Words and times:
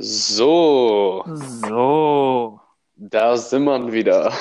So, 0.00 1.24
So, 1.26 2.60
da 2.94 3.36
sind 3.36 3.64
wir 3.64 3.92
wieder. 3.92 4.32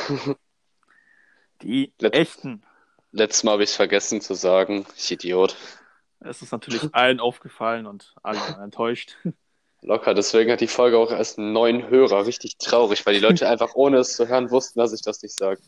die 1.64 1.92
Let- 1.98 2.14
echten. 2.14 2.64
Letztes 3.12 3.44
Mal 3.44 3.54
habe 3.54 3.64
ich 3.64 3.72
es 3.72 3.76
vergessen 3.76 4.22
zu 4.22 4.36
sagen. 4.36 4.86
Ich 4.96 5.12
Idiot. 5.12 5.56
Es 6.20 6.44
ist 6.44 6.52
natürlich 6.52 6.94
allen 6.94 7.20
aufgefallen 7.20 7.88
und 7.88 8.14
alle 8.22 8.38
enttäuscht. 8.64 9.18
Locker, 9.82 10.14
deswegen 10.14 10.52
hat 10.52 10.62
die 10.62 10.68
Folge 10.68 11.00
auch 11.00 11.10
erst 11.12 11.40
einen 11.40 11.54
neuen 11.54 11.90
Hörer. 11.90 12.28
Richtig 12.28 12.60
traurig, 12.60 13.04
weil 13.08 13.16
die 13.16 13.20
Leute 13.20 13.50
einfach 13.50 13.74
ohne 13.74 13.98
es 13.98 14.16
zu 14.16 14.28
hören 14.28 14.52
wussten, 14.52 14.78
dass 14.78 14.94
ich 14.94 15.02
das 15.02 15.24
nicht 15.24 15.40
sage. 15.40 15.60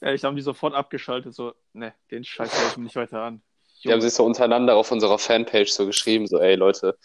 Ja, 0.00 0.12
ich 0.12 0.24
habe 0.24 0.34
die 0.34 0.42
sofort 0.42 0.74
abgeschaltet, 0.74 1.32
so, 1.32 1.54
ne, 1.72 1.94
den 2.10 2.24
Scheiß 2.24 2.52
höre 2.60 2.68
ich 2.70 2.76
mir 2.76 2.84
nicht 2.84 2.96
weiter 2.96 3.22
an. 3.22 3.40
Die 3.84 3.92
haben 3.92 4.00
sich 4.00 4.14
so 4.14 4.24
untereinander 4.24 4.74
auf 4.74 4.90
unserer 4.90 5.18
Fanpage 5.18 5.70
so 5.70 5.86
geschrieben, 5.86 6.26
so, 6.26 6.38
ey 6.40 6.56
Leute, 6.56 6.98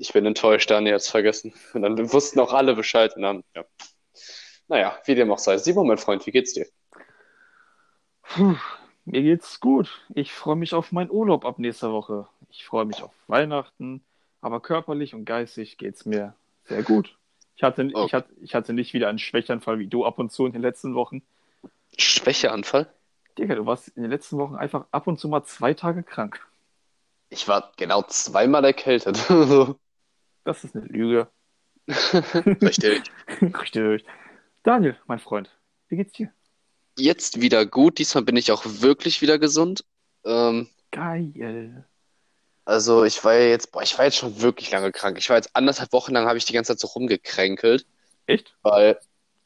ich 0.00 0.12
bin 0.14 0.24
enttäuscht, 0.24 0.70
Daniel 0.70 0.94
hat's 0.94 1.10
vergessen. 1.10 1.52
Und 1.74 1.82
dann 1.82 2.12
wussten 2.12 2.40
auch 2.40 2.54
alle 2.54 2.74
Bescheid 2.74 3.14
und 3.16 3.22
dann, 3.22 3.44
ja. 3.54 3.64
Naja, 4.68 4.98
wie 5.04 5.14
dem 5.14 5.30
auch 5.30 5.38
sei. 5.38 5.58
Simon, 5.58 5.86
mein 5.86 5.98
Freund, 5.98 6.26
wie 6.26 6.30
geht's 6.30 6.54
dir? 6.54 6.66
Puh, 8.22 8.56
mir 9.04 9.22
geht's 9.22 9.60
gut. 9.60 10.00
Ich 10.14 10.32
freue 10.32 10.56
mich 10.56 10.72
auf 10.72 10.90
meinen 10.92 11.10
Urlaub 11.10 11.44
ab 11.44 11.58
nächster 11.58 11.92
Woche. 11.92 12.28
Ich 12.48 12.64
freue 12.64 12.84
mich 12.86 13.02
auf 13.02 13.12
Weihnachten, 13.26 14.02
aber 14.40 14.60
körperlich 14.60 15.14
und 15.14 15.24
geistig 15.26 15.76
geht's 15.76 16.06
mir 16.06 16.34
sehr 16.64 16.82
gut. 16.82 17.16
Ich 17.56 17.62
hatte, 17.62 17.90
Oh. 17.92 18.06
ich 18.06 18.14
hatte, 18.14 18.32
ich 18.40 18.54
hatte 18.54 18.72
nicht 18.72 18.94
wieder 18.94 19.08
einen 19.08 19.18
Schwächeanfall 19.18 19.78
wie 19.78 19.86
du 19.86 20.06
ab 20.06 20.18
und 20.18 20.32
zu 20.32 20.46
in 20.46 20.52
den 20.52 20.62
letzten 20.62 20.94
Wochen. 20.94 21.22
Schwächeanfall? 21.98 22.90
Digga, 23.36 23.54
du 23.54 23.66
warst 23.66 23.88
in 23.88 24.02
den 24.02 24.10
letzten 24.10 24.38
Wochen 24.38 24.54
einfach 24.56 24.86
ab 24.92 25.06
und 25.06 25.20
zu 25.20 25.28
mal 25.28 25.44
zwei 25.44 25.74
Tage 25.74 26.02
krank. 26.02 26.40
Ich 27.28 27.48
war 27.48 27.72
genau 27.76 28.02
zweimal 28.02 28.64
erkältet. 28.64 29.26
Das 30.44 30.64
ist 30.64 30.74
eine 30.74 30.86
Lüge. 30.86 31.28
Richtig. 31.88 33.02
Richtig. 33.40 34.04
Daniel, 34.62 34.96
mein 35.06 35.18
Freund, 35.18 35.50
wie 35.88 35.96
geht's 35.96 36.12
dir? 36.12 36.32
Jetzt 36.98 37.40
wieder 37.40 37.66
gut. 37.66 37.98
Diesmal 37.98 38.24
bin 38.24 38.36
ich 38.36 38.52
auch 38.52 38.64
wirklich 38.64 39.22
wieder 39.22 39.38
gesund. 39.38 39.84
Ähm, 40.24 40.68
Geil. 40.90 41.86
also 42.64 43.04
ich 43.04 43.24
war 43.24 43.34
ja 43.34 43.46
jetzt, 43.48 43.72
boah, 43.72 43.82
ich 43.82 43.96
war 43.96 44.04
jetzt 44.04 44.16
schon 44.16 44.42
wirklich 44.42 44.70
lange 44.70 44.92
krank. 44.92 45.16
Ich 45.18 45.28
war 45.30 45.36
jetzt 45.36 45.54
anderthalb 45.56 45.92
Wochen 45.92 46.12
lang, 46.12 46.26
habe 46.26 46.36
ich 46.38 46.44
die 46.44 46.52
ganze 46.52 46.72
Zeit 46.72 46.80
so 46.80 46.88
rumgekränkelt, 46.88 47.86
Echt? 48.26 48.54
weil 48.62 48.98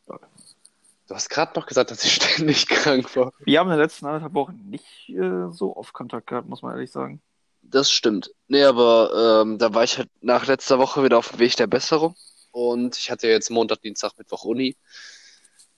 du 0.07 1.15
hast 1.15 1.29
gerade 1.29 1.59
noch 1.59 1.67
gesagt, 1.67 1.91
dass 1.91 2.03
ich 2.05 2.15
ständig 2.15 2.67
krank 2.67 3.15
war. 3.15 3.33
Wir 3.45 3.61
haben 3.61 3.69
in 3.69 3.73
den 3.73 3.81
letzten 3.81 4.07
anderthalb 4.07 4.35
Wochen 4.35 4.69
nicht 4.69 5.09
äh, 5.11 5.51
so 5.51 5.77
oft 5.77 5.93
Kontakt 5.93 6.27
gehabt, 6.27 6.49
muss 6.49 6.63
man 6.63 6.73
ehrlich 6.73 6.91
sagen. 6.91 7.23
Das 7.71 7.91
stimmt. 7.91 8.31
Nee, 8.47 8.63
aber 8.63 9.43
ähm, 9.43 9.59
da 9.59 9.75
war 9.75 9.85
ich 9.85 9.99
halt 9.99 10.09
nach 10.21 10.47
letzter 10.47 10.79
Woche 10.79 11.03
wieder 11.03 11.19
auf 11.19 11.31
dem 11.31 11.39
Weg 11.41 11.57
der 11.57 11.67
Besserung. 11.67 12.15
Und 12.53 12.97
ich 12.97 13.11
hatte 13.11 13.27
jetzt 13.27 13.51
Montag, 13.51 13.81
Dienstag, 13.83 14.13
Mittwoch 14.17 14.45
Uni. 14.45 14.77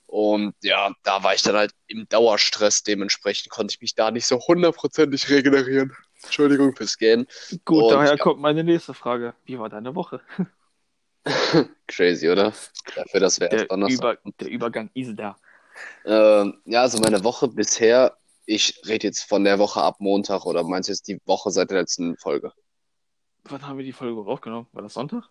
Und 0.05 0.55
ja, 0.61 0.91
da 1.03 1.23
war 1.23 1.33
ich 1.33 1.41
dann 1.41 1.55
halt 1.55 1.71
im 1.87 2.07
Dauerstress. 2.07 2.83
Dementsprechend 2.83 3.49
konnte 3.49 3.73
ich 3.73 3.81
mich 3.81 3.95
da 3.95 4.11
nicht 4.11 4.25
so 4.25 4.39
hundertprozentig 4.39 5.29
regenerieren. 5.29 5.95
Entschuldigung 6.23 6.75
fürs 6.75 6.97
Gähnen. 6.97 7.27
Gut, 7.65 7.83
Und 7.83 7.91
daher 7.91 8.11
ja. 8.11 8.17
kommt 8.17 8.41
meine 8.41 8.63
nächste 8.63 8.93
Frage. 8.93 9.33
Wie 9.45 9.59
war 9.59 9.69
deine 9.69 9.95
Woche? 9.95 10.21
Crazy, 11.87 12.29
oder? 12.29 12.53
Dafür, 12.95 13.19
dass 13.19 13.39
wir 13.39 13.51
erst 13.51 13.71
Donnerstag. 13.71 14.19
Über, 14.23 14.33
der 14.39 14.49
Übergang 14.49 14.89
ist 14.93 15.15
da. 15.15 15.37
Ähm, 16.05 16.61
ja, 16.65 16.81
also 16.81 16.99
meine 16.99 17.23
Woche 17.23 17.47
bisher, 17.47 18.17
ich 18.47 18.81
rede 18.87 19.05
jetzt 19.05 19.23
von 19.23 19.43
der 19.43 19.59
Woche 19.59 19.81
ab 19.81 19.97
Montag 19.99 20.45
oder 20.45 20.63
meinst 20.63 20.87
du 20.87 20.93
jetzt 20.93 21.07
die 21.07 21.19
Woche 21.25 21.51
seit 21.51 21.69
der 21.69 21.79
letzten 21.79 22.17
Folge? 22.17 22.53
Wann 23.43 23.67
haben 23.67 23.77
wir 23.77 23.85
die 23.85 23.93
Folge 23.93 24.19
aufgenommen? 24.21 24.67
War 24.71 24.81
das 24.81 24.93
Sonntag? 24.93 25.29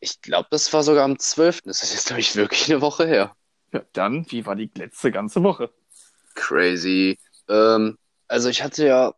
Ich 0.00 0.20
glaube, 0.22 0.48
das 0.50 0.72
war 0.72 0.82
sogar 0.82 1.04
am 1.04 1.18
12. 1.18 1.62
Das 1.62 1.82
ist 1.82 1.92
jetzt, 1.92 2.06
glaube 2.06 2.20
ich, 2.20 2.34
wirklich 2.34 2.68
eine 2.70 2.80
Woche 2.80 3.06
her. 3.06 3.36
Ja, 3.72 3.82
dann, 3.92 4.30
wie 4.30 4.46
war 4.46 4.56
die 4.56 4.70
letzte 4.74 5.12
ganze 5.12 5.42
Woche? 5.42 5.70
Crazy. 6.34 7.18
Ähm, 7.48 7.98
also 8.26 8.48
ich 8.48 8.62
hatte 8.62 8.86
ja 8.86 9.14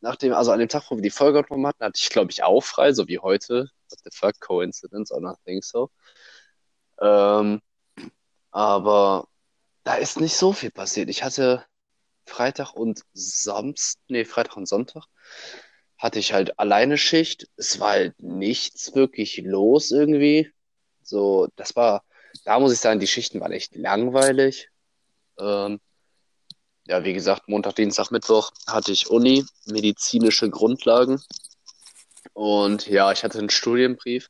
nach 0.00 0.16
dem, 0.16 0.34
also 0.34 0.52
an 0.52 0.58
dem 0.58 0.68
Tag, 0.68 0.90
wo 0.90 0.96
wir 0.96 1.02
die 1.02 1.10
Folge 1.10 1.40
aufgenommen 1.40 1.66
hatten, 1.66 1.84
hatte 1.84 2.00
ich, 2.02 2.10
glaube 2.10 2.30
ich, 2.30 2.42
auch 2.42 2.62
frei, 2.62 2.92
so 2.92 3.08
wie 3.08 3.18
heute. 3.18 3.70
What 3.88 3.98
the 4.04 4.10
fuck, 4.12 4.38
coincidence, 4.40 5.10
I 5.10 5.14
don't 5.14 5.36
think 5.44 5.64
so. 5.64 5.90
Ähm, 7.00 7.62
aber 8.50 9.26
da 9.84 9.94
ist 9.94 10.20
nicht 10.20 10.36
so 10.36 10.52
viel 10.52 10.70
passiert. 10.70 11.08
Ich 11.08 11.22
hatte 11.22 11.64
Freitag 12.26 12.74
und 12.74 13.02
Samstag, 13.12 14.02
nee, 14.08 14.24
Freitag 14.24 14.56
und 14.56 14.66
Sonntag 14.66 15.06
hatte 15.98 16.18
ich 16.18 16.32
halt 16.32 16.58
alleine 16.58 16.98
Schicht. 16.98 17.48
Es 17.56 17.80
war 17.80 17.90
halt 17.92 18.14
nichts 18.22 18.94
wirklich 18.94 19.38
los 19.38 19.90
irgendwie. 19.90 20.52
So, 21.02 21.48
das 21.56 21.76
war, 21.76 22.04
da 22.44 22.58
muss 22.58 22.72
ich 22.72 22.80
sagen, 22.80 23.00
die 23.00 23.06
Schichten 23.06 23.40
waren 23.40 23.52
echt 23.52 23.76
langweilig. 23.76 24.68
Ähm, 25.38 25.80
ja, 26.86 27.04
wie 27.04 27.14
gesagt, 27.14 27.48
Montag, 27.48 27.76
Dienstag, 27.76 28.10
Mittwoch 28.10 28.50
hatte 28.66 28.92
ich 28.92 29.08
Uni, 29.08 29.44
medizinische 29.66 30.50
Grundlagen. 30.50 31.22
Und 32.34 32.86
ja, 32.86 33.12
ich 33.12 33.24
hatte 33.24 33.38
einen 33.38 33.50
Studienbrief, 33.50 34.28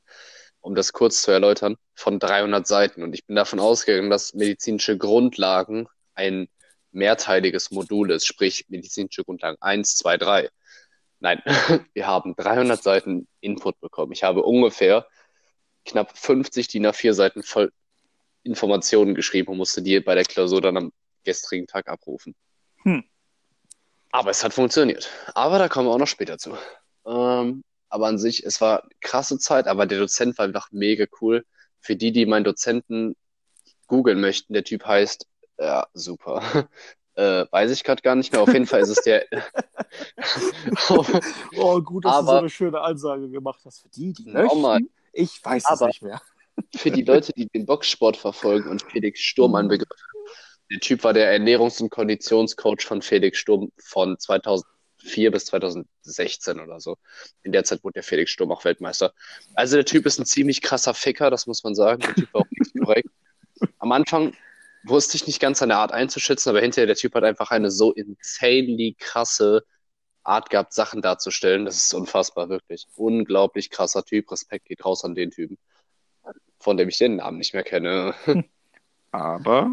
um 0.60 0.74
das 0.74 0.92
kurz 0.92 1.22
zu 1.22 1.30
erläutern, 1.32 1.76
von 1.94 2.18
300 2.18 2.66
Seiten. 2.66 3.02
Und 3.02 3.14
ich 3.14 3.26
bin 3.26 3.34
davon 3.34 3.58
ausgegangen, 3.58 4.10
dass 4.10 4.34
medizinische 4.34 4.96
Grundlagen 4.96 5.88
ein 6.14 6.48
mehrteiliges 6.94 7.70
Modul 7.70 8.10
ist, 8.10 8.26
sprich 8.26 8.66
medizinische 8.68 9.24
Grundlagen 9.24 9.56
1, 9.60 9.96
2, 9.96 10.16
3. 10.16 10.50
Nein, 11.20 11.42
wir 11.92 12.06
haben 12.06 12.34
300 12.36 12.82
Seiten 12.82 13.28
Input 13.40 13.80
bekommen. 13.80 14.12
Ich 14.12 14.24
habe 14.24 14.42
ungefähr 14.42 15.06
knapp 15.84 16.16
50 16.16 16.68
DIN 16.68 16.86
A4 16.86 17.12
Seiten 17.12 17.42
voll 17.42 17.72
Informationen 18.42 19.14
geschrieben 19.14 19.52
und 19.52 19.58
musste 19.58 19.82
die 19.82 20.00
bei 20.00 20.14
der 20.14 20.24
Klausur 20.24 20.60
dann 20.60 20.76
am 20.76 20.92
gestrigen 21.24 21.66
Tag 21.66 21.88
abrufen. 21.88 22.34
Hm. 22.82 23.04
Aber 24.10 24.30
es 24.30 24.44
hat 24.44 24.54
funktioniert. 24.54 25.10
Aber 25.34 25.58
da 25.58 25.68
kommen 25.68 25.88
wir 25.88 25.92
auch 25.92 25.98
noch 25.98 26.06
später 26.06 26.38
zu. 26.38 26.56
Ähm, 27.06 27.64
aber 27.88 28.06
an 28.06 28.18
sich, 28.18 28.44
es 28.44 28.60
war 28.60 28.86
krasse 29.00 29.38
Zeit, 29.38 29.66
aber 29.66 29.86
der 29.86 29.98
Dozent 29.98 30.38
war 30.38 30.44
einfach 30.44 30.68
mega 30.70 31.06
cool. 31.20 31.44
Für 31.80 31.96
die, 31.96 32.12
die 32.12 32.26
meinen 32.26 32.44
Dozenten 32.44 33.16
googeln 33.86 34.20
möchten, 34.20 34.52
der 34.52 34.64
Typ 34.64 34.84
heißt, 34.84 35.26
ja, 35.58 35.86
super. 35.94 36.42
Äh, 37.16 37.46
weiß 37.52 37.70
ich 37.70 37.84
gerade 37.84 38.02
gar 38.02 38.16
nicht 38.16 38.32
mehr. 38.32 38.42
Auf 38.42 38.52
jeden 38.52 38.66
Fall 38.66 38.80
ist 38.80 38.88
es 38.88 39.00
der. 39.04 39.24
Oh, 41.56 41.80
gut, 41.80 42.04
dass 42.04 42.12
du 42.18 42.22
so 42.24 42.28
Aber- 42.30 42.38
eine 42.40 42.50
schöne 42.50 42.80
Ansage 42.80 43.28
gemacht 43.30 43.60
hast. 43.64 43.82
Für 43.82 43.88
die, 43.88 44.12
die 44.12 44.30
Nochmal. 44.32 44.80
Ich 45.12 45.38
weiß 45.44 45.64
Aber- 45.66 45.86
nicht 45.86 46.02
mehr. 46.02 46.20
für 46.76 46.90
die 46.90 47.02
Leute, 47.02 47.32
die 47.32 47.46
den 47.48 47.66
Boxsport 47.66 48.16
verfolgen 48.16 48.68
und 48.68 48.82
Felix 48.82 49.20
Sturm 49.20 49.54
ein 49.54 49.68
Begriff. 49.68 49.88
Der 50.72 50.80
Typ 50.80 51.04
war 51.04 51.12
der 51.12 51.32
Ernährungs- 51.38 51.80
und 51.82 51.90
Konditionscoach 51.90 52.80
von 52.84 53.02
Felix 53.02 53.38
Sturm 53.38 53.70
von 53.78 54.18
2004 54.18 55.30
bis 55.30 55.44
2016 55.46 56.58
oder 56.58 56.80
so. 56.80 56.96
In 57.42 57.52
der 57.52 57.62
Zeit 57.64 57.84
wurde 57.84 57.94
der 57.94 58.02
Felix 58.02 58.30
Sturm 58.32 58.50
auch 58.50 58.64
Weltmeister. 58.64 59.12
Also 59.54 59.76
der 59.76 59.84
Typ 59.84 60.06
ist 60.06 60.18
ein 60.18 60.26
ziemlich 60.26 60.62
krasser 60.62 60.94
Ficker, 60.94 61.30
das 61.30 61.46
muss 61.46 61.62
man 61.62 61.74
sagen. 61.76 62.00
Der 62.02 62.14
Typ 62.14 62.34
war 62.34 62.40
auch 62.40 62.50
nicht 62.50 62.72
korrekt. 62.76 63.08
Am 63.78 63.92
Anfang 63.92 64.34
wusste 64.84 65.16
ich 65.16 65.26
nicht 65.26 65.40
ganz 65.40 65.58
seine 65.60 65.76
Art 65.76 65.92
einzuschätzen, 65.92 66.50
aber 66.50 66.60
hinterher 66.60 66.86
der 66.86 66.96
Typ 66.96 67.14
hat 67.14 67.24
einfach 67.24 67.50
eine 67.50 67.70
so 67.70 67.92
insanely 67.92 68.96
krasse 68.98 69.64
Art 70.22 70.50
gehabt, 70.50 70.72
Sachen 70.72 71.02
darzustellen. 71.02 71.64
Das 71.64 71.76
ist 71.76 71.94
unfassbar, 71.94 72.48
wirklich. 72.48 72.86
Unglaublich 72.96 73.70
krasser 73.70 74.04
Typ. 74.04 74.30
Respekt 74.30 74.66
geht 74.66 74.84
raus 74.84 75.04
an 75.04 75.14
den 75.14 75.30
Typen 75.30 75.58
von 76.64 76.78
dem 76.78 76.88
ich 76.88 76.98
den 76.98 77.16
Namen 77.16 77.38
nicht 77.38 77.52
mehr 77.52 77.62
kenne. 77.62 78.14
Aber 79.12 79.70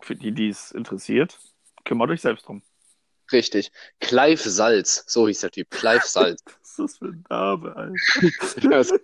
für 0.00 0.14
die, 0.14 0.32
die 0.32 0.48
es 0.48 0.70
interessiert, 0.70 1.38
kümmert 1.84 2.10
euch 2.10 2.22
selbst 2.22 2.46
drum. 2.46 2.62
Richtig. 3.32 3.72
Clive 4.00 4.48
Salz, 4.48 5.04
so 5.06 5.26
hieß 5.26 5.40
der 5.40 5.50
Typ. 5.50 5.70
Clive 5.70 6.06
Salz. 6.06 6.42
Was 6.46 6.70
ist 6.70 6.78
das 6.78 6.96
für 6.98 7.06
ein 7.06 7.24
Name, 7.28 7.74
Alter? 7.76 8.84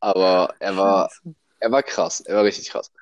Aber 0.00 0.54
er 0.58 0.76
war, 0.76 1.10
er 1.60 1.72
war 1.72 1.82
krass. 1.82 2.20
Er 2.20 2.36
war 2.36 2.44
richtig 2.44 2.68
krass. 2.68 2.92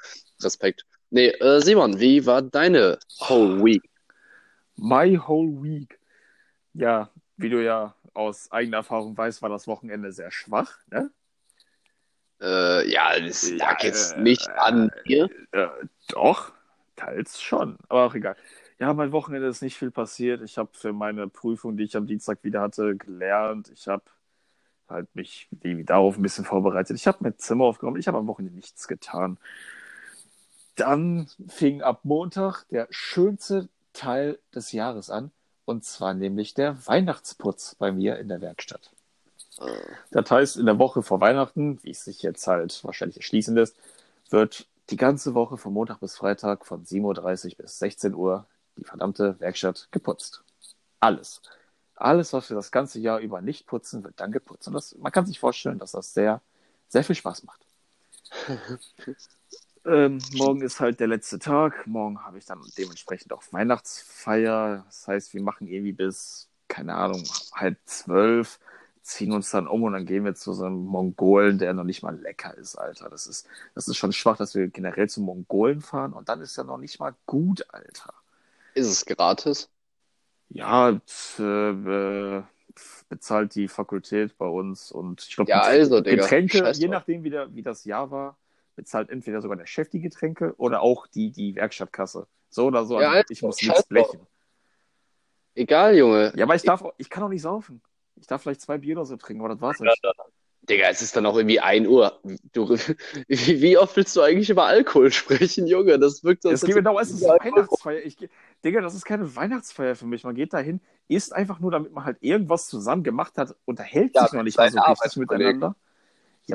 Respekt. 0.41 0.87
Nee, 1.15 1.29
äh, 1.29 1.61
Simon, 1.61 2.01
wie 2.01 2.25
war 2.25 2.41
deine 2.41 2.99
whole 3.21 3.63
week? 3.63 3.83
My 4.77 5.19
whole 5.19 5.63
week. 5.63 5.99
Ja, 6.73 7.11
wie 7.37 7.51
du 7.51 7.63
ja 7.63 7.95
aus 8.15 8.51
eigener 8.51 8.79
Erfahrung 8.79 9.15
weißt, 9.17 9.43
war 9.43 9.51
das 9.51 9.67
Wochenende 9.67 10.11
sehr 10.13 10.31
schwach. 10.31 10.79
Ne? 10.91 11.11
Äh, 12.41 12.91
ja, 12.91 13.21
das 13.21 13.51
Ja, 13.51 13.57
lag 13.57 13.83
jetzt 13.83 14.17
äh, 14.17 14.23
nicht 14.23 14.49
an 14.49 14.91
dir. 15.07 15.29
Äh, 15.53 15.69
doch, 16.09 16.55
teils 16.97 17.43
schon, 17.43 17.77
aber 17.91 18.07
auch 18.07 18.15
egal. 18.15 18.37
Ja, 18.79 18.95
mein 18.95 19.13
Wochenende 19.13 19.49
ist 19.49 19.61
nicht 19.61 19.77
viel 19.77 19.91
passiert. 19.91 20.41
Ich 20.41 20.57
habe 20.57 20.71
für 20.73 20.95
meine 20.95 21.29
Prüfung, 21.29 21.77
die 21.77 21.85
ich 21.85 21.95
am 21.95 22.07
Dienstag 22.07 22.43
wieder 22.43 22.63
hatte, 22.63 22.97
gelernt. 22.97 23.71
Ich 23.75 23.87
habe 23.87 24.05
halt 24.89 25.15
mich 25.15 25.47
darauf 25.85 26.17
ein 26.17 26.23
bisschen 26.23 26.47
vorbereitet. 26.47 26.97
Ich 26.97 27.07
habe 27.07 27.19
mein 27.21 27.37
Zimmer 27.37 27.67
aufgeräumt. 27.67 27.99
Ich 27.99 28.09
habe 28.09 28.17
am 28.17 28.27
Wochenende 28.27 28.57
nichts 28.57 28.89
getan. 28.89 29.39
Dann 30.77 31.29
fing 31.49 31.83
ab 31.83 32.01
Montag 32.05 32.65
der 32.71 32.87
schönste 32.91 33.69
Teil 33.93 34.39
des 34.55 34.73
Jahres 34.73 35.11
an. 35.11 35.31
Und 35.65 35.85
zwar 35.85 36.15
nämlich 36.15 36.55
der 36.55 36.87
Weihnachtsputz 36.87 37.77
bei 37.77 37.93
mir 37.93 38.19
in 38.19 38.29
der 38.29 38.41
Werkstatt. 38.41 38.91
Das 40.11 40.31
heißt, 40.31 40.57
in 40.57 40.67
der 40.67 40.79
Woche 40.79 41.03
vor 41.03 41.21
Weihnachten, 41.21 41.79
wie 41.83 41.91
es 41.91 42.05
sich 42.05 42.23
jetzt 42.23 42.47
halt 42.47 42.83
wahrscheinlich 42.85 43.19
erschließen 43.19 43.55
lässt, 43.55 43.77
wird 44.31 44.67
die 44.91 44.97
ganze 44.97 45.35
Woche 45.35 45.57
von 45.57 45.73
Montag 45.73 46.01
bis 46.01 46.17
Freitag 46.17 46.67
von 46.67 46.85
7.30 46.85 47.51
Uhr 47.51 47.57
bis 47.59 47.79
16 47.79 48.15
Uhr 48.15 48.47
die 48.77 48.85
verdammte 48.85 49.39
Werkstatt 49.41 49.89
geputzt. 49.91 50.43
Alles. 51.01 51.43
Alles, 51.95 52.33
was 52.33 52.49
wir 52.51 52.57
das 52.57 52.73
ganze 52.73 52.99
Jahr 52.99 53.21
über 53.21 53.41
nicht 53.41 53.67
putzen, 53.67 54.03
wird 54.03 54.19
dann 54.19 54.33
geputzt. 54.33 54.67
Und 54.67 54.75
das, 54.75 54.97
man 54.97 55.13
kann 55.13 55.27
sich 55.27 55.39
vorstellen, 55.39 55.79
dass 55.79 55.93
das 55.93 56.15
sehr, 56.15 56.41
sehr 56.89 57.05
viel 57.05 57.15
Spaß 57.15 57.45
macht. 57.45 57.61
ähm, 59.85 60.19
morgen 60.33 60.63
ist 60.63 60.81
halt 60.81 61.01
der 61.01 61.09
letzte 61.09 61.39
Tag. 61.39 61.87
Morgen 61.87 62.25
habe 62.25 62.39
ich 62.39 62.45
dann 62.45 62.61
dementsprechend 62.79 63.33
auch 63.33 63.43
Weihnachtsfeier. 63.51 64.85
Das 64.87 65.09
heißt, 65.09 65.35
wir 65.35 65.43
machen 65.43 65.67
irgendwie 65.67 65.93
bis, 65.93 66.49
keine 66.69 66.95
Ahnung, 66.95 67.23
halb 67.55 67.79
zwölf, 67.85 68.59
ziehen 69.03 69.33
uns 69.33 69.51
dann 69.51 69.67
um 69.67 69.83
und 69.83 69.93
dann 69.93 70.07
gehen 70.07 70.25
wir 70.25 70.35
zu 70.35 70.53
so 70.53 70.65
einem 70.65 70.85
Mongolen, 70.85 71.59
der 71.59 71.75
noch 71.75 71.85
nicht 71.85 72.03
mal 72.03 72.17
lecker 72.17 72.57
ist, 72.57 72.77
Alter. 72.77 73.11
Das 73.11 73.27
ist, 73.27 73.47
das 73.75 73.89
ist 73.89 73.97
schon 73.97 74.13
schwach, 74.13 74.37
dass 74.37 74.55
wir 74.55 74.69
generell 74.69 75.09
zum 75.09 75.25
Mongolen 75.25 75.81
fahren 75.81 76.13
und 76.13 76.29
dann 76.29 76.41
ist 76.41 76.57
er 76.59 76.65
noch 76.65 76.79
nicht 76.79 77.01
mal 77.01 77.15
gut, 77.27 77.67
Alter. 77.71 78.15
Ist 78.75 78.89
es 78.89 79.05
gratis? 79.05 79.69
Ja, 80.49 80.91
äh, 81.39 82.43
bezahlt 83.09 83.55
die 83.55 83.69
Fakultät 83.69 84.37
bei 84.39 84.47
uns 84.47 84.93
und 84.93 85.23
ich 85.23 85.35
glaube, 85.35 85.51
Ja, 85.51 85.63
also. 85.63 86.03
Getränke, 86.03 86.59
Scheiß 86.59 86.79
je 86.79 86.89
nachdem, 86.89 87.25
wie, 87.25 87.31
der, 87.31 87.55
wie 87.55 87.63
das 87.63 87.85
Jahr 87.85 88.11
war, 88.11 88.37
bezahlt 88.75 89.11
entweder 89.11 89.41
sogar 89.41 89.57
der 89.57 89.67
Chef 89.67 89.89
die 89.89 90.01
Getränke 90.01 90.55
oder 90.57 90.83
auch 90.83 91.07
die, 91.07 91.31
die 91.31 91.55
Werkstattkasse. 91.55 92.27
So 92.49 92.67
oder 92.67 92.85
so. 92.85 93.01
Ja, 93.01 93.23
ich 93.29 93.43
muss 93.43 93.61
nichts 93.63 93.85
blechen. 93.85 94.27
Egal, 95.55 95.97
Junge. 95.97 96.33
Ja, 96.37 96.45
aber 96.45 96.55
ich 96.55 96.63
darf, 96.63 96.83
auch- 96.83 96.95
ich 96.97 97.11
kann 97.11 97.23
auch 97.23 97.29
nicht 97.29 97.43
saufen. 97.43 97.83
Ich 98.17 98.27
darf 98.27 98.43
vielleicht 98.43 98.61
zwei 98.61 98.79
Bier 98.79 98.97
oder 98.97 99.05
so 99.07 99.17
trinken, 99.17 99.43
aber 99.43 99.55
das 99.55 99.61
war's 99.61 99.81
nicht. 99.81 100.03
Digga, 100.69 100.87
es 100.89 101.03
ist 101.03 101.17
dann 101.17 101.27
auch 101.27 101.37
irgendwie 101.37 101.59
1 101.59 101.89
Uhr. 101.89 102.21
Du, 102.53 102.69
wie, 103.29 103.61
wie 103.61 103.77
oft 103.79 103.97
willst 103.97 104.15
du 104.15 104.21
eigentlich 104.21 104.49
über 104.49 104.65
Alkohol 104.65 105.11
sprechen, 105.11 105.67
Junge? 105.67 105.99
Das 105.99 106.23
wirkt 106.23 106.43
so, 106.43 106.51
Es 106.51 106.63
als 106.63 106.73
geht 106.73 106.87
darum, 106.87 107.01
es 107.01 107.11
ist 107.11 107.23
Weihnachtsfeier. 107.23 108.05
Ich, 108.05 108.17
Digga, 108.65 108.81
das 108.81 108.95
ist 108.95 109.05
keine 109.05 109.35
Weihnachtsfeier 109.35 109.97
für 109.97 110.07
mich. 110.07 110.23
Man 110.23 110.37
geht 110.37 110.53
dahin, 110.53 110.81
isst 111.09 111.33
einfach 111.33 111.59
nur, 111.59 111.73
damit 111.73 111.93
man 111.93 112.05
halt 112.05 112.19
irgendwas 112.21 112.69
zusammen 112.69 113.03
gemacht 113.03 113.39
hat, 113.39 113.57
unterhält 113.65 114.15
Ja, 114.15 114.23
sich 114.23 114.33
noch 114.35 114.45
nicht 114.45 114.57
mal 114.57 114.71
so 114.71 114.79
richtig 114.81 115.17
miteinander. 115.17 115.75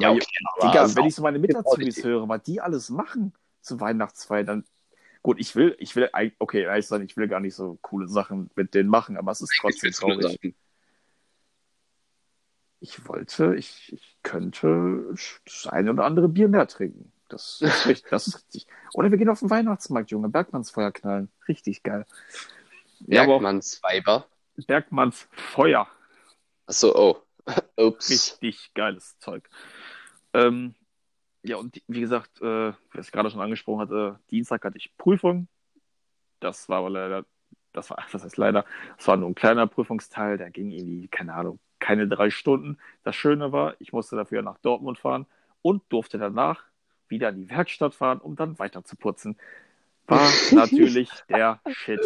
Ja, 0.02 0.10
Ja, 0.10 0.12
okay, 0.12 0.26
Digga, 0.62 0.96
wenn 0.96 1.06
ich 1.06 1.16
so 1.16 1.22
meine 1.22 1.40
nicht- 1.40 2.04
höre, 2.04 2.28
was 2.30 2.44
die 2.44 2.62
alles 2.62 2.90
machen 2.90 3.34
zur 3.62 3.80
Weihnachtsfeier, 3.80 4.44
dann 4.44 4.64
gut, 5.24 5.40
ich 5.40 5.56
will, 5.56 5.76
ich 5.80 5.96
will, 5.96 6.10
okay, 6.40 6.62
ehrlich 6.64 6.88
sein, 6.88 7.02
ich 7.02 7.18
will 7.18 7.28
gar 7.28 7.40
nicht 7.40 7.56
so 7.56 7.78
coole 7.82 8.08
Sachen 8.08 8.50
mit 8.56 8.74
denen 8.74 8.90
machen, 8.90 9.18
aber 9.18 9.32
es 9.32 9.42
ist 9.42 9.52
trotzdem 9.60 9.92
traurig. 9.92 10.56
Ich 12.80 13.08
wollte, 13.08 13.56
ich, 13.56 13.92
ich 13.92 14.18
könnte 14.22 15.14
das 15.46 15.68
eine 15.68 15.92
oder 15.92 16.06
andere 16.06 16.30
Bier 16.30 16.48
mehr 16.48 16.68
trinken. 16.68 17.12
Das 17.28 17.60
ist 17.62 17.88
richtig, 17.88 18.10
das 18.10 18.28
ist 18.28 18.36
richtig. 18.36 18.68
Oder 18.94 19.12
wir 19.12 19.18
gehen 19.18 19.30
auf 19.30 19.40
den 19.40 19.50
Weihnachtsmarkt, 19.50 20.12
Junge, 20.12 20.30
Bergmannsfeuer 20.30 20.92
knallen. 20.92 21.30
Richtig 21.48 21.84
geil. 21.84 22.06
Ja, 23.00 23.24
aber 23.24 23.34
auch 23.34 23.40
Bergmanns 23.40 23.82
Weiber. 23.84 24.28
Bergmanns 24.68 25.28
Feuer. 25.32 25.88
Achso, 26.68 26.94
oh. 26.96 27.24
Ups. 27.78 28.10
Richtig 28.10 28.74
geiles 28.74 29.18
Zeug. 29.20 29.50
Ähm, 30.38 30.76
ja, 31.44 31.58
und 31.58 31.82
wie 31.88 32.02
gesagt, 32.02 32.42
äh, 32.42 32.70
ich 33.00 33.12
gerade 33.12 33.32
schon 33.32 33.42
angesprochen 33.42 33.82
hatte, 33.82 34.20
Dienstag 34.32 34.64
hatte 34.64 34.78
ich 34.78 34.96
Prüfung. 34.98 35.48
Das 36.40 36.70
war 36.70 36.80
aber 36.80 36.92
leider, 36.92 37.26
das 37.74 37.90
war, 37.90 37.98
was 38.12 38.24
heißt 38.24 38.38
leider, 38.38 38.66
das 38.98 39.08
war 39.08 39.18
nur 39.18 39.30
ein 39.30 39.36
kleiner 39.36 39.68
Prüfungsteil, 39.68 40.38
der 40.38 40.52
ging 40.52 40.72
irgendwie, 40.72 41.08
keine 41.08 41.34
Ahnung, 41.34 41.60
keine 41.80 42.08
drei 42.08 42.30
Stunden. 42.30 42.78
Das 43.04 43.16
Schöne 43.16 43.52
war, 43.52 43.76
ich 43.80 43.94
musste 43.94 44.16
dafür 44.16 44.44
nach 44.44 44.60
Dortmund 44.60 45.00
fahren 45.00 45.26
und 45.64 45.84
durfte 45.90 46.18
danach 46.20 46.66
wieder 47.08 47.30
in 47.30 47.38
die 47.38 47.50
Werkstatt 47.50 47.96
fahren, 47.96 48.20
um 48.20 48.36
dann 48.36 48.60
weiter 48.60 48.84
zu 48.84 48.96
putzen. 48.96 49.38
War 50.08 50.32
natürlich 50.52 51.10
der 51.30 51.60
Shit. 51.68 52.00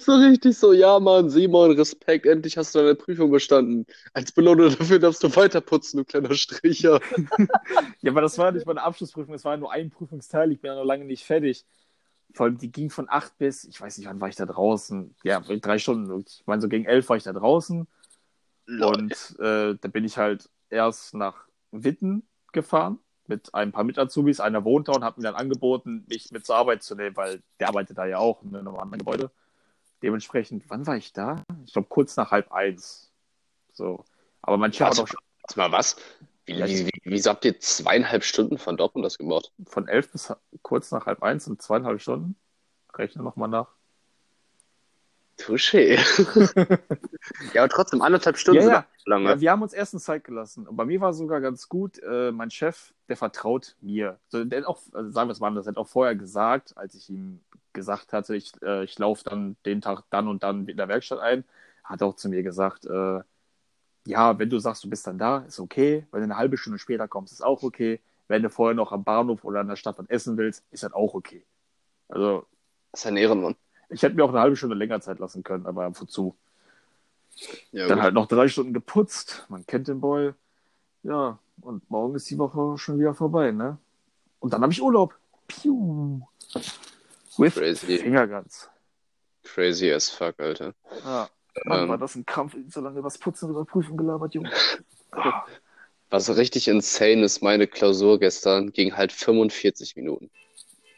So 0.00 0.14
richtig 0.16 0.58
so, 0.58 0.72
ja, 0.72 1.00
Mann, 1.00 1.30
Simon, 1.30 1.72
Respekt, 1.72 2.26
endlich 2.26 2.58
hast 2.58 2.74
du 2.74 2.80
deine 2.80 2.94
Prüfung 2.94 3.30
bestanden. 3.30 3.86
Als 4.12 4.32
Belohnung 4.32 4.76
dafür 4.78 4.98
darfst 4.98 5.22
du 5.22 5.34
weiterputzen, 5.34 5.98
du 5.98 6.04
kleiner 6.04 6.34
Stricher. 6.34 7.00
Ja, 8.00 8.10
aber 8.10 8.20
das 8.20 8.36
war 8.36 8.52
nicht 8.52 8.66
meine 8.66 8.82
Abschlussprüfung, 8.82 9.34
es 9.34 9.44
war 9.44 9.56
nur 9.56 9.72
ein 9.72 9.90
Prüfungsteil, 9.90 10.52
ich 10.52 10.60
bin 10.60 10.70
ja 10.70 10.74
noch 10.74 10.84
lange 10.84 11.06
nicht 11.06 11.24
fertig. 11.24 11.64
Vor 12.34 12.46
allem, 12.46 12.58
die 12.58 12.70
ging 12.70 12.90
von 12.90 13.06
acht 13.08 13.38
bis, 13.38 13.64
ich 13.64 13.80
weiß 13.80 13.96
nicht, 13.96 14.06
wann 14.08 14.20
war 14.20 14.28
ich 14.28 14.36
da 14.36 14.44
draußen? 14.44 15.14
Ja, 15.22 15.40
drei 15.40 15.78
Stunden. 15.78 16.24
Ich 16.26 16.42
meine, 16.46 16.60
so 16.60 16.68
gegen 16.68 16.84
elf 16.84 17.08
war 17.08 17.16
ich 17.16 17.22
da 17.22 17.32
draußen. 17.32 17.86
Und 18.66 19.12
äh, 19.38 19.74
da 19.80 19.88
bin 19.88 20.04
ich 20.04 20.18
halt 20.18 20.50
erst 20.68 21.14
nach 21.14 21.46
Witten 21.70 22.28
gefahren 22.52 22.98
mit 23.28 23.54
ein 23.54 23.72
paar 23.72 23.84
Mitazubis. 23.84 24.40
Einer 24.40 24.64
wohnt 24.64 24.88
da 24.88 24.92
und 24.92 25.04
hat 25.04 25.16
mir 25.16 25.24
dann 25.24 25.34
angeboten, 25.34 26.04
mich 26.08 26.30
mit 26.30 26.46
zur 26.46 26.56
Arbeit 26.56 26.82
zu 26.82 26.94
nehmen, 26.94 27.16
weil 27.16 27.42
der 27.60 27.68
arbeitet 27.68 27.98
da 27.98 28.06
ja 28.06 28.18
auch 28.18 28.42
in 28.42 28.54
einem 28.54 28.76
anderen 28.76 28.98
Gebäude. 28.98 29.30
Dementsprechend, 30.02 30.64
wann 30.68 30.86
war 30.86 30.96
ich 30.96 31.12
da? 31.12 31.42
Ich 31.64 31.72
glaube, 31.72 31.88
kurz 31.88 32.16
nach 32.16 32.30
halb 32.30 32.52
eins. 32.52 33.10
So. 33.72 34.04
Aber 34.42 34.58
mein 34.58 34.72
Chef 34.72 34.88
hat 34.88 34.98
Warte, 34.98 35.58
mal, 35.58 35.72
was? 35.72 35.96
Wie, 36.46 36.56
wie, 36.56 36.86
wie, 36.86 37.00
wieso 37.04 37.30
habt 37.30 37.44
ihr 37.44 37.58
zweieinhalb 37.58 38.24
Stunden 38.24 38.58
von 38.58 38.76
Dortmund 38.76 39.04
das 39.04 39.18
gemacht? 39.18 39.52
von 39.66 39.88
elf 39.88 40.10
bis 40.12 40.32
kurz 40.62 40.90
nach 40.90 41.06
halb 41.06 41.22
eins 41.22 41.48
und 41.48 41.62
zweieinhalb 41.62 42.00
Stunden. 42.00 42.36
Rechne 42.94 43.22
nochmal 43.22 43.48
nach. 43.48 43.68
Touché. 45.36 45.96
ja, 47.54 47.62
aber 47.62 47.68
trotzdem 47.68 48.02
anderthalb 48.02 48.36
Stunden 48.36 48.62
Ja, 48.62 48.68
ja. 48.68 48.86
lange. 49.04 49.30
Ja, 49.30 49.40
wir 49.40 49.50
haben 49.50 49.62
uns 49.62 49.72
erstens 49.72 50.04
Zeit 50.04 50.24
gelassen. 50.24 50.66
Und 50.66 50.76
bei 50.76 50.84
mir 50.84 51.00
war 51.00 51.10
es 51.10 51.18
sogar 51.18 51.40
ganz 51.40 51.68
gut. 51.68 51.98
Äh, 52.02 52.30
mein 52.32 52.50
Chef, 52.50 52.94
der 53.08 53.16
vertraut 53.16 53.76
mir. 53.80 54.18
So, 54.28 54.44
der 54.44 54.60
hat 54.60 54.66
auch, 54.66 54.80
also 54.92 55.10
sagen 55.10 55.28
wir 55.28 55.32
es 55.32 55.40
mal 55.40 55.48
anders, 55.48 55.64
der 55.64 55.72
hat 55.72 55.78
auch 55.78 55.88
vorher 55.88 56.14
gesagt, 56.14 56.76
als 56.76 56.94
ich 56.94 57.10
ihm 57.10 57.40
gesagt 57.72 58.12
hatte, 58.12 58.36
ich, 58.36 58.52
äh, 58.62 58.84
ich 58.84 58.98
laufe 58.98 59.24
dann 59.24 59.56
den 59.66 59.80
Tag 59.80 60.04
dann 60.10 60.28
und 60.28 60.42
dann 60.42 60.68
in 60.68 60.76
der 60.76 60.88
Werkstatt 60.88 61.18
ein, 61.18 61.44
hat 61.82 62.02
auch 62.02 62.14
zu 62.14 62.28
mir 62.28 62.42
gesagt, 62.42 62.86
äh, 62.86 63.20
ja, 64.06 64.38
wenn 64.38 64.50
du 64.50 64.58
sagst, 64.58 64.84
du 64.84 64.90
bist 64.90 65.06
dann 65.06 65.18
da, 65.18 65.38
ist 65.38 65.60
okay. 65.60 66.06
Wenn 66.10 66.20
du 66.20 66.24
eine 66.24 66.36
halbe 66.36 66.56
Stunde 66.58 66.78
später 66.78 67.08
kommst, 67.08 67.32
ist 67.32 67.42
auch 67.42 67.62
okay. 67.62 68.00
Wenn 68.28 68.42
du 68.42 68.50
vorher 68.50 68.74
noch 68.74 68.92
am 68.92 69.04
Bahnhof 69.04 69.44
oder 69.44 69.60
in 69.62 69.68
der 69.68 69.76
Stadt 69.76 69.98
was 69.98 70.08
essen 70.08 70.36
willst, 70.36 70.64
ist 70.70 70.82
das 70.82 70.92
auch 70.92 71.14
okay. 71.14 71.44
Also, 72.08 72.46
Das 72.92 73.00
ist 73.00 73.06
ein 73.06 73.16
Ehrenmann. 73.16 73.56
Ich 73.94 74.02
hätte 74.02 74.16
mir 74.16 74.24
auch 74.24 74.30
eine 74.30 74.40
halbe 74.40 74.56
Stunde 74.56 74.74
länger 74.76 75.00
Zeit 75.00 75.18
lassen 75.18 75.42
können, 75.42 75.66
aber 75.66 75.90
wozu? 75.98 76.34
Ja, 77.72 77.86
Dann 77.88 77.98
gut. 77.98 78.02
halt 78.04 78.14
noch 78.14 78.26
drei 78.28 78.48
Stunden 78.48 78.72
geputzt. 78.74 79.44
Man 79.48 79.66
kennt 79.66 79.88
den 79.88 80.00
Boy. 80.00 80.32
Ja, 81.02 81.38
und 81.60 81.88
morgen 81.90 82.14
ist 82.14 82.28
die 82.30 82.38
Woche 82.38 82.78
schon 82.78 82.98
wieder 82.98 83.14
vorbei, 83.14 83.50
ne? 83.50 83.78
Und 84.40 84.52
dann 84.52 84.62
habe 84.62 84.72
ich 84.72 84.82
Urlaub. 84.82 85.14
Piu. 85.46 86.20
With 87.36 87.54
Crazy. 87.54 87.98
Fingerguns. 87.98 88.68
Crazy 89.42 89.90
as 89.92 90.08
fuck, 90.08 90.38
Alter. 90.38 90.74
Ja. 91.04 91.28
Mann, 91.64 91.82
Ähm. 91.84 91.88
war 91.88 91.98
das 91.98 92.14
ein 92.16 92.26
Kampf, 92.26 92.56
so 92.68 92.80
lange 92.80 93.02
was 93.04 93.18
Putzen 93.18 93.50
über 93.50 93.64
Prüfung 93.64 93.96
gelabert, 93.96 94.34
Junge. 94.34 94.50
Was 96.10 96.34
richtig 96.36 96.68
insane 96.68 97.22
ist, 97.24 97.42
meine 97.42 97.66
Klausur 97.66 98.18
gestern 98.18 98.72
ging 98.72 98.96
halt 98.96 99.12
45 99.12 99.96
Minuten. 99.96 100.30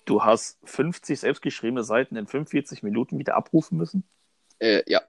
Du 0.07 0.25
hast 0.25 0.59
50 0.65 1.21
selbstgeschriebene 1.21 1.85
Seiten 1.85 2.17
in 2.17 2.27
45 2.27 2.83
Minuten 2.83 3.19
wieder 3.19 3.37
abrufen 3.37 3.77
müssen? 3.77 4.09
Äh, 4.59 4.83
ja, 4.87 5.03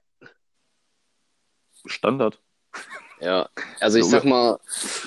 Standard. 1.86 2.40
ja. 3.20 3.48
Also 3.80 3.98
ich 3.98 4.04
sag 4.04 4.24
mal, 4.24 4.58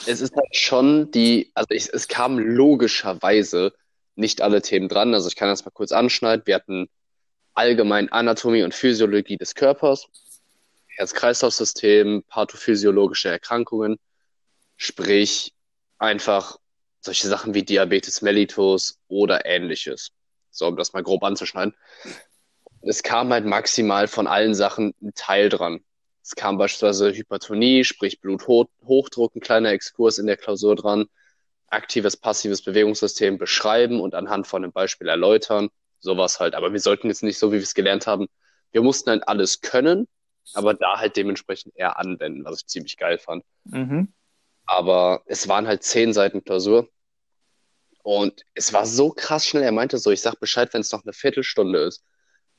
es 0.08 0.22
ist 0.22 0.36
halt 0.36 0.56
schon 0.56 1.12
die, 1.12 1.52
also 1.54 1.68
ich, 1.72 1.94
es 1.94 2.08
kamen 2.08 2.40
logischerweise 2.40 3.74
nicht 4.16 4.42
alle 4.42 4.62
Themen 4.62 4.90
dran. 4.90 5.14
Also 5.14 5.28
ich 5.28 5.36
kann 5.36 5.50
das 5.50 5.66
mal 5.66 5.72
kurz 5.72 5.92
anschneiden. 5.92 6.46
Wir 6.46 6.56
hatten 6.56 6.90
allgemein 7.54 8.12
Anatomie 8.12 8.64
und 8.64 8.74
Physiologie 8.74 9.38
des 9.38 9.56
Körpers, 9.56 10.08
Herz-Kreislauf-System, 10.88 12.24
pathophysiologische 12.28 13.30
Erkrankungen, 13.30 14.00
sprich 14.78 15.54
einfach 15.98 16.58
solche 17.02 17.28
Sachen 17.28 17.54
wie 17.54 17.64
Diabetes 17.64 18.22
mellitus 18.22 19.00
oder 19.08 19.46
ähnliches. 19.46 20.12
So, 20.52 20.68
um 20.68 20.78
das 20.78 20.94
mal 20.94 21.04
grob 21.04 21.24
anzuschneiden. 21.24 21.74
Es 22.82 23.04
kam 23.04 23.32
halt 23.32 23.46
maximal 23.46 24.08
von 24.08 24.28
allen 24.28 24.54
Sachen 24.54 24.94
ein 25.02 25.14
Teil 25.16 25.50
dran. 25.50 25.84
Es 26.24 26.36
kam 26.36 26.58
beispielsweise 26.58 27.14
Hypertonie, 27.14 27.84
sprich 27.84 28.22
Bluthochdruck, 28.22 29.36
ein 29.36 29.40
kleiner 29.42 29.72
Exkurs 29.72 30.20
in 30.20 30.28
der 30.28 30.38
Klausur 30.38 30.76
dran, 30.76 31.08
aktives, 31.68 32.18
passives 32.18 32.62
Bewegungssystem 32.62 33.38
beschreiben 33.38 34.00
und 34.00 34.14
anhand 34.14 34.46
von 34.46 34.64
einem 34.64 34.72
Beispiel 34.72 35.08
erläutern. 35.08 35.70
Sowas 36.00 36.40
halt. 36.40 36.56
Aber 36.56 36.74
wir 36.74 36.80
sollten 36.80 37.08
jetzt 37.08 37.24
nicht 37.24 37.38
so, 37.40 37.52
wie 37.52 37.58
wir 37.58 37.64
es 37.64 37.74
gelernt 37.74 38.08
haben. 38.08 38.28
Wir 38.72 38.82
mussten 38.82 39.10
halt 39.10 39.28
alles 39.28 39.62
können, 39.62 40.08
aber 40.54 40.74
da 40.74 41.00
halt 41.00 41.16
dementsprechend 41.16 41.76
eher 41.76 41.98
anwenden, 41.98 42.46
was 42.46 42.62
ich 42.62 42.68
ziemlich 42.68 42.98
geil 42.98 43.18
fand. 43.18 43.44
Mhm. 43.66 44.12
Aber 44.66 45.24
es 45.26 45.48
waren 45.48 45.68
halt 45.68 45.84
zehn 45.84 46.14
Seiten 46.14 46.44
Klausur. 46.44 46.90
Und 48.04 48.44
es 48.56 48.74
war 48.74 48.86
so 48.86 49.12
krass 49.12 49.46
schnell. 49.46 49.64
Er 49.64 49.72
meinte 49.72 49.98
so, 49.98 50.12
ich 50.12 50.22
sag 50.22 50.40
Bescheid, 50.40 50.74
wenn 50.74 50.82
es 50.82 50.92
noch 50.92 51.04
eine 51.04 51.14
Viertelstunde 51.14 51.80
ist. 51.80 52.04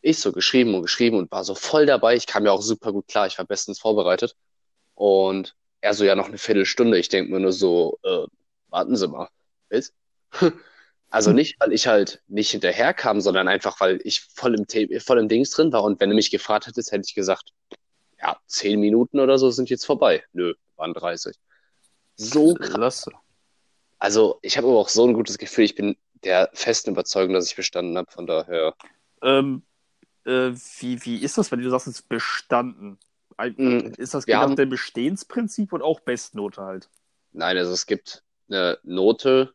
Ich 0.01 0.19
so 0.19 0.33
geschrieben 0.33 0.75
und 0.75 0.83
geschrieben 0.83 1.17
und 1.19 1.31
war 1.31 1.45
so 1.45 1.55
voll 1.55 1.87
dabei. 1.87 2.17
Ich 2.17 2.27
kam 2.27 2.45
ja 2.45 2.53
auch 2.53 2.63
super 2.63 2.93
gut 2.93 3.09
klar. 3.09 3.27
Ich 3.27 3.39
war 3.39 3.45
bestens 3.45 3.81
vorbereitet. 3.81 4.37
Und 4.95 5.55
er 5.81 5.95
so, 5.95 6.05
ja, 6.05 6.15
noch 6.15 6.29
eine 6.29 6.39
Viertelstunde. 6.39 6.99
Ich 6.99 7.09
denke 7.09 7.33
mir 7.33 7.41
nur 7.41 7.53
so, 7.53 7.99
äh, 8.05 8.27
warten 8.69 8.97
Sie 8.97 9.09
mal. 9.09 9.29
Was? 9.71 9.93
Also 11.13 11.31
nicht, 11.31 11.61
weil 11.61 11.75
ich 11.75 11.89
halt 11.89 12.23
nicht 12.27 12.53
hinterherkam, 12.53 13.21
sondern 13.21 13.47
einfach, 13.47 13.79
weil 13.81 14.01
ich 14.03 14.23
voll 14.35 14.55
im, 14.55 14.67
voll 14.99 15.19
im 15.19 15.29
Dings 15.29 15.51
drin 15.51 15.71
war. 15.71 15.85
Und 15.85 16.01
wenn 16.01 16.09
du 16.09 16.17
mich 16.17 16.31
gefragt 16.31 16.67
hättest, 16.67 16.91
hätte 16.91 17.05
ich 17.07 17.15
gesagt, 17.15 17.53
ja, 18.19 18.39
zehn 18.47 18.81
Minuten 18.81 19.21
oder 19.21 19.37
so 19.37 19.51
sind 19.51 19.69
jetzt 19.69 19.85
vorbei. 19.85 20.25
Nö, 20.33 20.55
waren 20.77 20.95
30. 20.95 21.37
So 22.23 22.55
krass. 22.55 23.07
Also 23.99 24.39
ich 24.43 24.57
habe 24.57 24.67
aber 24.69 24.79
auch 24.79 24.89
so 24.89 25.07
ein 25.07 25.15
gutes 25.15 25.39
Gefühl. 25.39 25.65
Ich 25.65 25.75
bin 25.75 25.97
der 26.25 26.51
festen 26.55 26.91
Überzeugung, 26.91 27.35
dass 27.35 27.47
ich 27.47 27.57
bestanden 27.57 27.97
habe. 27.97 28.11
Von 28.11 28.27
daher. 28.27 28.75
Ähm, 29.23 29.63
äh, 30.25 30.53
wie, 30.79 31.05
wie 31.05 31.17
ist 31.23 31.39
das, 31.39 31.51
wenn 31.53 31.61
du 31.61 31.71
sagst, 31.71 31.87
es 31.89 32.03
bestanden? 32.03 32.99
Mm, 33.39 33.93
Ist 33.97 34.15
das 34.15 34.27
genau 34.27 34.41
haben- 34.41 34.57
dem 34.57 34.69
Bestehensprinzip 34.71 35.73
und 35.73 35.83
auch 35.83 36.01
Bestnote 36.01 36.63
halt? 36.63 36.91
Nein, 37.33 37.57
also 37.57 37.73
es 37.73 37.87
gibt 37.87 38.23
eine 38.49 38.79
Note, 38.83 39.55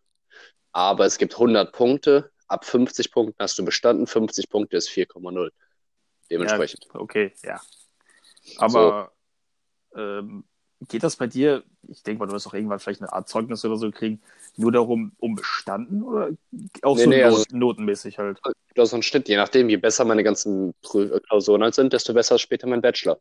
aber 0.71 1.05
es 1.05 1.17
gibt 1.17 1.33
100 1.37 1.71
Punkte. 1.71 2.31
Ab 2.47 2.65
50 2.65 3.11
Punkten 3.11 3.35
hast 3.43 3.57
du 3.59 3.65
bestanden. 3.65 4.07
50 4.07 4.49
Punkte 4.49 4.77
ist 4.77 4.89
4,0. 4.89 5.51
Dementsprechend. 6.31 6.85
Ja, 6.93 6.99
okay, 6.99 7.33
ja. 7.43 7.61
Aber 8.57 9.11
ähm, 9.95 10.45
geht 10.87 11.03
das 11.03 11.15
bei 11.15 11.27
dir, 11.27 11.63
ich 11.87 12.03
denke 12.03 12.19
mal, 12.19 12.27
du 12.27 12.33
wirst 12.33 12.47
auch 12.47 12.53
irgendwann 12.53 12.79
vielleicht 12.79 13.01
eine 13.01 13.11
Art 13.11 13.27
Zeugnis 13.27 13.63
oder 13.65 13.77
so 13.77 13.89
kriegen, 13.91 14.21
nur 14.57 14.71
darum, 14.71 15.11
um 15.17 15.35
bestanden 15.35 16.03
oder 16.03 16.29
auch 16.83 16.95
Nee, 16.95 17.03
so 17.03 17.09
nee, 17.09 17.23
not 17.23 17.33
also- 17.33 17.43
notenmäßig 17.51 18.17
halt? 18.19 18.39
Du 18.75 18.81
hast 18.81 18.91
so 18.91 18.95
einen 18.95 19.03
Schnitt. 19.03 19.27
Je 19.27 19.37
nachdem, 19.37 19.69
je 19.69 19.77
besser 19.77 20.05
meine 20.05 20.23
ganzen 20.23 20.75
äh, 20.93 21.19
Klausuren 21.27 21.63
halt 21.63 21.73
sind, 21.75 21.93
desto 21.93 22.13
besser 22.13 22.35
ist 22.35 22.41
später 22.41 22.67
mein 22.67 22.81
Bachelor. 22.81 23.19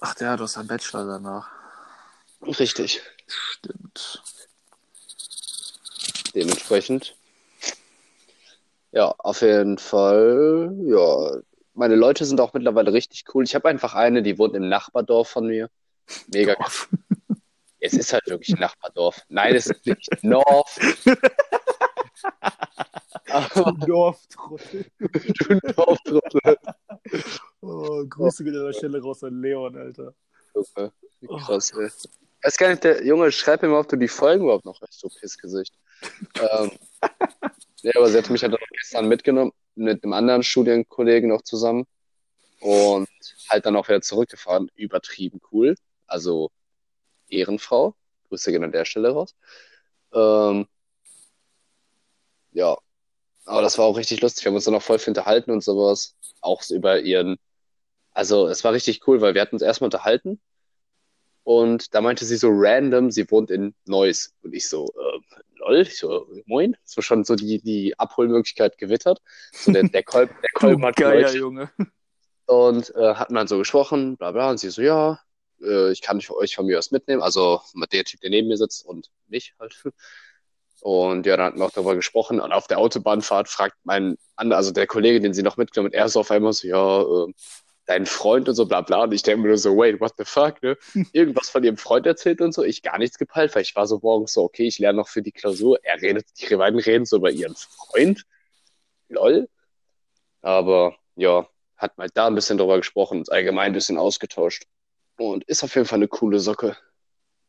Ach 0.00 0.14
ja, 0.20 0.36
du 0.36 0.44
hast 0.44 0.58
einen 0.58 0.68
Bachelor 0.68 1.06
danach. 1.06 1.48
Richtig. 2.42 3.00
Stimmt. 3.26 4.22
Dementsprechend. 6.34 7.14
Ja, 8.90 9.14
auf 9.18 9.40
jeden 9.42 9.78
Fall. 9.78 10.74
Ja, 10.84 11.40
meine 11.74 11.94
Leute 11.96 12.24
sind 12.24 12.40
auch 12.40 12.52
mittlerweile 12.52 12.92
richtig 12.92 13.24
cool. 13.34 13.44
Ich 13.44 13.54
habe 13.54 13.68
einfach 13.68 13.94
eine, 13.94 14.22
die 14.22 14.38
wohnt 14.38 14.54
im 14.54 14.68
Nachbardorf 14.68 15.28
von 15.28 15.46
mir. 15.46 15.70
Mega. 16.32 16.54
Dorf. 16.54 16.88
Es 17.80 17.94
ist 17.94 18.12
halt 18.12 18.26
wirklich 18.26 18.54
ein 18.54 18.60
Nachbardorf. 18.60 19.22
Nein, 19.28 19.56
es 19.56 19.66
ist 19.66 19.84
nicht 19.84 20.08
North. 20.22 20.78
Aber 23.28 23.72
Dorftrottel. 23.72 24.86
du 24.98 25.60
Dorftrottel. 25.74 26.56
Oh, 27.64 28.04
Grüße 28.08 28.42
gehen 28.42 28.56
an 28.56 28.66
der 28.66 28.72
Stelle 28.72 29.00
raus 29.00 29.22
an 29.22 29.40
Leon, 29.40 29.76
Alter. 29.76 30.14
Junge, 30.52 30.92
wie 31.20 31.26
Krass, 31.28 31.70
ey. 31.72 31.90
Weiß 32.42 32.56
gar 32.56 32.70
nicht, 32.70 32.82
der 32.82 33.04
Junge, 33.04 33.30
schreib 33.30 33.62
mir 33.62 33.68
mal, 33.68 33.80
ob 33.80 33.88
du 33.88 33.96
die 33.96 34.08
Folgen 34.08 34.42
überhaupt 34.42 34.64
noch 34.64 34.80
hast, 34.80 34.98
so 34.98 35.08
Pissgesicht. 35.08 35.72
ähm, 36.40 36.72
ja, 37.82 37.92
aber 37.94 38.08
sie 38.08 38.18
hat 38.18 38.30
mich 38.30 38.42
halt 38.42 38.54
auch 38.54 38.58
gestern 38.72 39.06
mitgenommen, 39.06 39.52
mit 39.76 40.02
einem 40.02 40.12
anderen 40.12 40.42
Studienkollegen 40.42 41.28
noch 41.28 41.42
zusammen 41.42 41.86
und 42.58 43.08
halt 43.48 43.64
dann 43.64 43.76
auch 43.76 43.88
wieder 43.88 44.00
zurückgefahren. 44.02 44.68
Übertrieben 44.74 45.40
cool. 45.52 45.76
Also 46.12 46.50
Ehrenfrau. 47.30 47.94
Grüße 48.28 48.52
gehen 48.52 48.64
an 48.64 48.72
der 48.72 48.84
Stelle 48.84 49.10
raus. 49.10 49.34
Ähm, 50.12 50.66
ja, 52.52 52.76
aber 53.46 53.62
das 53.62 53.78
war 53.78 53.86
auch 53.86 53.96
richtig 53.96 54.20
lustig. 54.20 54.44
Wir 54.44 54.50
haben 54.50 54.56
uns 54.56 54.64
dann 54.64 54.74
auch 54.74 54.82
voll 54.82 54.98
viel 54.98 55.12
unterhalten 55.12 55.50
und 55.50 55.64
sowas. 55.64 56.16
Auch 56.40 56.62
über 56.70 57.00
ihren. 57.00 57.38
Also, 58.12 58.46
es 58.46 58.62
war 58.62 58.72
richtig 58.72 59.06
cool, 59.08 59.20
weil 59.22 59.34
wir 59.34 59.40
hatten 59.40 59.56
uns 59.56 59.62
erstmal 59.62 59.86
unterhalten. 59.86 60.40
Und 61.44 61.94
da 61.94 62.00
meinte 62.02 62.24
sie 62.24 62.36
so 62.36 62.50
random, 62.52 63.10
sie 63.10 63.28
wohnt 63.30 63.50
in 63.50 63.74
Neuss. 63.86 64.34
Und 64.42 64.54
ich 64.54 64.68
so, 64.68 64.86
äh, 64.86 65.40
lol, 65.56 65.80
ich 65.80 65.98
so, 65.98 66.28
moin. 66.46 66.76
So 66.84 67.00
schon 67.00 67.24
so 67.24 67.34
die, 67.34 67.60
die 67.60 67.98
Abholmöglichkeit 67.98 68.76
gewittert. 68.78 69.20
So 69.52 69.72
der, 69.72 69.84
der 69.84 70.02
Kolb, 70.04 70.30
der 70.42 70.50
Kolb 70.54 70.82
hat 70.82 70.96
Geiler. 70.96 71.34
Junge. 71.34 71.70
Und 72.46 72.94
äh, 72.94 73.14
hatten 73.14 73.34
dann 73.34 73.48
so 73.48 73.58
gesprochen, 73.58 74.16
bla 74.18 74.30
bla. 74.32 74.50
Und 74.50 74.58
sie 74.58 74.70
so, 74.70 74.82
ja, 74.82 75.18
äh, 75.62 75.92
ich 75.92 76.02
kann 76.02 76.20
für 76.20 76.36
euch 76.36 76.54
von 76.54 76.66
mir 76.66 76.78
was 76.78 76.90
mitnehmen. 76.90 77.22
Also 77.22 77.60
mit 77.74 77.92
der 77.92 78.04
Typ, 78.04 78.20
der 78.20 78.30
neben 78.30 78.48
mir 78.48 78.56
sitzt 78.56 78.84
und 78.84 79.10
mich 79.28 79.54
halt. 79.58 79.74
Und 80.80 81.26
ja, 81.26 81.36
dann 81.36 81.46
hatten 81.46 81.58
wir 81.60 81.66
auch 81.66 81.70
darüber 81.70 81.94
gesprochen. 81.94 82.40
Und 82.40 82.52
auf 82.52 82.66
der 82.66 82.78
Autobahnfahrt 82.78 83.48
fragt 83.48 83.76
mein 83.84 84.16
also 84.36 84.72
der 84.72 84.88
Kollege, 84.88 85.20
den 85.20 85.32
sie 85.32 85.44
noch 85.44 85.56
mitgenommen 85.56 85.92
hat, 85.92 85.94
er 85.94 86.08
so 86.08 86.20
auf 86.20 86.30
einmal 86.32 86.52
so, 86.52 86.66
ja, 86.66 87.02
äh, 87.02 87.32
dein 87.86 88.06
Freund 88.06 88.48
und 88.48 88.54
so 88.54 88.66
bla 88.66 88.80
bla. 88.80 89.04
Und 89.04 89.12
ich 89.12 89.22
denke 89.22 89.42
mir 89.42 89.48
nur 89.48 89.58
so, 89.58 89.76
wait, 89.76 90.00
what 90.00 90.14
the 90.18 90.24
fuck, 90.24 90.62
ne? 90.62 90.76
Irgendwas 91.12 91.50
von 91.50 91.62
ihrem 91.64 91.76
Freund 91.76 92.06
erzählt 92.06 92.40
und 92.40 92.52
so. 92.52 92.64
Ich 92.64 92.82
gar 92.82 92.98
nichts 92.98 93.18
gepeilt, 93.18 93.54
weil 93.54 93.62
ich 93.62 93.76
war 93.76 93.86
so 93.86 94.00
morgens 94.02 94.32
so, 94.32 94.42
okay, 94.42 94.66
ich 94.66 94.78
lerne 94.78 94.98
noch 94.98 95.08
für 95.08 95.22
die 95.22 95.32
Klausur. 95.32 95.78
Er 95.82 96.00
redet, 96.00 96.26
die 96.40 96.56
beiden 96.56 96.80
reden 96.80 97.04
so 97.06 97.16
über 97.16 97.30
ihren 97.30 97.54
Freund. 97.54 98.24
Lol. 99.08 99.48
Aber 100.42 100.96
ja, 101.16 101.46
hat 101.76 101.98
mal 101.98 102.08
da 102.12 102.26
ein 102.26 102.34
bisschen 102.34 102.58
drüber 102.58 102.76
gesprochen, 102.78 103.18
uns 103.18 103.28
allgemein 103.28 103.66
ein 103.66 103.74
bisschen 103.74 103.98
ausgetauscht. 103.98 104.64
Und 105.16 105.44
ist 105.44 105.62
auf 105.62 105.74
jeden 105.74 105.86
Fall 105.86 105.98
eine 105.98 106.08
coole 106.08 106.40
Socke. 106.40 106.76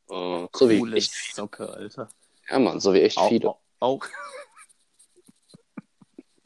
Äh, 0.09 0.47
so 0.53 0.69
wie 0.69 0.79
Coole 0.79 0.97
echt, 0.97 1.13
Socke, 1.33 1.69
Alter. 1.69 2.09
ja 2.49 2.59
Mann, 2.59 2.79
so 2.79 2.93
wie 2.93 3.01
echt 3.01 3.17
Auch, 3.17 3.29
viele. 3.29 3.49
auch, 3.49 4.07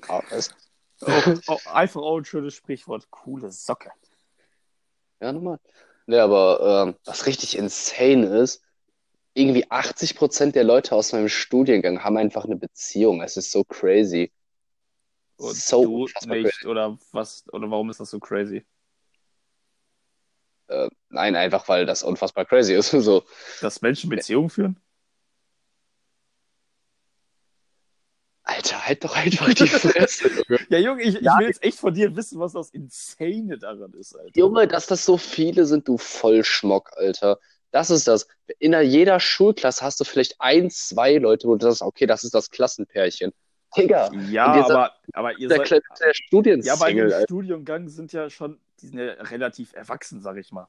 auch, 0.07 0.23
auch, 1.01 1.47
auch 1.47 1.65
einfach 1.67 2.01
auch 2.01 2.17
ein 2.17 2.25
schönes 2.25 2.53
Sprichwort. 2.53 3.09
Coole 3.09 3.51
Socke. 3.51 3.91
Ja, 5.19 5.33
normal. 5.33 5.59
Ne, 6.05 6.21
aber 6.21 6.85
ähm, 6.87 6.95
was 7.03 7.25
richtig 7.25 7.57
insane 7.57 8.25
ist, 8.25 8.63
irgendwie 9.33 9.69
80% 9.69 10.53
der 10.53 10.63
Leute 10.63 10.95
aus 10.95 11.11
meinem 11.11 11.29
Studiengang 11.29 12.03
haben 12.03 12.17
einfach 12.17 12.45
eine 12.45 12.55
Beziehung. 12.55 13.21
Es 13.21 13.37
ist 13.37 13.51
so 13.51 13.63
crazy. 13.63 14.31
Und 15.37 15.55
so 15.55 16.07
du 16.07 16.27
nicht, 16.27 16.65
oder 16.65 16.97
was, 17.11 17.45
oder 17.51 17.69
warum 17.69 17.89
ist 17.89 17.99
das 17.99 18.09
so 18.09 18.19
crazy? 18.19 18.65
Äh, 20.67 20.89
nein, 21.09 21.35
einfach 21.35 21.67
weil 21.67 21.85
das 21.85 22.03
unfassbar 22.03 22.45
crazy 22.45 22.73
ist. 22.73 22.91
So, 23.01 23.23
Dass 23.61 23.81
Menschen 23.81 24.09
Beziehungen 24.09 24.49
führen? 24.49 24.79
Alter, 28.43 28.87
halt 28.87 29.03
doch 29.03 29.15
einfach 29.15 29.53
die 29.53 29.67
Fresse. 29.67 30.29
Ja, 30.69 30.79
Junge, 30.79 31.03
ich, 31.03 31.15
ich 31.15 31.21
Ja. 31.21 31.37
will 31.37 31.47
jetzt 31.47 31.61
echt 31.63 31.79
von 31.79 31.93
dir 31.93 32.15
wissen, 32.15 32.39
was 32.39 32.53
das 32.53 32.69
Insane 32.69 33.57
daran 33.57 33.93
ist, 33.93 34.15
Alter. 34.15 34.31
Junge, 34.39 34.67
dass 34.67 34.87
das 34.87 35.03
so 35.05 35.17
viele 35.17 35.65
sind, 35.65 35.87
du 35.87 35.97
Vollschmock, 35.97 36.91
Alter. 36.95 37.39
Das 37.71 37.89
ist 37.89 38.07
das. 38.07 38.27
In 38.59 38.73
jeder 38.81 39.19
Schulklasse 39.19 39.83
hast 39.83 39.99
du 39.99 40.05
vielleicht 40.05 40.39
ein, 40.39 40.69
zwei 40.69 41.17
Leute, 41.17 41.47
wo 41.47 41.55
du 41.55 41.65
sagst, 41.65 41.81
okay, 41.81 42.05
das 42.05 42.23
ist 42.23 42.33
das 42.33 42.49
Klassenpärchen. 42.49 43.33
Digga, 43.75 44.11
Ja, 44.29 44.45
aber, 44.65 44.93
aber 45.13 45.37
ihr 45.37 45.49
der, 45.49 45.57
seid, 45.57 45.71
der 45.71 45.81
ja, 45.81 45.83
aber 46.03 46.09
in 46.09 46.13
Studiensingle, 46.13 47.09
dem. 47.09 47.23
Studiengang 47.25 47.89
sind 47.89 48.13
ja 48.13 48.29
schon, 48.29 48.59
die 48.81 48.87
sind 48.87 48.99
ja 48.99 49.13
relativ 49.13 49.73
erwachsen, 49.73 50.21
sag 50.21 50.37
ich 50.37 50.51
mal. 50.51 50.67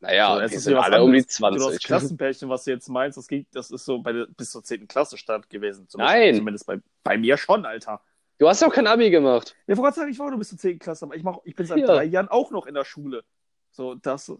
Naja, 0.00 0.34
So, 0.34 0.40
es 0.40 0.50
die 0.50 0.56
ist 0.56 0.64
sind 0.64 0.76
alle 0.76 1.02
um 1.02 1.12
die 1.12 1.18
anderes. 1.18 1.26
Du, 1.28 1.48
das 1.48 1.58
20. 1.60 1.82
Klassenpärchen, 1.84 2.48
was 2.48 2.64
du 2.64 2.70
jetzt 2.72 2.88
meinst, 2.88 3.16
das, 3.18 3.28
ging, 3.28 3.46
das 3.52 3.70
ist 3.70 3.84
so 3.84 4.00
bei 4.02 4.12
der, 4.12 4.26
bis 4.26 4.50
zur 4.50 4.64
10. 4.64 4.88
Klasse 4.88 5.16
Stand 5.16 5.48
gewesen. 5.48 5.88
Zum 5.88 6.00
Nein. 6.00 6.20
Beispiel. 6.20 6.36
Zumindest 6.38 6.66
bei, 6.66 6.80
bei 7.04 7.16
mir 7.18 7.36
schon, 7.36 7.64
Alter. 7.64 8.00
Du 8.38 8.48
hast 8.48 8.60
ja 8.62 8.66
auch 8.68 8.72
kein 8.74 8.88
Abi 8.88 9.10
gemacht. 9.10 9.54
Ja, 9.68 9.76
vor 9.76 9.84
Gott 9.84 9.94
sagen, 9.94 10.10
ich 10.10 10.18
war 10.18 10.28
nur 10.30 10.38
bis 10.40 10.48
zur 10.48 10.58
10. 10.58 10.78
Klasse, 10.80 11.04
aber 11.04 11.14
ich, 11.14 11.22
mach, 11.22 11.38
ich 11.44 11.54
bin 11.54 11.66
seit 11.66 11.78
Ja. 11.78 11.86
drei 11.86 12.04
Jahren 12.04 12.28
auch 12.28 12.50
noch 12.50 12.66
in 12.66 12.74
der 12.74 12.84
Schule. 12.84 13.22
So, 13.70 13.94
das. 13.94 14.32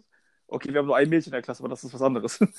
Okay, 0.48 0.72
wir 0.72 0.80
haben 0.80 0.86
nur 0.86 0.96
ein 0.96 1.08
Mädchen 1.08 1.30
in 1.30 1.34
der 1.34 1.42
Klasse, 1.42 1.60
aber 1.62 1.68
das 1.68 1.84
ist 1.84 1.94
was 1.94 2.02
anderes. 2.02 2.38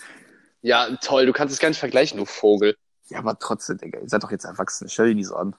Ja, 0.66 0.96
toll, 1.02 1.26
du 1.26 1.34
kannst 1.34 1.54
es 1.54 1.60
gar 1.60 1.68
nicht 1.68 1.78
vergleichen, 1.80 2.18
du 2.18 2.24
Vogel. 2.24 2.78
ja, 3.10 3.18
aber 3.18 3.38
trotzdem, 3.38 3.80
Digga, 3.80 4.00
ihr 4.00 4.08
seid 4.08 4.24
doch 4.24 4.32
jetzt 4.32 4.46
erwachsen. 4.46 4.88
Stell 4.88 5.08
dich 5.08 5.16
nie 5.16 5.26
so 5.26 5.36
an. 5.36 5.58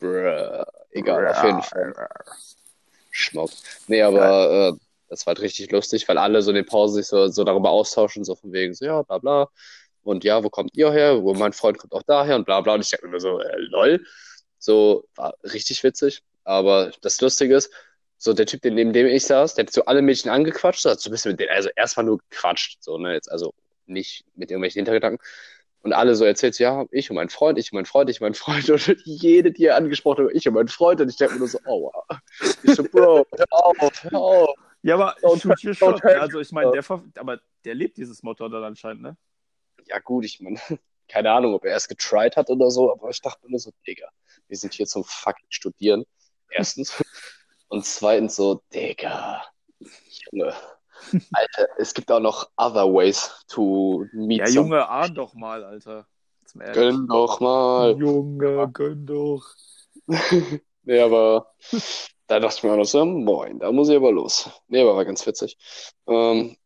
Bruh. 0.00 0.64
Egal, 0.90 1.28
auf 1.28 1.44
jeden 1.44 1.62
Fall. 1.62 1.94
Schmuck. 3.10 3.50
Nee, 3.86 4.02
aber 4.02 4.70
äh, 4.70 4.72
das 5.08 5.26
war 5.26 5.32
halt 5.32 5.42
richtig 5.42 5.70
lustig, 5.72 6.08
weil 6.08 6.18
alle 6.18 6.42
so 6.42 6.50
in 6.50 6.56
den 6.56 6.66
Pausen 6.66 6.96
sich 6.96 7.06
so, 7.06 7.28
so 7.28 7.44
darüber 7.44 7.70
austauschen, 7.70 8.24
so 8.24 8.36
von 8.36 8.52
wegen, 8.52 8.74
so, 8.74 8.84
ja, 8.84 9.02
bla 9.02 9.18
bla. 9.18 9.48
Und 10.02 10.24
ja, 10.24 10.42
wo 10.42 10.50
kommt 10.50 10.74
ihr 10.74 10.90
her? 10.92 11.22
Wo 11.22 11.34
mein 11.34 11.52
Freund 11.52 11.78
kommt 11.78 11.92
auch 11.92 12.02
daher 12.02 12.36
und 12.36 12.46
bla 12.46 12.60
bla. 12.60 12.74
Und 12.74 12.80
ich 12.82 12.90
dachte 12.90 13.06
mir 13.08 13.20
so, 13.20 13.40
äh, 13.40 13.56
lol. 13.58 14.04
So, 14.58 15.04
war 15.16 15.34
richtig 15.44 15.82
witzig. 15.84 16.22
Aber 16.44 16.92
das 17.02 17.20
Lustige 17.20 17.56
ist, 17.56 17.70
so 18.16 18.32
der 18.32 18.46
Typ, 18.46 18.64
neben 18.64 18.92
dem 18.92 19.06
ich 19.06 19.24
saß, 19.24 19.54
der 19.54 19.66
hat 19.66 19.72
so 19.72 19.84
alle 19.86 20.02
Mädchen 20.02 20.30
angequatscht, 20.30 20.82
so 20.82 20.90
hat 20.90 21.00
so 21.00 21.08
ein 21.08 21.12
bisschen 21.12 21.32
mit 21.32 21.40
denen, 21.40 21.50
also 21.50 21.70
erstmal 21.74 22.04
nur 22.04 22.18
gequatscht, 22.18 22.82
so, 22.82 22.98
ne, 22.98 23.14
jetzt 23.14 23.30
also 23.32 23.54
nicht 23.86 24.24
mit 24.36 24.50
irgendwelchen 24.50 24.80
Hintergedanken. 24.80 25.24
Und 25.82 25.94
alle 25.94 26.14
so 26.14 26.24
erzählt, 26.24 26.54
so, 26.54 26.62
ja, 26.62 26.84
ich 26.90 27.10
und 27.10 27.16
mein 27.16 27.30
Freund, 27.30 27.58
ich 27.58 27.72
und 27.72 27.76
mein 27.76 27.86
Freund, 27.86 28.10
ich 28.10 28.20
und 28.20 28.26
mein 28.26 28.34
Freund. 28.34 28.68
Und 28.70 29.02
jede, 29.04 29.50
die 29.50 29.64
er 29.64 29.76
angesprochen 29.76 30.26
hat, 30.26 30.34
ich 30.34 30.46
und 30.46 30.54
mein 30.54 30.68
Freund. 30.68 31.00
Und 31.00 31.08
ich 31.08 31.16
denke 31.16 31.34
mir 31.34 31.40
nur 31.40 31.48
so, 31.48 31.58
oh, 31.64 31.90
wow. 31.90 32.18
Ich 32.62 32.74
so, 32.74 32.82
Bro, 32.82 33.26
hör 33.36 33.46
auf, 33.50 33.76
hör 34.04 34.20
auf. 34.20 34.54
Ja, 34.82 34.94
aber 34.94 35.14
shoot 35.38 35.76
shot. 35.76 36.04
Also 36.04 36.40
ich 36.40 36.52
meine, 36.52 36.70
der 36.72 36.84
aber 37.16 37.40
der 37.64 37.74
lebt 37.74 37.96
dieses 37.96 38.22
Motto 38.22 38.48
dann 38.48 38.64
anscheinend, 38.64 39.02
ne? 39.02 39.16
Ja, 39.86 39.98
gut, 39.98 40.24
ich 40.24 40.40
meine, 40.40 40.58
keine 41.08 41.30
Ahnung, 41.32 41.54
ob 41.54 41.64
er 41.64 41.76
es 41.76 41.88
getried 41.88 42.36
hat 42.36 42.50
oder 42.50 42.70
so, 42.70 42.92
aber 42.92 43.10
ich 43.10 43.20
dachte 43.20 43.44
mir 43.44 43.50
nur 43.50 43.58
so, 43.58 43.72
Digga, 43.86 44.08
wir 44.48 44.56
sind 44.56 44.74
hier 44.74 44.86
zum 44.86 45.04
fucking 45.04 45.46
Studieren. 45.50 46.04
Erstens. 46.50 47.02
Und 47.68 47.84
zweitens 47.84 48.36
so, 48.36 48.62
Digga, 48.72 49.44
Junge. 50.32 50.54
Alter, 51.32 51.68
es 51.78 51.94
gibt 51.94 52.10
auch 52.12 52.20
noch 52.20 52.50
other 52.56 52.86
ways 52.92 53.30
to 53.48 54.06
meet 54.12 54.40
Ja, 54.40 54.46
some- 54.46 54.54
Junge, 54.68 54.88
ahn 54.88 55.14
doch 55.14 55.34
mal, 55.34 55.64
Alter. 55.64 56.06
Gönn 56.72 57.06
doch 57.06 57.38
mal. 57.40 57.96
Junge, 57.98 58.68
gönn 58.72 59.06
doch. 59.06 59.44
Nee, 60.82 60.98
aber 61.00 61.52
da 62.26 62.40
dachte 62.40 62.56
ich 62.56 62.62
mir 62.64 62.72
auch 62.72 62.76
noch 62.78 62.84
so, 62.86 63.04
moin, 63.04 63.58
da 63.58 63.70
muss 63.70 63.90
ich 63.90 63.96
aber 63.96 64.10
los. 64.10 64.48
Nee, 64.68 64.80
aber 64.80 64.96
war 64.96 65.04
ganz 65.04 65.24
witzig. 65.26 65.58
Ähm, 66.06 66.56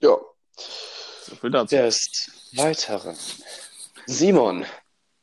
ja, 0.00 0.16
So 0.56 1.34
viel 1.34 1.50
dazu. 1.50 1.74
des 1.74 2.30
Weiteren. 2.54 3.16
Simon, 4.06 4.64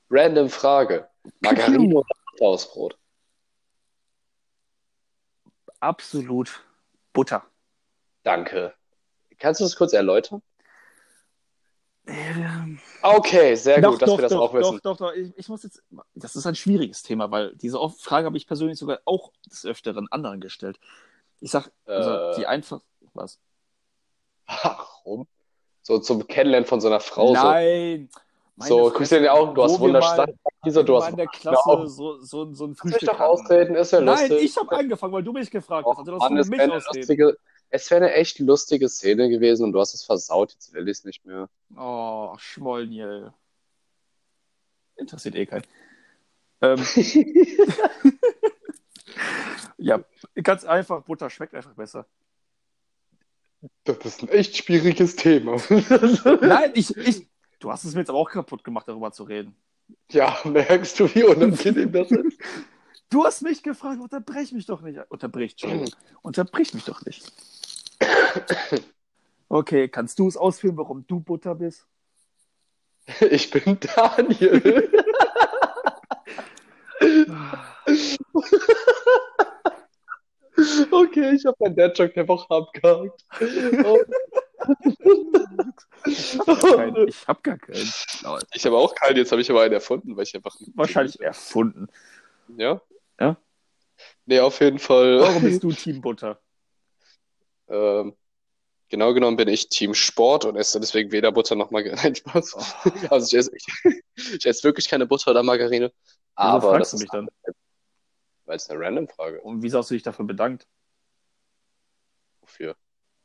random 0.10 0.50
Frage. 0.50 1.08
Margarine 1.40 1.96
oder 1.96 2.08
Butter 2.34 2.46
aus 2.46 2.70
Brot? 2.72 2.98
Absolut 5.80 6.62
Butter. 7.14 7.44
Danke. 8.24 8.74
Kannst 9.38 9.60
du 9.62 9.66
das 9.66 9.76
kurz 9.76 9.94
erläutern? 9.94 10.42
Ähm, 12.08 12.80
Okay, 13.02 13.56
sehr 13.56 13.82
doch, 13.82 13.92
gut, 13.92 14.02
dass 14.02 14.10
doch, 14.10 14.18
wir 14.18 14.22
das 14.24 14.32
doch, 14.32 14.42
auch 14.42 14.54
wissen. 14.54 14.80
doch, 14.84 14.98
doch, 14.98 15.12
doch. 15.12 15.14
Ich, 15.14 15.32
ich 15.38 15.48
muss 15.50 15.64
jetzt. 15.64 15.82
Das 16.16 16.36
ist 16.36 16.46
ein 16.46 16.56
schwieriges 16.56 17.04
Thema, 17.04 17.30
weil 17.32 17.56
diese 17.56 17.78
Frage 18.00 18.26
habe 18.26 18.38
ich 18.38 18.48
persönlich 18.48 18.78
sogar 18.80 19.00
auch 19.06 19.32
des 19.50 19.66
Öfteren 19.66 20.08
anderen 20.12 20.42
gestellt. 20.42 20.80
Ich 21.40 21.52
sag, 21.52 21.72
also 21.86 22.10
Äh. 22.12 22.36
die 22.38 22.48
einfach. 22.48 22.82
Was? 23.14 23.40
Warum? 24.48 25.28
So 25.82 26.00
zum 26.00 26.28
Kennenlernen 26.28 26.68
von 26.68 26.82
so 26.82 26.88
einer 26.88 27.00
Frau. 27.00 27.34
Nein! 27.34 28.10
So, 28.58 28.92
guckst 28.92 29.12
du 29.14 29.20
dir 29.22 29.34
Augen, 29.34 29.56
du 29.56 29.64
hast 29.64 29.78
Sachen. 29.78 30.38
Wieso, 30.64 30.84
du 30.84 30.98
hast 30.98 31.10
in 31.12 31.16
der 31.16 31.28
Genau. 31.28 31.52
Klasse 31.62 31.88
so, 31.88 32.20
so, 32.20 32.54
so 32.54 32.66
ein 32.66 32.76
Frühstück 32.76 33.08
doch 33.08 33.14
hatten. 33.20 33.22
ausreden, 33.32 33.76
ist 33.76 33.92
ja 33.92 34.02
Nein, 34.02 34.30
lustig. 34.30 34.42
ich 34.50 34.58
habe 34.58 34.76
angefangen, 34.78 35.14
weil 35.14 35.24
du 35.24 35.32
mich 35.32 35.50
gefragt 35.50 35.88
hast. 35.88 35.98
Also, 36.00 36.12
das 36.12 36.20
Mann, 36.20 36.36
du 36.36 36.42
es 36.42 36.50
mich 36.50 36.60
ausreden. 36.60 36.84
lustige, 36.98 37.38
es 37.70 37.90
wär 37.92 37.98
eine 37.98 38.14
echt 38.14 38.40
lustige 38.40 38.90
Szene 38.90 39.30
gewesen 39.30 39.64
und 39.64 39.74
du 39.74 39.80
hast 39.80 39.94
es 39.94 40.04
versaut, 40.04 40.54
jetzt 40.54 40.74
will 40.74 40.88
ich 40.88 41.00
es 41.00 41.06
nicht 41.06 41.26
mehr. 41.26 41.50
Oh, 41.78 42.36
Schmollniel. 42.38 43.32
Interessiert 44.96 45.36
eh 45.36 45.46
keinen. 45.46 45.66
Ähm, 46.62 46.84
ja, 49.78 50.04
ganz 50.44 50.66
einfach, 50.66 51.04
Butter 51.04 51.30
schmeckt 51.30 51.54
einfach 51.54 51.74
besser. 51.74 52.06
Das 53.84 53.98
ist 54.06 54.24
ein 54.24 54.30
echt 54.30 54.58
schwieriges 54.58 55.16
Thema. 55.16 55.58
Nein, 56.42 56.72
ich, 56.74 56.96
ich. 56.98 57.28
Du 57.60 57.72
hast 57.72 57.84
es 57.84 57.94
mir 57.94 58.02
jetzt 58.02 58.10
aber 58.10 58.20
auch 58.20 58.30
kaputt 58.30 58.64
gemacht, 58.64 58.88
darüber 58.88 59.12
zu 59.12 59.24
reden. 59.24 59.56
ja, 60.12 60.38
merkst 60.46 61.00
du, 61.00 61.14
wie 61.14 61.24
unangenehm 61.24 61.92
das 61.92 62.10
ist? 62.12 62.38
Du 63.10 63.26
hast 63.26 63.42
mich 63.42 63.64
gefragt, 63.64 64.00
unterbrech 64.00 64.52
mich 64.52 64.66
doch 64.66 64.82
nicht. 64.82 65.00
Unterbrich, 65.10 65.52
Entschuldigung. 65.54 65.90
Unterbrich 66.22 66.74
mich 66.74 66.86
doch 66.86 67.04
nicht. 67.06 67.32
Okay, 69.50 69.88
kannst 69.88 70.20
du 70.20 70.28
es 70.28 70.38
ausführen, 70.38 70.78
warum 70.78 71.06
du 71.08 71.20
Butter 71.20 71.56
bist? 71.56 71.86
Ich 73.32 73.50
bin 73.50 73.80
Daniel. 73.80 74.92
Okay, 80.92 81.36
ich 81.36 81.46
habe 81.46 81.56
meinen 81.60 81.76
Dad-Joke 81.76 82.14
der 82.14 82.28
Woche 82.28 82.54
abgehakt. 82.54 83.24
Oh. 83.86 84.00
Kein, 86.76 87.08
ich 87.08 87.28
habe 87.28 87.42
gar 87.42 87.58
keinen. 87.58 87.94
Ich 88.54 88.66
habe 88.66 88.78
auch 88.78 88.94
keinen, 88.94 89.18
jetzt 89.18 89.32
habe 89.32 89.42
ich 89.42 89.50
aber 89.50 89.62
einen 89.62 89.74
erfunden, 89.74 90.16
weil 90.18 90.24
ich 90.24 90.36
einfach. 90.36 90.56
Wahrscheinlich 90.76 91.20
erfunden. 91.22 91.88
Ja? 92.58 92.82
Ja. 93.20 93.38
Nee, 94.26 94.40
auf 94.40 94.60
jeden 94.60 94.80
Fall. 94.80 95.20
Warum 95.20 95.44
bist 95.44 95.64
du 95.64 95.72
Team 95.72 96.02
Butter? 96.02 96.40
Ähm, 97.70 98.16
genau 98.90 99.14
genommen 99.14 99.38
bin 99.38 99.48
ich 99.48 99.70
Team 99.70 99.94
Sport 99.94 100.46
und 100.46 100.56
esse 100.56 100.80
deswegen 100.80 101.12
weder 101.12 101.32
Butter 101.32 101.56
noch 101.56 101.72
Margarine. 101.72 102.02
Nein, 102.04 102.16
Spaß. 102.16 102.56
Oh. 102.56 102.92
Also 103.10 103.28
ich 103.28 103.34
esse, 103.40 103.52
ich, 103.56 104.04
ich 104.36 104.46
esse 104.46 104.64
wirklich 104.64 104.90
keine 104.90 105.06
Butter 105.06 105.32
oder 105.32 105.44
Margarine. 105.44 105.92
Wieso 105.92 106.02
Aber 106.36 106.72
fragst 106.72 106.94
das 106.94 107.00
du 107.00 107.04
mich 107.04 107.12
dann? 107.12 107.30
weil 108.46 108.56
es 108.56 108.68
eine 108.70 108.80
random 108.84 109.08
Frage 109.08 109.40
Und 109.42 109.62
wieso 109.62 109.78
hast 109.78 109.92
du 109.92 109.94
dich 109.94 110.02
dafür 110.02 110.26
bedankt? 110.26 110.68
Wofür? 112.42 112.76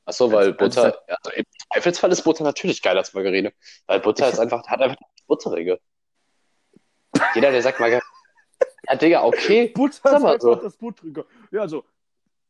Achso, 0.04 0.30
weil 0.30 0.48
Also- 0.48 0.56
Butter, 0.58 1.02
also 1.08 1.30
im 1.34 1.44
Zweifelsfall 1.72 2.12
ist 2.12 2.22
Butter 2.22 2.44
natürlich 2.44 2.82
geiler 2.82 2.98
als 2.98 3.14
Margarine. 3.14 3.54
Weil 3.86 4.00
Butter 4.00 4.28
ist 4.28 4.38
einfach, 4.38 4.66
hat 4.66 4.80
einfach 4.82 4.96
das 4.98 5.26
Butterige. 5.26 5.80
Jeder, 7.34 7.50
der 7.52 7.62
sagt 7.62 7.80
Margarine, 7.80 8.04
ja, 8.88 8.96
Digga, 8.96 9.24
okay. 9.24 9.68
Butter 9.68 9.94
ist 9.96 10.06
einfach 10.06 10.40
so. 10.40 10.54
das 10.56 10.76
Buttrige. 10.76 11.24
Ja, 11.50 11.62
also. 11.62 11.84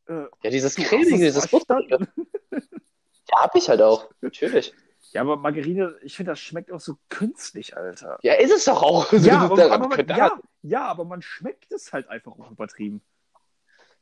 Äh, 0.07 0.25
Ja, 0.43 0.49
dieses 0.49 0.75
cremige, 0.75 1.13
es 1.15 1.19
dieses 1.19 1.47
Butterige. 1.47 2.07
Ja, 2.51 3.41
hab 3.41 3.55
ich 3.55 3.69
halt 3.69 3.81
auch. 3.81 4.09
Natürlich. 4.21 4.73
Ja, 5.11 5.21
aber 5.21 5.37
Margarine, 5.37 5.95
ich 6.01 6.15
finde, 6.15 6.33
das 6.33 6.39
schmeckt 6.39 6.71
auch 6.71 6.79
so 6.79 6.97
künstlich, 7.09 7.75
Alter. 7.75 8.19
Ja, 8.21 8.33
ist 8.33 8.51
es 8.51 8.65
doch 8.65 8.83
auch. 8.83 9.11
Ja, 9.13 9.39
aber, 9.51 9.71
aber 9.71 9.87
man, 9.87 10.07
ja, 10.07 10.31
ja, 10.61 10.85
aber 10.85 11.05
man 11.05 11.21
schmeckt 11.21 11.71
es 11.71 11.93
halt 11.93 12.07
einfach 12.09 12.33
auch 12.33 12.51
übertrieben. 12.51 13.01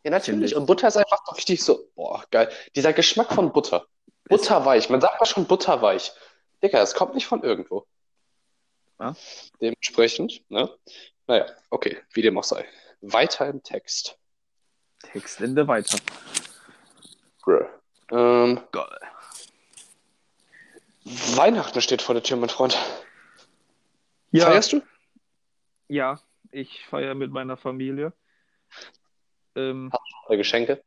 Ja, 0.04 0.12
natürlich. 0.12 0.52
ich. 0.52 0.58
Und 0.58 0.66
Butter 0.66 0.88
ist 0.88 0.98
einfach 0.98 1.22
so 1.26 1.36
richtig 1.36 1.64
so, 1.64 1.88
boah, 1.96 2.24
geil. 2.32 2.50
Dieser 2.76 2.94
Geschmack 2.94 3.32
von 3.34 3.54
Butter. 3.54 3.86
Butterweich. 4.26 4.90
Man 4.90 5.02
sagt 5.02 5.20
mal 5.20 5.26
schon 5.26 5.46
butterweich. 5.46 6.12
Digga, 6.62 6.80
das 6.80 6.94
kommt 6.94 7.14
nicht 7.14 7.28
von 7.28 7.44
irgendwo. 7.44 7.86
Ja. 9.00 9.16
Dementsprechend, 9.62 10.50
ne? 10.50 10.70
Naja, 11.28 11.46
okay, 11.70 11.98
wie 12.14 12.22
dem 12.22 12.38
auch 12.38 12.44
sei. 12.44 12.66
Weiter 13.02 13.48
im 13.48 13.64
Text. 13.64 14.18
Textende 15.04 15.68
weiter. 15.68 15.98
Bruh. 17.44 17.66
Ähm, 18.12 18.60
Geil. 18.72 19.00
Weihnachten 21.36 21.82
steht 21.82 22.02
vor 22.02 22.16
der 22.16 22.24
Tür, 22.24 22.38
mein 22.38 22.50
Freund. 22.50 22.78
Ja, 24.32 24.46
Feierst 24.46 24.74
du? 24.74 24.82
ja, 25.88 26.20
ich 26.52 26.86
feiere 26.88 27.14
mit 27.14 27.32
meiner 27.32 27.58
Familie. 27.58 28.14
Ähm, 29.56 29.92
Oder 30.28 30.38
Geschenke? 30.38 30.84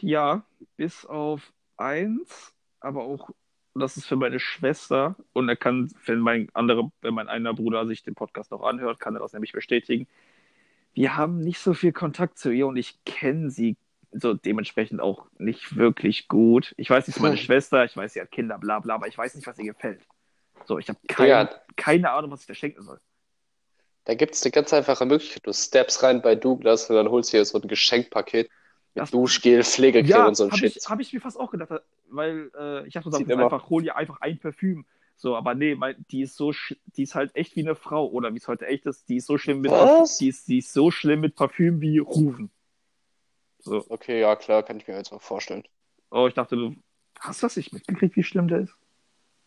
ja, 0.00 0.44
bis 0.76 1.06
auf 1.06 1.52
eins, 1.76 2.54
aber 2.80 3.02
auch, 3.04 3.30
das 3.74 3.96
ist 3.96 4.06
für 4.06 4.16
meine 4.16 4.40
Schwester. 4.40 5.16
Und 5.32 5.48
er 5.48 5.56
kann, 5.56 5.90
wenn 6.04 6.18
mein 6.18 6.48
anderer, 6.54 6.90
wenn 7.00 7.14
mein 7.14 7.28
einer 7.28 7.54
Bruder 7.54 7.86
sich 7.86 8.02
den 8.02 8.14
Podcast 8.14 8.50
noch 8.50 8.62
anhört, 8.62 9.00
kann 9.00 9.14
er 9.14 9.20
das 9.20 9.32
nämlich 9.32 9.52
bestätigen. 9.52 10.06
Wir 10.98 11.16
haben 11.16 11.38
nicht 11.38 11.60
so 11.60 11.74
viel 11.74 11.92
Kontakt 11.92 12.38
zu 12.38 12.50
ihr 12.50 12.66
und 12.66 12.76
ich 12.76 12.98
kenne 13.04 13.50
sie 13.50 13.76
so 14.10 14.34
dementsprechend 14.34 15.00
auch 15.00 15.26
nicht 15.38 15.76
wirklich 15.76 16.26
gut. 16.26 16.74
Ich 16.76 16.90
weiß, 16.90 17.04
sie 17.06 17.12
ist 17.12 17.20
meine 17.20 17.36
Hm. 17.36 17.40
Schwester, 17.44 17.84
ich 17.84 17.96
weiß, 17.96 18.14
sie 18.14 18.20
hat 18.20 18.32
Kinder, 18.32 18.58
bla 18.58 18.80
bla, 18.80 18.96
aber 18.96 19.06
ich 19.06 19.16
weiß 19.16 19.36
nicht, 19.36 19.46
was 19.46 19.56
ihr 19.60 19.72
gefällt. 19.72 20.00
So, 20.64 20.76
ich 20.76 20.88
habe 20.88 20.98
kein, 21.06 21.26
Digga, 21.46 21.60
keine 21.76 22.10
Ahnung, 22.10 22.32
was 22.32 22.40
ich 22.40 22.48
da 22.48 22.54
schenken 22.54 22.82
soll. 22.82 22.98
da 24.06 24.14
gibt's 24.14 24.42
eine 24.42 24.50
ganz 24.50 24.72
einfache 24.72 25.06
Möglichkeit. 25.06 25.46
Du 25.46 25.52
steppst 25.52 26.02
rein 26.02 26.20
bei 26.20 26.34
Douglas 26.34 26.90
und 26.90 26.96
dann 26.96 27.08
holst 27.10 27.32
du 27.32 27.36
dir 27.36 27.44
so 27.44 27.60
ein 27.60 27.68
Geschenkpaket 27.68 28.50
mit 28.94 29.02
Das- 29.02 29.12
Duschgel, 29.12 29.62
Pflegecreme 29.62 30.08
Ja, 30.10 30.26
und 30.26 30.34
so 30.34 30.44
ein 30.44 30.50
habe 30.50 30.58
Shit. 30.58 30.76
ich, 30.78 30.88
hab 30.88 30.98
ich 30.98 31.12
mir 31.12 31.20
fast 31.20 31.38
auch 31.38 31.52
gedacht, 31.52 31.80
weil 32.08 32.50
äh, 32.58 32.88
ich 32.88 32.94
das 32.94 33.04
immer- 33.06 33.44
einfach, 33.44 33.70
hol 33.70 33.82
dir 33.84 33.94
einfach 33.94 34.20
ein 34.20 34.40
Parfüm. 34.40 34.84
So, 35.20 35.34
aber 35.36 35.54
nee, 35.56 35.74
mein, 35.74 36.06
die 36.12 36.22
ist 36.22 36.36
so, 36.36 36.52
die 36.96 37.02
ist 37.02 37.16
halt 37.16 37.34
echt 37.34 37.56
wie 37.56 37.60
eine 37.62 37.74
Frau, 37.74 38.06
oder 38.06 38.32
wie 38.32 38.38
es 38.38 38.46
heute 38.46 38.66
echt 38.68 38.86
ist, 38.86 39.08
die 39.08 39.16
ist 39.16 39.26
so 39.26 39.36
schlimm 39.36 39.60
mit, 39.60 39.72
Was? 39.72 40.18
die 40.18 40.28
ist, 40.28 40.46
die 40.46 40.58
ist 40.58 40.72
so 40.72 40.92
schlimm 40.92 41.20
mit 41.20 41.34
Parfüm 41.34 41.80
wie 41.80 41.98
Rufen. 41.98 42.50
So, 43.58 43.84
Okay, 43.88 44.20
ja, 44.20 44.36
klar, 44.36 44.62
kann 44.62 44.76
ich 44.76 44.86
mir 44.86 44.96
jetzt 44.96 45.12
auch 45.12 45.20
vorstellen. 45.20 45.64
oh, 46.10 46.28
ich 46.28 46.34
dachte, 46.34 46.54
du 46.54 46.76
hast 47.18 47.42
das 47.42 47.56
nicht 47.56 47.72
mitgekriegt, 47.72 48.14
wie 48.14 48.22
schlimm 48.22 48.46
der 48.46 48.60
ist? 48.60 48.76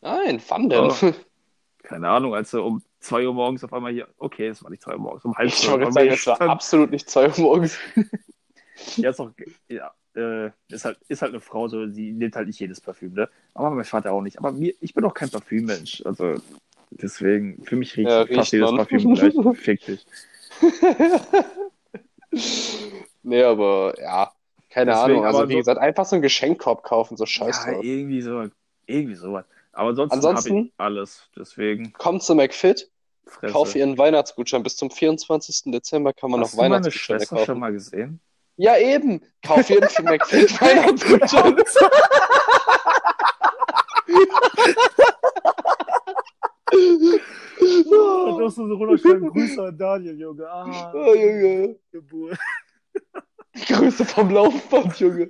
Nein, 0.02 0.42
wann 0.50 0.70
denn? 0.70 0.92
Oh. 0.92 0.94
Keine 1.84 2.10
Ahnung, 2.10 2.36
als 2.36 2.54
er 2.54 2.64
um 2.66 2.84
2 3.00 3.26
Uhr 3.26 3.34
morgens 3.34 3.64
auf 3.64 3.72
einmal 3.74 3.94
hier, 3.94 4.08
okay, 4.18 4.48
es 4.48 4.62
war 4.64 4.70
nicht 4.70 4.84
2 4.84 4.92
Uhr 4.94 5.00
morgens, 5.00 5.24
um 5.24 5.36
halb 5.36 5.48
Ich 5.48 5.56
zwei 5.56 5.72
wollte 5.72 5.88
auf 5.88 5.94
gerade 5.96 6.02
einmal 6.02 6.18
sagen, 6.18 6.34
es 6.36 6.40
war 6.42 6.50
absolut 6.50 6.92
nicht 6.92 7.10
2 7.10 7.30
Uhr 7.30 7.40
morgens. 7.40 7.78
Ja, 8.98 9.12
ist 9.12 9.20
auch, 9.20 9.30
ja, 9.70 9.94
äh, 10.16 10.52
ist 10.70 10.86
halt, 10.86 10.98
ist 11.08 11.22
halt 11.22 11.32
eine 11.32 11.42
Frau, 11.42 11.68
so, 11.68 11.88
sie 11.88 12.12
nimmt 12.12 12.36
halt 12.36 12.48
nicht 12.48 12.60
jedes 12.60 12.82
Parfüm, 12.82 13.14
ne? 13.14 13.30
Aber 13.54 13.70
mein 13.72 13.86
Vater 13.86 14.12
auch 14.12 14.22
nicht. 14.22 14.38
Aber 14.38 14.52
mir, 14.52 14.74
ich 14.82 14.94
bin 14.94 15.04
auch 15.06 15.14
kein 15.14 15.30
Parfümmensch. 15.30 16.02
Also, 16.06 16.36
deswegen, 16.90 17.64
für 17.64 17.76
mich 17.76 17.96
riecht 17.98 18.10
Ja, 18.10 18.26
fast 18.26 18.52
jedes. 18.52 18.70
Parfüm 18.72 19.14
gleich. 19.16 19.34
Fick 19.58 19.86
dich. 19.86 20.06
Nee, 23.24 23.44
aber 23.44 23.94
ja, 24.00 24.32
keine 24.70 24.92
Deswegen, 24.92 25.20
Ahnung. 25.20 25.26
Also, 25.26 25.48
wie 25.50 25.54
so- 25.54 25.58
gesagt, 25.60 25.80
einfach 25.80 26.06
so 26.06 26.16
einen 26.16 26.24
Geschenkkorb 26.24 26.84
kaufen, 26.84 27.18
so 27.18 27.26
scheiß 27.26 27.66
Ja, 27.66 27.74
drauf. 27.74 27.84
irgendwie 27.84 28.22
so, 28.22 28.46
irgendwie 28.88 29.16
sowas. 29.16 29.46
Aber 29.74 29.90
ansonsten, 29.90 30.16
Ansonsten? 30.16 30.50
habe 30.58 30.66
ich 30.68 30.74
alles. 30.78 31.30
Deswegen, 31.38 31.94
Kommt 31.94 32.24
zu 32.24 32.36
McFit, 32.36 32.90
Fresse. 33.26 33.54
kauf 33.54 33.76
ihren 33.76 33.98
Weihnachtsgutschein. 33.98 34.64
Bis 34.64 34.76
zum 34.78 34.90
24. 34.92 35.72
Dezember 35.72 36.14
kann 36.14 36.32
man 36.32 36.42
Hast 36.42 36.52
noch 36.52 36.52
du 36.52 36.58
meine 36.62 36.76
Weihnachtsgutscheine 36.76 37.20
Schwester 37.20 37.36
kaufen. 37.36 37.46
schon 37.46 37.60
mal 37.60 37.72
gesehen? 37.72 38.20
Ja, 38.62 38.78
eben. 38.78 39.22
Kauf 39.44 39.68
jeden 39.72 39.90
für 39.90 40.04
McFit 40.04 40.62
Weihnachtsgutschein. 40.62 41.56
Du 46.70 48.46
hast 48.46 48.56
so 48.56 48.64
runterschreiben, 48.66 49.30
Grüße 49.30 49.62
an 49.64 49.78
Daniel, 49.78 50.18
Junge. 50.20 50.50
Ah, 50.50 50.92
Oh, 50.94 51.14
Junge. 51.14 51.76
Geburt. 51.92 52.38
Grüße 53.68 54.06
vom 54.06 54.30
Laufband, 54.30 54.98
Junge. 55.00 55.30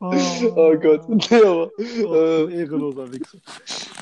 Oh, 0.00 0.12
Oh 0.56 0.74
Gott. 0.78 1.08
Nee, 1.08 1.36
aber, 1.44 1.70
Oh, 1.78 2.14
äh, 2.14 2.54
ehrenloser 2.60 3.12
Wichser. 3.12 3.38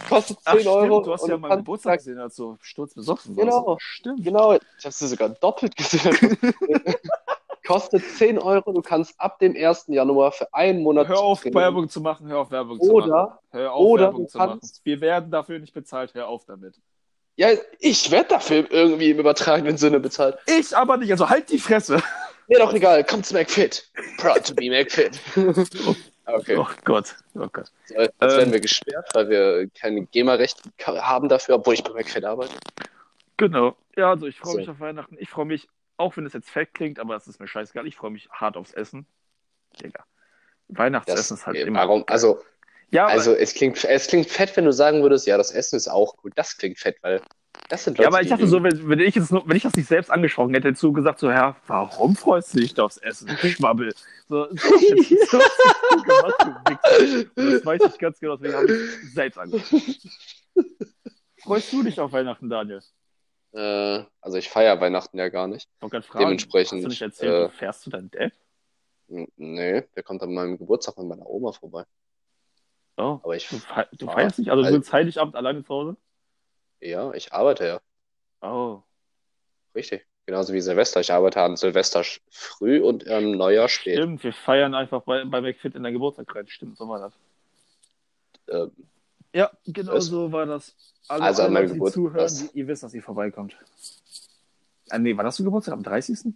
kostet 0.09 0.37
10 0.39 0.43
Ach, 0.45 0.53
stimmt, 0.61 0.67
Euro. 0.69 1.03
du 1.03 1.13
hast 1.13 1.23
und 1.23 1.31
ja 1.31 1.37
mal 1.39 1.49
kannst 1.49 1.63
Geburtstag 1.65 1.99
gesehen, 1.99 2.19
als 2.19 2.37
du 2.37 2.57
sturzbesoffen 2.61 3.35
Genau. 3.37 3.67
warst. 3.67 3.83
Stimmt. 3.83 4.23
Genau, 4.25 4.53
ich 4.55 4.61
habe 4.85 4.93
sie 4.95 5.09
sogar 5.09 5.29
doppelt 5.31 5.77
gesehen. 5.77 6.39
Kostet 7.67 8.05
10 8.05 8.39
Euro, 8.39 8.73
du 8.73 8.83
kannst 8.83 9.19
ab 9.19 9.39
dem 9.39 9.57
1. 9.57 9.87
Januar 9.89 10.33
für 10.33 10.53
einen 10.53 10.83
Monat 10.83 11.09
Hör 11.09 11.19
auf, 11.21 11.41
trainieren. 11.43 11.63
Werbung 11.63 11.89
zu 11.89 12.01
machen, 12.01 12.29
hör 12.29 12.41
auf, 12.41 12.51
Werbung 12.51 12.79
zu 12.81 12.87
machen. 12.87 13.11
Oder, 13.11 13.39
Hör 13.51 13.73
auf, 13.73 13.81
oder 13.87 14.03
Werbung 14.05 14.29
zu 14.29 14.39
machen. 14.39 14.61
Wir 14.83 15.01
werden 15.01 15.31
dafür 15.31 15.59
nicht 15.59 15.73
bezahlt, 15.73 16.13
hör 16.15 16.29
auf 16.29 16.45
damit. 16.45 16.75
ja, 17.37 17.49
ich 17.79 18.11
werde 18.11 18.29
dafür 18.29 18.71
irgendwie 18.71 19.11
im 19.11 19.19
übertragenen 19.19 19.77
Sinne 19.79 19.99
bezahlt. 20.01 20.37
Ich 20.47 20.77
aber 20.77 20.99
nicht, 20.99 21.11
also 21.11 21.29
halt 21.31 21.51
die 21.51 21.59
Fresse. 21.59 22.03
Mir 22.49 22.59
doch 22.59 22.75
egal, 22.75 23.03
komm 23.05 23.23
zu 23.23 23.33
McFit. 23.35 23.91
Proud 24.19 24.45
to 24.47 24.55
be 24.55 24.69
McFit. 24.69 25.19
okay, 26.27 26.57
Oh 26.59 26.67
Gott, 26.85 27.17
oh 27.35 27.47
Gott. 27.51 27.67
so, 27.87 27.95
jetzt 27.95 28.15
Ähm. 28.21 28.29
werden 28.31 28.53
wir 28.53 28.61
gesperrt, 28.61 29.09
weil 29.15 29.29
wir 29.31 29.69
kein 29.71 30.07
GEMA-Recht 30.11 30.61
haben 30.87 31.29
dafür, 31.31 31.55
obwohl 31.57 31.73
ich 31.75 31.83
bei 31.83 31.93
McFit 31.95 32.25
arbeite. 32.25 32.53
Genau. 33.39 33.75
Ja, 33.97 34.11
also 34.11 34.27
ich 34.27 34.39
freue 34.39 34.53
So. 34.53 34.59
mich 34.59 34.69
auf 34.69 34.81
Weihnachten. 34.81 35.17
Ich 35.19 35.31
freue 35.31 35.47
mich, 35.47 35.67
auch 35.97 36.17
wenn 36.17 36.27
es 36.27 36.33
jetzt 36.33 36.51
fett 36.51 36.75
klingt, 36.75 36.99
aber 36.99 37.17
es 37.17 37.27
ist 37.27 37.41
mir 37.41 37.47
scheißegal. 37.49 37.87
Ich 37.87 37.97
freue 37.97 38.11
mich 38.11 38.29
hart 38.31 38.57
aufs 38.57 38.73
Essen. 38.73 39.07
Digga. 39.81 40.05
Weihnachtsessen 40.69 41.37
ist 41.37 41.47
halt 41.47 41.57
äh, 41.57 41.63
immer. 41.63 41.81
warum, 41.81 42.05
also, 42.07 42.41
ja, 42.91 43.07
also 43.07 43.35
es 43.35 43.55
klingt, 43.55 43.85
es 43.85 44.07
klingt 44.07 44.29
fett, 44.31 44.57
wenn 44.57 44.65
du 44.65 44.73
sagen 44.73 45.03
würdest, 45.03 45.27
ja, 45.27 45.37
das 45.37 45.51
Essen 45.51 45.77
ist 45.77 45.89
auch 45.89 46.17
gut. 46.17 46.33
Das 46.37 46.57
klingt 46.57 46.79
fett, 46.79 46.97
weil 47.03 47.21
das 47.69 47.85
sind 47.85 47.97
Leute, 47.99 48.03
ja, 48.03 48.09
aber 48.09 48.21
ich 48.23 48.29
dachte 48.29 48.47
so, 48.47 48.63
wenn, 48.63 48.89
wenn 48.89 49.01
ich 49.01 49.15
jetzt 49.15 49.31
nur, 49.33 49.47
wenn 49.49 49.57
ich 49.57 49.63
das 49.63 49.75
nicht 49.75 49.89
selbst 49.89 50.11
angesprochen 50.11 50.53
hätte, 50.55 50.69
hätte 50.69 50.75
ich 50.75 50.81
so 50.81 50.93
gesagt, 50.93 51.19
so, 51.19 51.31
Herr, 51.31 51.57
warum 51.67 52.15
freust 52.17 52.55
du 52.55 52.61
dich 52.61 52.79
aufs 52.79 52.99
Essen? 52.99 53.29
Schwabbel. 53.39 53.95
So, 54.29 54.49
so, 54.55 54.77
jetzt- 54.77 55.31
so 55.31 55.39
du 55.39 56.03
gemacht, 56.03 56.35
du 57.37 57.53
Das 57.53 57.65
weiß 57.67 57.83
ich 57.93 57.99
ganz 57.99 58.19
genau, 58.21 58.37
deswegen 58.37 58.55
habe 58.55 58.73
ich 58.73 59.13
selbst 59.13 59.39
angesprochen. 59.39 59.95
Freust 61.43 61.73
du 61.73 61.83
dich 61.83 61.99
auf 62.01 62.13
Weihnachten, 62.13 62.49
Daniel? 62.49 62.81
Äh, 63.55 64.05
also 64.21 64.37
ich 64.37 64.49
feiere 64.49 64.81
Weihnachten 64.81 65.19
ja 65.19 65.29
gar 65.29 65.47
nicht. 65.47 65.69
Ich 65.81 65.91
gerade 65.91 66.03
fragen, 66.03 66.25
Dementsprechend, 66.25 66.73
hast 66.79 66.85
du 66.85 66.89
nicht 66.89 67.03
erzählt, 67.03 67.35
äh, 67.35 67.45
du 67.45 67.51
fährst 67.51 67.83
zu 67.83 67.91
deinem 67.91 68.11
Dad? 68.11 68.33
Nee, 69.37 69.83
der 69.95 70.03
kommt 70.03 70.23
an 70.23 70.35
meinem 70.35 70.59
Geburtstag 70.59 70.99
mit 70.99 71.07
meiner 71.07 71.27
Oma 71.27 71.53
vorbei. 71.53 71.85
Oh, 72.97 73.21
Aber 73.23 73.37
ich, 73.37 73.49
du, 73.49 73.59
fe 73.59 73.89
du 73.93 74.07
feierst 74.07 74.39
nicht? 74.39 74.51
Also 74.51 74.65
du 74.65 74.79
bist 74.79 74.93
Heiligabend 74.93 75.37
alleine 75.37 75.63
zu 75.63 75.69
Hause? 75.75 75.97
ja, 76.81 77.13
ich 77.13 77.33
arbeite 77.33 77.67
ja. 77.67 77.81
Oh, 78.43 78.83
Richtig. 79.75 80.07
Genauso 80.27 80.55
wie 80.55 80.61
Silvester. 80.61 81.01
Ich 81.01 81.13
arbeite 81.13 81.43
an 81.43 81.57
Silvester 81.57 82.03
früh 82.31 82.81
und 82.81 83.07
am 83.09 83.33
Neujahr 83.33 83.69
spät. 83.69 83.99
stimmt, 83.99 84.25
wir 84.25 84.33
feiern 84.33 84.75
einfach 84.75 85.03
bei, 85.03 85.25
bei 85.25 85.41
McFit 85.41 85.75
in 85.75 85.83
der 85.83 85.93
Geburtstag 85.93 86.35
rein. 86.35 86.49
Stimmt, 86.49 86.79
so 86.79 86.89
war 86.89 86.99
das. 87.01 87.13
Ähm, 88.49 88.71
Ja, 89.35 89.51
genau 89.67 89.95
Was? 89.95 90.07
so 90.07 90.31
war 90.33 90.47
das. 90.47 90.75
Alle, 91.09 91.25
Also 91.25 91.43
an 91.43 91.47
alle 91.49 91.55
meinem 91.55 91.63
Leute, 91.63 91.73
die 91.75 91.79
Geburtstag- 91.81 92.29
zuhören, 92.29 92.51
die, 92.55 92.59
ihr 92.61 92.67
wisst, 92.69 92.83
dass 92.85 92.95
ihr 92.95 93.03
vorbeikommt. 93.03 93.57
Ah, 94.91 94.99
nee, 94.99 95.17
war 95.17 95.25
das 95.25 95.37
so 95.37 95.45
Geburtstag 95.45 95.75
am 95.75 95.83
30.? 95.83 96.33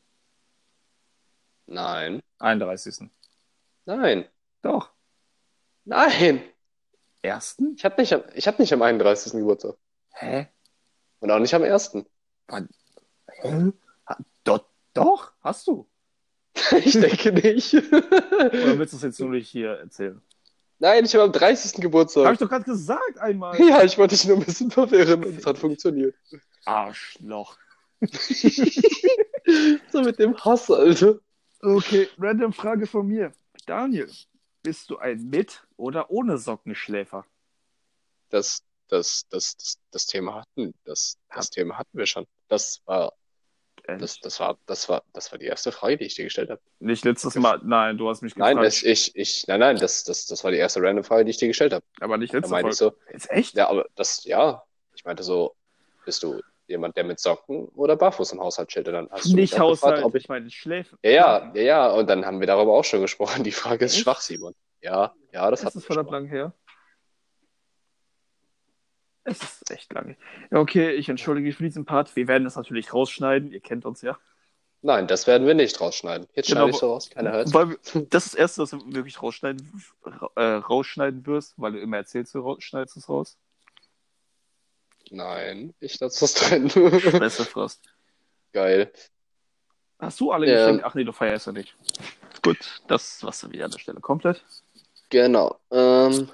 nein. 1.66 2.22
31. 2.38 3.08
Nein. 3.84 4.26
Doch. 4.62 4.90
Nein. 5.84 6.42
Ersten? 7.22 7.74
Ich 7.76 7.84
hatte 7.84 8.00
nicht, 8.00 8.12
am- 8.12 8.24
ich 8.34 8.46
hatte 8.46 8.60
nicht 8.62 8.72
am 8.72 8.82
31. 8.82 9.32
Geburtstag. 9.32 9.76
Hä? 10.12 10.48
Und 11.20 11.30
auch 11.30 11.38
nicht 11.38 11.54
am 11.54 11.62
1. 11.62 11.92
Hä? 13.30 13.72
Ha- 14.06 14.18
Doch, 14.44 14.64
doch, 14.94 15.32
hast 15.42 15.66
du. 15.66 15.86
ich 16.84 16.92
denke 16.92 17.32
nicht. 17.32 17.74
Oder 17.74 18.78
willst 18.78 18.92
du 18.94 18.96
es 18.96 19.02
jetzt 19.02 19.20
nur 19.20 19.30
nicht 19.30 19.48
hier 19.48 19.70
erzählen? 19.78 20.20
Nein, 20.80 21.04
ich 21.04 21.14
habe 21.14 21.24
am 21.24 21.32
30. 21.32 21.72
Habe 21.72 21.82
Geburtstag. 21.82 22.32
ich 22.32 22.38
doch 22.38 22.48
gerade 22.48 22.64
gesagt 22.64 23.18
einmal. 23.18 23.58
Ja, 23.68 23.82
ich 23.82 23.98
wollte 23.98 24.14
dich 24.14 24.24
nur 24.26 24.36
ein 24.36 24.44
bisschen 24.44 24.70
verwirren 24.70 25.24
und 25.24 25.38
es 25.38 25.46
hat 25.46 25.58
funktioniert. 25.58 26.14
Arschloch. 26.64 27.56
So 29.90 30.02
mit 30.02 30.18
dem 30.18 30.36
Hass, 30.36 30.70
Alter. 30.70 31.18
Okay, 31.62 32.06
random 32.18 32.52
Frage 32.52 32.86
von 32.86 33.06
mir. 33.06 33.32
Daniel, 33.64 34.10
bist 34.62 34.90
du 34.90 34.98
ein 34.98 35.30
mit 35.30 35.66
oder 35.78 36.10
ohne 36.10 36.36
Sockenschläfer? 36.36 37.24
Das, 38.28 38.62
das, 38.88 39.26
das, 39.30 39.56
das, 39.56 39.78
das 39.90 40.06
Thema 40.06 40.42
hatten, 40.42 40.74
das, 40.84 41.16
das 41.34 41.48
Thema 41.48 41.78
hatten 41.78 41.96
wir 41.96 42.04
schon. 42.04 42.26
Das 42.48 42.82
war, 42.84 43.14
das, 43.96 44.20
das 44.20 44.38
war, 44.40 44.58
das 44.66 44.88
war, 44.88 45.02
das 45.14 45.32
war 45.32 45.38
die 45.38 45.46
erste 45.46 45.72
Frage, 45.72 45.96
die 45.96 46.04
ich 46.04 46.14
dir 46.14 46.24
gestellt 46.24 46.50
habe. 46.50 46.60
Nicht 46.78 47.04
letztes 47.04 47.34
Mal. 47.36 47.60
Nein, 47.64 47.96
du 47.96 48.08
hast 48.08 48.22
mich 48.22 48.34
gefragt. 48.34 48.54
Nein, 48.56 48.64
das, 48.64 48.82
ich, 48.82 49.14
ich, 49.16 49.46
nein, 49.46 49.60
nein, 49.60 49.76
das, 49.78 50.04
das, 50.04 50.26
das 50.26 50.44
war 50.44 50.50
die 50.50 50.58
erste 50.58 50.80
random 50.82 51.04
Frage, 51.04 51.24
die 51.24 51.30
ich 51.30 51.38
dir 51.38 51.48
gestellt 51.48 51.72
habe. 51.72 51.84
aber 52.00 52.18
nicht 52.18 52.32
Da 52.34 52.38
letzte 52.38 52.50
meinte 52.50 52.72
Folge. 52.76 52.96
ich 53.02 53.02
so, 53.06 53.12
Jetzt 53.12 53.30
echt? 53.30 53.54
ja, 53.56 53.68
aber 53.68 53.86
das, 53.96 54.24
ja, 54.24 54.62
ich 54.94 55.04
meinte 55.04 55.22
so, 55.22 55.54
bist 56.04 56.22
du 56.22 56.40
jemand, 56.66 56.96
der 56.96 57.04
mit 57.04 57.18
Socken 57.18 57.66
oder 57.68 57.96
barfuß 57.96 58.32
im 58.32 58.40
Haushalt 58.40 58.68
chillt? 58.68 58.88
Und 58.88 58.94
dann 58.94 59.10
hast 59.10 59.32
du 59.32 59.36
nicht 59.36 59.58
auch 59.60 59.70
gefragt, 59.70 59.82
Haushalt, 59.96 60.04
ob 60.04 60.14
ich, 60.16 60.24
ich 60.24 60.28
meine 60.28 60.50
Schläfe. 60.50 60.98
ja, 61.02 61.10
ja, 61.10 61.50
ja, 61.54 61.62
ja, 61.62 61.88
und 61.92 62.08
dann 62.10 62.26
haben 62.26 62.40
wir 62.40 62.46
darüber 62.46 62.72
auch 62.74 62.84
schon 62.84 63.00
gesprochen. 63.00 63.42
Die 63.44 63.52
Frage 63.52 63.86
ist 63.86 63.94
Echt? 63.94 64.02
schwach, 64.02 64.20
Simon. 64.20 64.54
Ja, 64.80 65.14
ja, 65.32 65.50
das 65.50 65.60
Das 65.60 65.68
hat 65.68 65.74
ist 65.76 65.86
verdammt 65.86 66.10
lang 66.10 66.26
her. 66.26 66.52
Es 69.30 69.42
ist 69.42 69.70
echt 69.70 69.92
lange. 69.92 70.16
Okay, 70.50 70.92
ich 70.92 71.08
entschuldige 71.08 71.46
mich 71.48 71.56
für 71.56 71.62
diesen 71.64 71.84
Part. 71.84 72.16
Wir 72.16 72.28
werden 72.28 72.44
das 72.44 72.56
natürlich 72.56 72.92
rausschneiden. 72.94 73.52
Ihr 73.52 73.60
kennt 73.60 73.84
uns 73.84 74.00
ja. 74.02 74.18
Nein, 74.80 75.06
das 75.06 75.26
werden 75.26 75.46
wir 75.46 75.54
nicht 75.54 75.80
rausschneiden. 75.80 76.28
Jetzt 76.34 76.46
Genau, 76.48 76.60
schneide 76.60 76.70
ich 76.70 76.76
so 76.78 76.92
raus, 76.92 77.10
keiner 77.10 77.32
hört's. 77.32 77.52
Weil 77.52 77.76
das 78.10 78.26
ist 78.26 78.34
das 78.34 78.34
Erste, 78.34 78.62
was 78.62 78.70
du 78.70 78.80
wirklich 78.94 79.20
rausschneiden, 79.22 79.82
äh, 80.36 80.42
rausschneiden 80.42 81.26
wirst, 81.26 81.54
weil 81.56 81.72
du 81.72 81.80
immer 81.80 81.96
erzählst, 81.96 82.34
du 82.34 82.56
schneidest 82.60 82.96
es 82.96 83.08
raus. 83.08 83.36
Nein, 85.10 85.74
ich 85.80 85.98
lasse 86.00 86.20
das 86.20 86.34
drin. 86.34 86.70
Schwester 86.70 87.44
Frost. 87.44 87.82
Geil. 88.52 88.92
Hast 89.98 90.20
du 90.20 90.30
alle 90.32 90.46
Ähm. 90.46 90.52
Geschenke? 90.54 90.84
Ach 90.86 90.94
nee, 90.94 91.04
du 91.04 91.12
feierst 91.12 91.46
ja 91.46 91.52
nicht. 91.52 91.74
Gut, 92.42 92.82
das 92.86 93.22
war's 93.24 93.40
dann 93.40 93.52
wieder 93.52 93.64
an 93.64 93.70
der 93.72 93.78
Stelle 93.78 94.00
komplett. 94.00 94.44
Genau. 95.10 95.58
Ähm, 95.70 96.28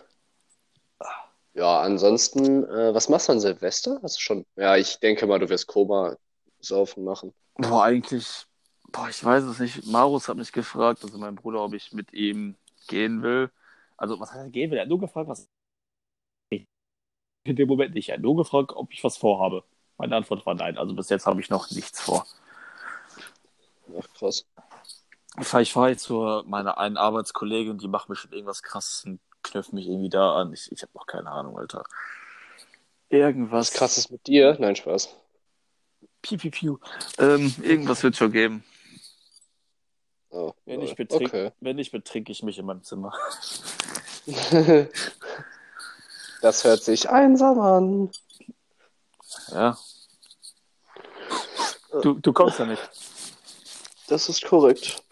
ja, 1.54 1.80
ansonsten, 1.80 2.64
äh, 2.64 2.94
was 2.94 3.08
machst 3.08 3.28
du 3.28 3.32
an 3.32 3.40
Silvester? 3.40 4.00
Hast 4.02 4.16
du 4.16 4.20
schon? 4.20 4.46
Ja, 4.56 4.76
ich 4.76 4.98
denke 4.98 5.26
mal, 5.26 5.38
du 5.38 5.48
wirst 5.48 5.68
Koma 5.68 6.16
saufen 6.60 7.04
machen. 7.04 7.32
Boah, 7.54 7.84
eigentlich, 7.84 8.46
boah, 8.90 9.08
ich 9.08 9.24
weiß 9.24 9.44
es 9.44 9.60
nicht. 9.60 9.86
Marus 9.86 10.28
hat 10.28 10.36
mich 10.36 10.52
gefragt, 10.52 11.04
also 11.04 11.16
mein 11.18 11.36
Bruder, 11.36 11.62
ob 11.62 11.74
ich 11.74 11.92
mit 11.92 12.12
ihm 12.12 12.56
gehen 12.88 13.22
will. 13.22 13.50
Also, 13.96 14.18
was 14.18 14.32
heißt 14.32 14.52
gehen 14.52 14.70
will? 14.70 14.78
Er 14.78 14.82
hat 14.82 14.88
nur 14.88 15.00
gefragt, 15.00 15.28
was. 15.28 15.48
In 16.50 17.56
dem 17.56 17.68
Moment 17.68 17.94
nicht. 17.94 18.08
Er 18.08 18.16
hat 18.16 18.22
nur 18.22 18.36
gefragt, 18.36 18.72
ob 18.72 18.92
ich 18.92 19.04
was 19.04 19.16
vorhabe. 19.16 19.64
Meine 19.98 20.16
Antwort 20.16 20.44
war 20.46 20.54
nein. 20.54 20.76
Also 20.78 20.94
bis 20.94 21.08
jetzt 21.10 21.26
habe 21.26 21.40
ich 21.40 21.50
noch 21.50 21.70
nichts 21.70 22.00
vor. 22.00 22.26
Ach, 23.96 24.08
krass. 24.14 24.46
Ich 25.40 25.46
fahre 25.46 25.62
ich 25.62 25.74
jetzt 25.74 26.04
zu 26.04 26.42
meiner 26.46 26.78
einen 26.78 26.96
Arbeitskollegin, 26.96 27.78
die 27.78 27.88
macht 27.88 28.08
mir 28.08 28.16
schon 28.16 28.32
irgendwas 28.32 28.62
krasses 28.62 29.04
und 29.04 29.20
knüpft 29.44 29.72
mich 29.72 29.86
irgendwie 29.86 30.08
da 30.10 30.34
an. 30.34 30.52
Ich, 30.52 30.70
ich 30.72 30.82
habe 30.82 30.92
noch 30.94 31.06
keine 31.06 31.30
Ahnung, 31.30 31.56
Alter. 31.58 31.84
Irgendwas. 33.10 33.70
Was 33.70 33.78
krasses 33.78 34.10
mit 34.10 34.26
dir? 34.26 34.56
Nein, 34.58 34.74
Spaß. 34.74 35.14
Piu, 36.22 36.38
piu, 36.38 36.50
piu. 36.50 36.78
Ähm, 37.18 37.54
irgendwas 37.62 38.02
wird 38.02 38.16
schon 38.16 38.32
geben. 38.32 38.64
Oh, 40.30 40.52
Wenn 40.64 40.80
ich 40.80 40.96
betrink, 40.96 41.28
Okay. 41.32 41.52
wenn 41.60 41.76
nicht, 41.76 41.92
betrinke 41.92 42.32
ich 42.32 42.42
mich 42.42 42.58
in 42.58 42.66
meinem 42.66 42.82
Zimmer. 42.82 43.12
Das 46.40 46.62
hört 46.64 46.82
sich 46.82 47.08
einsam 47.08 47.58
an. 47.58 48.10
Ja. 49.48 49.78
Du, 52.02 52.14
du 52.20 52.32
kommst 52.34 52.58
ja 52.58 52.66
nicht. 52.66 52.82
Das 54.08 54.28
ist 54.28 54.44
korrekt. 54.44 55.02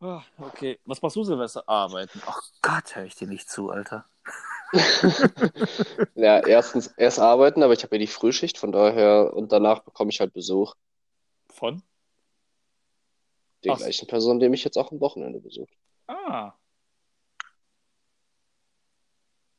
Ah, 0.00 0.22
Okay. 0.38 0.78
Was 0.84 1.02
machst 1.02 1.16
du, 1.16 1.24
Silvester? 1.24 1.68
Arbeiten. 1.68 2.22
Ach 2.26 2.40
Gott, 2.62 2.94
höre 2.94 3.04
ich 3.04 3.16
dir 3.16 3.26
nicht 3.28 3.48
zu, 3.50 3.70
Alter. 3.70 4.06
Ja, 6.14 6.40
erstens 6.46 6.88
erst 6.88 7.18
arbeiten, 7.20 7.62
aber 7.62 7.72
ich 7.72 7.82
habe 7.84 7.96
ja 7.96 8.00
die 8.00 8.06
Frühschicht, 8.06 8.58
von 8.58 8.70
daher 8.72 9.32
und 9.34 9.50
danach 9.52 9.80
bekomme 9.80 10.10
ich 10.10 10.20
halt 10.20 10.32
Besuch. 10.34 10.74
Von? 11.48 11.82
Ach 13.66 13.78
so. 13.78 13.84
gleichen 13.84 14.06
Person, 14.06 14.38
die 14.40 14.48
mich 14.48 14.64
jetzt 14.64 14.76
auch 14.76 14.92
am 14.92 15.00
Wochenende 15.00 15.40
besucht. 15.40 15.72
Ah. 16.06 16.52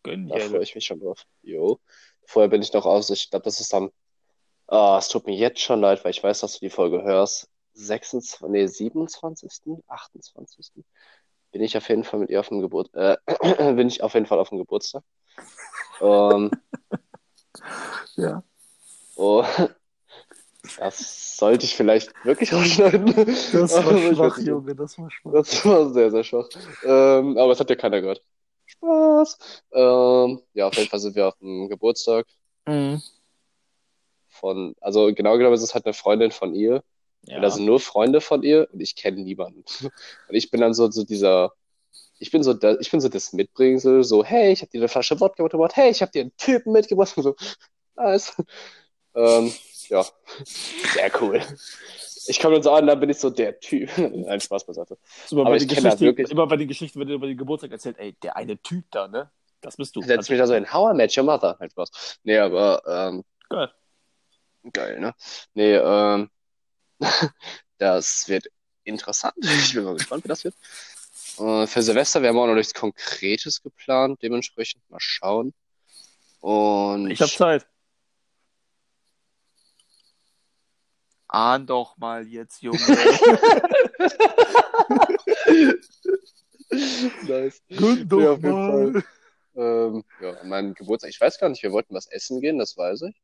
Gönn 0.04 0.28
Da 0.28 0.38
freue 0.40 0.50
dir. 0.50 0.62
ich 0.62 0.76
mich 0.76 0.86
schon 0.86 1.00
drauf. 1.00 1.26
Jo. 1.42 1.80
Vorher 2.26 2.50
bin 2.50 2.62
ich 2.62 2.72
noch 2.74 2.86
aus. 2.86 3.10
Ich 3.10 3.30
glaube, 3.30 3.44
das 3.44 3.60
ist 3.60 3.74
am. 3.74 3.92
Ah, 4.68 4.98
es 5.00 5.10
tut 5.10 5.26
mir 5.26 5.36
jetzt 5.36 5.60
schon 5.62 5.82
leid, 5.82 6.04
weil 6.04 6.12
ich 6.12 6.24
weiß, 6.24 6.40
dass 6.42 6.54
du 6.54 6.60
die 6.60 6.70
Folge 6.70 7.02
hörst. 7.04 7.50
26, 7.80 8.42
nee, 8.50 8.68
27., 8.68 9.84
28. 9.88 10.72
Bin 11.52 11.64
ich 11.64 11.76
auf 11.78 11.88
jeden 11.90 12.04
Fall 12.04 12.20
mit 12.20 12.30
ihr 12.30 12.40
auf 12.40 12.50
dem 12.50 12.62
Geburt, 12.62 12.94
äh, 12.94 13.18
bin 13.74 13.88
ich 13.88 14.04
auf 14.04 14.14
jeden 14.14 14.26
Fall 14.26 14.40
auf 14.40 14.50
dem 14.50 14.58
Geburtstag. 14.60 15.04
Ähm, 16.02 16.52
Ja. 18.16 18.44
oh, 19.16 19.44
Das 20.78 21.38
sollte 21.38 21.66
ich 21.66 21.76
vielleicht 21.76 22.14
wirklich 22.24 22.54
rausschneiden. 22.54 23.14
Das 23.16 23.52
war 23.86 23.98
schwach. 23.98 24.38
Junge, 24.40 24.76
das 24.76 24.98
war 25.00 25.10
schwach. 25.10 25.32
Das 25.34 25.66
war 25.66 25.90
sehr, 25.92 26.12
sehr 26.12 26.24
schwach. 26.24 26.48
Ähm, 26.84 27.38
aber 27.38 27.52
es 27.52 27.60
hat 27.60 27.70
ja 27.70 27.76
keiner 27.76 28.02
gehört. 28.02 28.22
Spaß. 28.66 29.64
Ähm, 29.72 30.42
ja, 30.54 30.68
auf 30.68 30.76
jeden 30.76 30.90
Fall 30.90 31.00
sind 31.00 31.16
wir 31.16 31.28
auf 31.30 31.38
dem 31.40 31.70
Geburtstag 31.70 32.28
Mhm. 32.68 33.02
von, 34.28 34.76
also 34.80 35.12
genau 35.14 35.38
genommen 35.38 35.56
ist 35.56 35.64
es 35.64 35.74
halt 35.74 35.86
eine 35.86 35.94
Freundin 35.94 36.32
von 36.32 36.54
ihr. 36.54 36.84
Ja. 37.24 37.38
Und 37.38 37.42
da 37.42 37.50
sind 37.50 37.66
nur 37.66 37.80
Freunde 37.80 38.22
von 38.22 38.44
ihr 38.44 38.68
und 38.72 38.80
ich 38.80 38.96
kenne 38.96 39.22
niemanden. 39.22 39.64
Und 40.30 40.36
ich 40.36 40.52
bin 40.52 40.62
dann 40.62 40.74
so, 40.74 40.90
so 40.90 41.04
dieser, 41.04 41.54
ich 42.18 42.32
bin 42.32 42.44
so, 42.44 42.54
da, 42.54 42.76
ich 42.80 42.92
bin 42.92 43.02
so 43.02 43.10
das 43.10 43.34
Mitbringsel, 43.34 44.04
so, 44.04 44.24
hey, 44.24 44.52
ich 44.52 44.62
habe 44.62 44.72
dir 44.72 44.80
eine 44.80 44.88
Flasche 44.88 45.20
Wodka 45.20 45.44
mitgebracht, 45.44 45.76
hey, 45.76 45.90
ich 45.90 46.02
habe 46.02 46.12
dir 46.12 46.22
einen 46.22 46.38
Typen 46.38 46.72
mitgebracht, 46.74 47.16
und 47.18 47.24
so, 47.24 47.36
nice. 47.96 48.34
Ähm, 49.16 49.52
ja, 49.90 50.06
sehr 50.94 51.12
cool. 51.22 51.42
Ich 52.28 52.40
komme 52.40 52.56
dann 52.56 52.64
so 52.64 52.72
an, 52.72 52.86
dann 52.86 53.00
bin 53.00 53.10
ich 53.10 53.18
so 53.18 53.30
der 53.30 53.60
Typ. 53.60 53.90
Nein, 53.98 54.40
Spaß 54.40 54.66
beiseite. 54.66 54.98
Immer, 55.32 55.42
Aber 55.42 55.50
bei 55.52 55.56
ich 55.58 55.68
den 55.68 55.76
kenn 55.76 55.84
das 55.84 56.00
wirklich. 56.00 56.30
immer 56.30 56.46
bei 56.46 56.58
den 56.58 56.68
Geschichten, 56.68 57.00
wenn 57.00 57.08
du 57.08 57.16
über 57.16 57.28
den 57.28 57.38
Geburtstag 57.38 57.72
erzählt, 57.72 57.98
ey, 57.98 58.14
der 58.22 58.36
eine 58.36 58.58
Typ 58.62 58.86
da, 58.92 59.08
ne? 59.08 59.32
Das 59.62 59.78
bist 59.78 59.96
du. 59.96 60.02
Setz 60.02 60.30
mich 60.30 60.38
da 60.38 60.46
so 60.46 60.54
in 60.54 60.72
How 60.72 60.94
I 60.94 60.96
Met 60.96 61.18
Your 61.18 61.24
Mother. 61.24 61.58
Halt 61.60 61.72
Spaß. 61.72 62.20
Nee, 62.24 62.38
aber, 62.38 62.84
ähm, 62.88 63.24
Geil. 63.50 63.72
geil, 64.72 65.00
ne? 65.00 65.16
Nee, 65.54 65.76
ähm, 65.76 66.30
das 67.78 68.28
wird 68.28 68.48
interessant. 68.84 69.36
Ich 69.42 69.74
bin 69.74 69.84
mal 69.84 69.96
gespannt, 69.96 70.24
wie 70.24 70.30
das 70.30 70.44
wird. 70.44 70.56
Äh, 71.38 71.68
für 71.68 71.82
Silvester, 71.82 72.22
wir 72.22 72.30
haben 72.30 72.38
auch 72.38 72.48
noch 72.48 72.56
nichts 72.56 72.74
Konkretes 72.74 73.62
geplant, 73.62 74.22
dementsprechend 74.22 74.82
mal 74.90 75.00
schauen. 75.00 75.54
Und 76.42 77.12
Ich 77.12 77.22
hab 77.22 77.30
Zeit. 77.30 77.66
Ahn 81.28 81.68
doch 81.68 81.96
mal 81.98 82.28
jetzt, 82.28 82.64
Junge. 82.64 82.80
nice. 87.28 87.62
Gönn 87.70 88.08
Nee, 88.10 88.28
auf 88.28 88.42
jeden 88.42 88.52
Fall. 88.52 89.04
Ähm, 89.56 90.04
ja, 90.22 90.32
an 90.40 90.50
meinem 90.50 90.74
Geburtstag, 90.74 91.12
ich 91.12 91.22
weiß 91.22 91.38
gar 91.38 91.50
nicht, 91.50 91.62
wir 91.62 91.72
wollten 91.72 91.94
was 91.94 92.08
essen 92.08 92.42
gehen, 92.42 92.58
das 92.58 92.76
weiß 92.78 93.04
ich. 93.04 93.22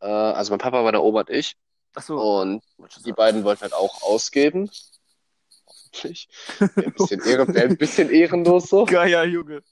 Äh, 0.00 0.06
also 0.06 0.50
mein 0.52 0.58
Papa 0.58 0.82
war 0.84 0.90
da 0.90 0.98
oben 0.98 1.18
und 1.18 1.30
ich. 1.30 1.56
Achso. 1.94 2.40
Und 2.42 2.62
die 3.04 3.12
beiden 3.12 3.44
wollten 3.44 3.62
halt 3.62 3.74
auch 3.74 4.02
ausgeben. 4.02 4.70
Hoffentlich. 5.66 6.28
Wäre 6.58 6.86
ein 6.86 6.92
bisschen, 6.92 7.20
ehre, 7.22 7.54
wär 7.54 7.64
ein 7.64 7.76
bisschen 7.76 8.10
ehrenlos 8.10 8.68
so. 8.68 8.84
Geier, 8.84 9.24
Junge. 9.24 9.62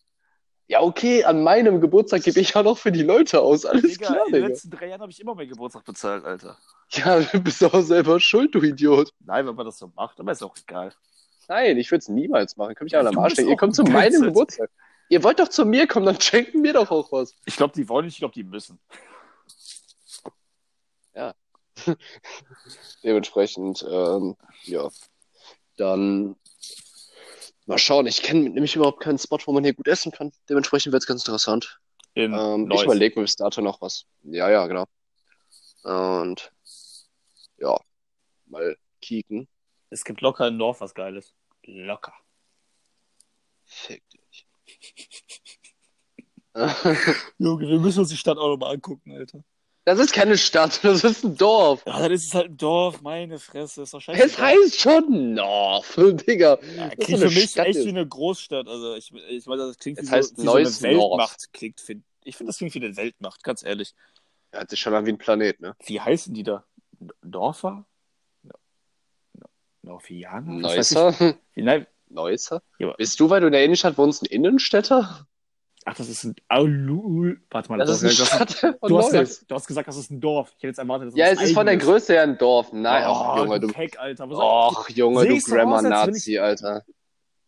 Ja, 0.68 0.80
okay, 0.80 1.24
an 1.24 1.42
meinem 1.42 1.80
Geburtstag 1.80 2.22
gebe 2.22 2.40
ich 2.40 2.54
ja 2.54 2.62
noch 2.62 2.78
für 2.78 2.92
die 2.92 3.02
Leute 3.02 3.40
aus. 3.40 3.66
Alles 3.66 3.82
Digga, 3.82 4.06
klar, 4.06 4.26
in 4.26 4.32
den 4.32 4.34
Digga. 4.34 4.46
letzten 4.48 4.70
drei 4.70 4.88
Jahren 4.88 5.02
habe 5.02 5.10
ich 5.12 5.20
immer 5.20 5.34
meinen 5.34 5.48
Geburtstag 5.48 5.84
bezahlt, 5.84 6.24
Alter. 6.24 6.56
Ja, 6.92 7.20
du 7.20 7.40
bist 7.40 7.62
auch 7.64 7.80
selber 7.82 8.20
schuld, 8.20 8.54
du 8.54 8.62
Idiot. 8.62 9.12
Nein, 9.20 9.46
wenn 9.46 9.54
man 9.54 9.66
das 9.66 9.78
so 9.78 9.90
macht, 9.94 10.18
aber 10.20 10.32
ist 10.32 10.42
auch 10.42 10.56
egal. 10.56 10.94
Nein, 11.48 11.76
ich 11.76 11.90
würde 11.90 11.98
es 11.98 12.08
niemals 12.08 12.56
machen. 12.56 12.74
Könnt 12.74 12.84
mich 12.86 12.92
Ja, 12.92 13.00
alle 13.00 13.10
am 13.10 13.18
Arsch. 13.18 13.36
Ihr 13.38 13.56
kommt 13.56 13.74
zu 13.74 13.82
ein 13.82 13.92
meinem 13.92 14.12
Geizhals. 14.12 14.26
Geburtstag. 14.26 14.70
Ihr 15.08 15.22
wollt 15.24 15.40
doch 15.40 15.48
zu 15.48 15.66
mir 15.66 15.86
kommen, 15.86 16.06
dann 16.06 16.18
schenken 16.20 16.62
mir 16.62 16.72
doch 16.72 16.90
auch 16.90 17.12
was. 17.12 17.34
Ich 17.44 17.56
glaube, 17.56 17.74
die 17.74 17.86
wollen 17.88 18.06
nicht, 18.06 18.14
ich 18.14 18.20
glaube, 18.20 18.32
die 18.32 18.44
müssen. 18.44 18.78
Dementsprechend, 23.04 23.84
ähm, 23.88 24.36
ja. 24.64 24.90
Dann 25.76 26.36
mal 27.66 27.78
schauen. 27.78 28.06
Ich 28.06 28.22
kenne 28.22 28.50
nämlich 28.50 28.76
überhaupt 28.76 29.00
keinen 29.00 29.18
Spot, 29.18 29.38
wo 29.46 29.52
man 29.52 29.64
hier 29.64 29.74
gut 29.74 29.88
essen 29.88 30.12
kann. 30.12 30.32
Dementsprechend 30.48 30.92
wird 30.92 31.02
es 31.02 31.06
ganz 31.06 31.22
interessant. 31.22 31.80
In 32.14 32.34
Ähm, 32.34 32.70
ich 32.70 32.82
überlege 32.82 33.18
mir 33.18 33.24
bis 33.24 33.36
dato 33.36 33.62
noch 33.62 33.80
was. 33.80 34.06
Ja, 34.22 34.50
ja, 34.50 34.66
genau. 34.66 34.84
Und 35.82 36.52
ja, 37.58 37.78
mal 38.46 38.76
kicken. 39.00 39.48
Es 39.90 40.04
gibt 40.04 40.20
locker 40.20 40.48
in 40.48 40.58
Dorf 40.58 40.80
was 40.80 40.94
Geiles. 40.94 41.34
Locker. 41.64 42.14
Fick 43.64 44.02
dich. 44.10 44.46
Junge, 47.38 47.66
wir 47.66 47.80
müssen 47.80 48.00
uns 48.00 48.10
die 48.10 48.16
Stadt 48.16 48.36
auch 48.36 48.48
nochmal 48.48 48.74
angucken, 48.74 49.12
Alter. 49.12 49.42
Das 49.84 49.98
ist 49.98 50.12
keine 50.12 50.38
Stadt, 50.38 50.80
das 50.84 51.02
ist 51.02 51.24
ein 51.24 51.36
Dorf. 51.36 51.82
Ja, 51.86 51.98
dann 52.00 52.12
ist 52.12 52.26
es 52.26 52.34
halt 52.34 52.50
ein 52.50 52.56
Dorf, 52.56 53.02
meine 53.02 53.38
Fresse, 53.40 53.82
ist 53.82 53.92
doch 53.94 54.00
scheiße. 54.00 54.22
Es 54.22 54.38
heißt 54.38 54.80
schon 54.80 55.34
North, 55.34 55.96
Digga. 56.28 56.58
ja, 56.76 56.88
Das 56.88 56.98
ist 56.98 57.04
klingt 57.04 57.20
so 57.20 57.28
für 57.28 57.34
mich 57.34 57.50
Stadt 57.50 57.66
echt 57.66 57.78
ist. 57.80 57.84
wie 57.86 57.90
eine 57.90 58.06
Großstadt. 58.06 58.68
Also 58.68 58.94
ich, 58.94 59.12
ich 59.28 59.46
meine, 59.46 59.66
das 59.66 59.78
klingt 59.78 59.98
wie, 59.98 60.02
Es 60.02 60.08
so, 60.08 60.12
heißt 60.14 60.38
wie 60.38 60.42
so 60.42 60.52
eine 60.54 60.96
North. 60.96 61.18
Weltmacht. 61.18 61.52
Klingt, 61.52 61.80
find, 61.80 62.04
ich 62.24 62.36
finde, 62.36 62.50
das 62.50 62.58
klingt 62.58 62.74
wie 62.74 62.84
eine 62.84 62.96
Weltmacht, 62.96 63.42
ganz 63.42 63.64
ehrlich. 63.64 63.94
Hört 64.52 64.70
sich 64.70 64.78
schon 64.80 64.94
an 64.94 65.04
wie 65.06 65.10
ein 65.12 65.18
Planet, 65.18 65.60
ne? 65.60 65.74
Wie 65.86 66.00
heißen 66.00 66.32
die 66.34 66.42
da? 66.44 66.64
Dorfer? 67.22 67.84
No, 68.44 68.54
no, 69.32 69.46
Norfianer? 69.82 70.52
Neusser? 70.60 71.36
Wie, 71.54 71.62
nein, 71.62 71.86
Neusser? 72.08 72.62
Ja, 72.78 72.92
Bist 72.92 73.18
du, 73.18 73.30
weil 73.30 73.40
du 73.40 73.46
in 73.48 73.52
der 73.52 73.64
Innenstadt 73.64 73.98
wohnst, 73.98 74.22
ein 74.22 74.26
Innenstädter? 74.26 75.26
Ach, 75.84 75.94
das 75.96 76.08
ist 76.08 76.24
ein 76.24 76.34
Aulul. 76.48 77.40
Warte 77.50 77.68
mal, 77.70 77.78
Das 77.78 77.90
ist 77.90 78.02
eine 78.04 78.14
das- 78.14 78.56
Stadt 78.58 78.76
du, 78.82 78.98
hast 78.98 79.10
gesagt, 79.12 79.50
du 79.50 79.54
hast 79.54 79.66
gesagt, 79.66 79.88
das 79.88 79.96
ist 79.96 80.10
ein 80.10 80.20
Dorf. 80.20 80.48
Ich 80.50 80.54
hätte 80.56 80.66
jetzt 80.68 80.78
erwartet, 80.78 81.08
dass 81.08 81.14
Ja, 81.16 81.30
das 81.30 81.42
es 81.42 81.48
ist 81.50 81.54
von 81.54 81.66
der 81.66 81.76
Größe 81.76 82.12
her 82.14 82.22
ein 82.22 82.38
Dorf. 82.38 82.72
Nein, 82.72 83.04
ach, 83.06 83.34
oh, 83.34 83.38
Junge, 83.38 83.60
du. 83.60 83.68
Keck, 83.68 83.98
Alter. 83.98 84.28
Was 84.30 84.38
Och, 84.38 84.88
Junge, 84.90 85.26
du 85.26 85.38
Grammar-Nazi, 85.40 86.38
Alter. 86.38 86.84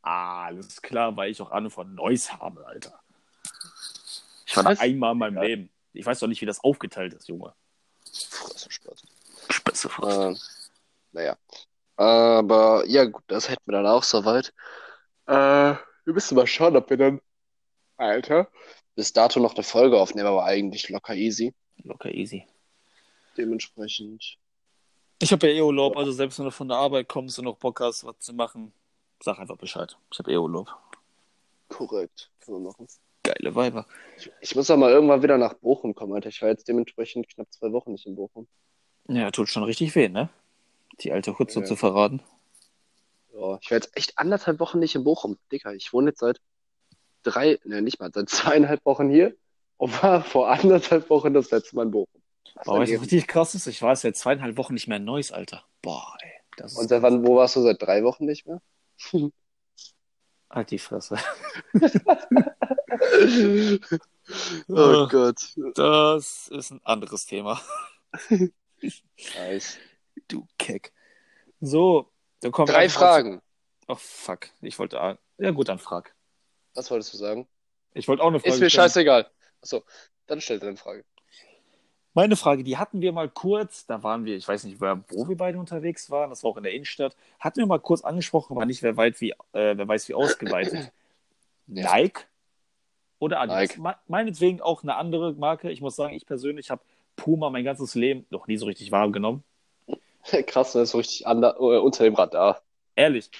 Ah, 0.02 0.44
alles 0.46 0.82
klar, 0.82 1.16
weil 1.16 1.30
ich 1.30 1.40
auch 1.40 1.50
Ahnung 1.50 1.70
von 1.70 1.94
Neuss 1.94 2.32
habe, 2.32 2.66
Alter. 2.66 2.98
Ich 4.46 4.56
war 4.56 4.66
einmal 4.78 5.12
in 5.12 5.18
meinem 5.18 5.36
Ja. 5.36 5.42
Leben. 5.42 5.70
Ich 5.92 6.04
weiß 6.04 6.18
doch 6.18 6.26
nicht, 6.28 6.40
wie 6.40 6.46
das 6.46 6.62
aufgeteilt 6.62 7.14
ist, 7.14 7.28
Junge. 7.28 7.54
Fresse, 8.12 8.70
Spaß. 8.70 9.02
Spitze 9.50 9.88
Ähm, 10.02 10.36
naja. 11.12 11.36
Aber 11.96 12.84
ja, 12.86 13.04
gut, 13.04 13.22
das 13.28 13.48
hätten 13.48 13.62
wir 13.66 13.72
dann 13.72 13.86
auch 13.86 14.02
soweit. 14.02 14.52
Äh, 15.26 15.32
wir 16.04 16.12
müssen 16.12 16.34
mal 16.34 16.46
schauen, 16.46 16.76
ob 16.76 16.90
wir 16.90 16.96
dann, 16.96 17.20
Alter, 17.96 18.48
bis 18.96 19.12
dato 19.12 19.40
noch 19.40 19.54
eine 19.54 19.62
Folge 19.64 20.00
aufnehmen, 20.00 20.26
aber 20.28 20.44
eigentlich 20.44 20.88
locker 20.88 21.14
easy. 21.14 21.54
Locker 21.82 22.12
easy. 22.12 22.46
Dementsprechend. 23.36 24.36
Ich 25.20 25.32
habe 25.32 25.48
ja 25.48 25.54
eh 25.54 25.60
Urlaub, 25.60 25.96
also 25.96 26.12
selbst 26.12 26.38
wenn 26.38 26.44
du 26.46 26.50
von 26.50 26.68
der 26.68 26.76
Arbeit 26.76 27.08
kommst 27.08 27.38
und 27.38 27.44
noch 27.46 27.56
Bock 27.56 27.80
hast, 27.80 28.04
was 28.04 28.18
zu 28.18 28.32
machen, 28.34 28.72
sag 29.20 29.38
einfach 29.38 29.56
Bescheid. 29.56 29.96
Ich 30.12 30.18
habe 30.18 30.32
eh 30.32 30.36
Urlaub. 30.36 30.68
Korrekt. 31.68 32.30
Können 32.44 32.58
wir 32.62 32.70
machen. 32.70 32.86
Geile 33.22 33.54
Weiber. 33.54 33.86
Ich, 34.18 34.30
ich 34.40 34.54
muss 34.54 34.70
auch 34.70 34.76
mal 34.76 34.90
irgendwann 34.90 35.22
wieder 35.22 35.38
nach 35.38 35.54
Bochum 35.54 35.94
kommen, 35.94 36.12
Alter. 36.12 36.28
Ich 36.28 36.42
war 36.42 36.50
jetzt 36.50 36.68
dementsprechend 36.68 37.28
knapp 37.28 37.50
zwei 37.50 37.72
Wochen 37.72 37.92
nicht 37.92 38.06
in 38.06 38.16
Bochum. 38.16 38.46
Ja, 39.08 39.30
tut 39.30 39.48
schon 39.48 39.64
richtig 39.64 39.94
weh, 39.94 40.08
ne? 40.08 40.28
Die 41.00 41.10
alte 41.10 41.38
Hutze 41.38 41.60
Ja. 41.60 41.64
zu 41.64 41.74
verraten. 41.76 42.22
Ja, 43.32 43.58
ich 43.60 43.70
war 43.70 43.76
jetzt 43.78 43.96
echt 43.96 44.18
anderthalb 44.18 44.60
Wochen 44.60 44.78
nicht 44.78 44.94
in 44.94 45.04
Bochum. 45.04 45.38
Digga, 45.50 45.72
ich 45.72 45.92
wohne 45.92 46.10
jetzt 46.10 46.20
seit 46.20 46.40
drei, 47.26 47.58
ne, 47.64 47.82
nicht 47.82 48.00
mal, 48.00 48.10
seit 48.12 48.28
zweieinhalb 48.28 48.84
Wochen 48.84 49.10
hier 49.10 49.34
und 49.76 50.02
war 50.02 50.22
vor 50.22 50.50
anderthalb 50.50 51.10
Wochen 51.10 51.34
das 51.34 51.50
letzte 51.50 51.76
Mal 51.76 51.84
in 51.84 51.90
Bochum. 51.90 52.22
Boah, 52.64 52.80
was 52.80 52.88
richtig 52.88 53.26
krass 53.26 53.54
ist? 53.54 53.66
Ich 53.66 53.82
war 53.82 53.90
jetzt 53.90 54.02
seit 54.02 54.16
zweieinhalb 54.16 54.56
Wochen 54.56 54.74
nicht 54.74 54.86
mehr 54.86 54.98
in 54.98 55.04
Neuss, 55.04 55.32
Alter. 55.32 55.64
Boah, 55.82 56.16
ey. 56.20 56.30
Das 56.56 56.74
Und 56.74 56.88
seit 56.88 57.02
wann, 57.02 57.26
wo 57.26 57.36
warst 57.36 57.56
du? 57.56 57.62
Seit 57.62 57.82
drei 57.82 58.04
Wochen 58.04 58.26
nicht 58.26 58.46
mehr? 58.46 58.62
halt 60.50 60.70
die 60.70 60.78
Fresse. 60.78 61.18
oh 64.68 65.08
Gott. 65.08 65.40
Das 65.74 66.48
ist 66.48 66.70
ein 66.70 66.80
anderes 66.84 67.26
Thema. 67.26 67.60
Nice. 69.34 69.78
Du 70.28 70.46
Keck. 70.58 70.92
So, 71.60 72.12
dann 72.40 72.52
kommen 72.52 72.68
wir 72.68 72.74
Drei 72.74 72.90
Fragen. 72.90 73.40
Ach, 73.86 73.98
fuck. 73.98 74.50
Ich 74.60 74.78
wollte. 74.78 75.18
Ja, 75.38 75.50
gut, 75.52 75.68
dann 75.68 75.78
frag. 75.78 76.13
Was 76.74 76.90
wolltest 76.90 77.12
du 77.14 77.18
sagen? 77.18 77.46
Ich 77.92 78.08
wollte 78.08 78.22
auch 78.22 78.28
eine 78.28 78.40
Frage 78.40 78.54
Ist 78.54 78.60
mir 78.60 78.70
stellen. 78.70 78.84
scheißegal. 78.88 79.30
Achso, 79.62 79.82
dann 80.26 80.40
stell 80.40 80.58
deine 80.58 80.76
Frage. 80.76 81.04
Meine 82.16 82.36
Frage, 82.36 82.62
die 82.62 82.76
hatten 82.76 83.00
wir 83.00 83.10
mal 83.12 83.28
kurz, 83.28 83.86
da 83.86 84.02
waren 84.04 84.24
wir, 84.24 84.36
ich 84.36 84.46
weiß 84.46 84.64
nicht, 84.64 84.80
wo 84.80 85.28
wir 85.28 85.36
beide 85.36 85.58
unterwegs 85.58 86.10
waren, 86.10 86.30
das 86.30 86.44
war 86.44 86.50
auch 86.52 86.56
in 86.56 86.62
der 86.62 86.72
Innenstadt, 86.72 87.16
hatten 87.40 87.56
wir 87.58 87.66
mal 87.66 87.80
kurz 87.80 88.02
angesprochen, 88.02 88.56
aber 88.56 88.66
nicht, 88.66 88.82
wer, 88.84 88.96
weit 88.96 89.20
wie, 89.20 89.30
äh, 89.30 89.76
wer 89.76 89.88
weiß 89.88 90.08
wie 90.08 90.14
ausgeweitet. 90.14 90.92
Ja. 91.66 91.96
Nike 91.96 92.20
oder 93.18 93.40
Adidas? 93.40 93.70
Nike. 93.70 93.80
Me- 93.80 93.96
Meinetwegen 94.06 94.60
auch 94.60 94.82
eine 94.82 94.96
andere 94.96 95.32
Marke. 95.32 95.70
Ich 95.70 95.80
muss 95.80 95.96
sagen, 95.96 96.12
ich 96.14 96.26
persönlich 96.26 96.70
habe 96.70 96.82
Puma 97.16 97.48
mein 97.48 97.64
ganzes 97.64 97.94
Leben 97.94 98.26
noch 98.28 98.46
nie 98.48 98.58
so 98.58 98.66
richtig 98.66 98.92
wahrgenommen. 98.92 99.42
Krass, 100.46 100.72
das 100.72 100.82
ist 100.82 100.90
so 100.90 100.98
richtig 100.98 101.26
ander, 101.26 101.56
äh, 101.58 101.78
unter 101.78 102.04
dem 102.04 102.14
Radar. 102.16 102.60
Ehrlich. 102.96 103.30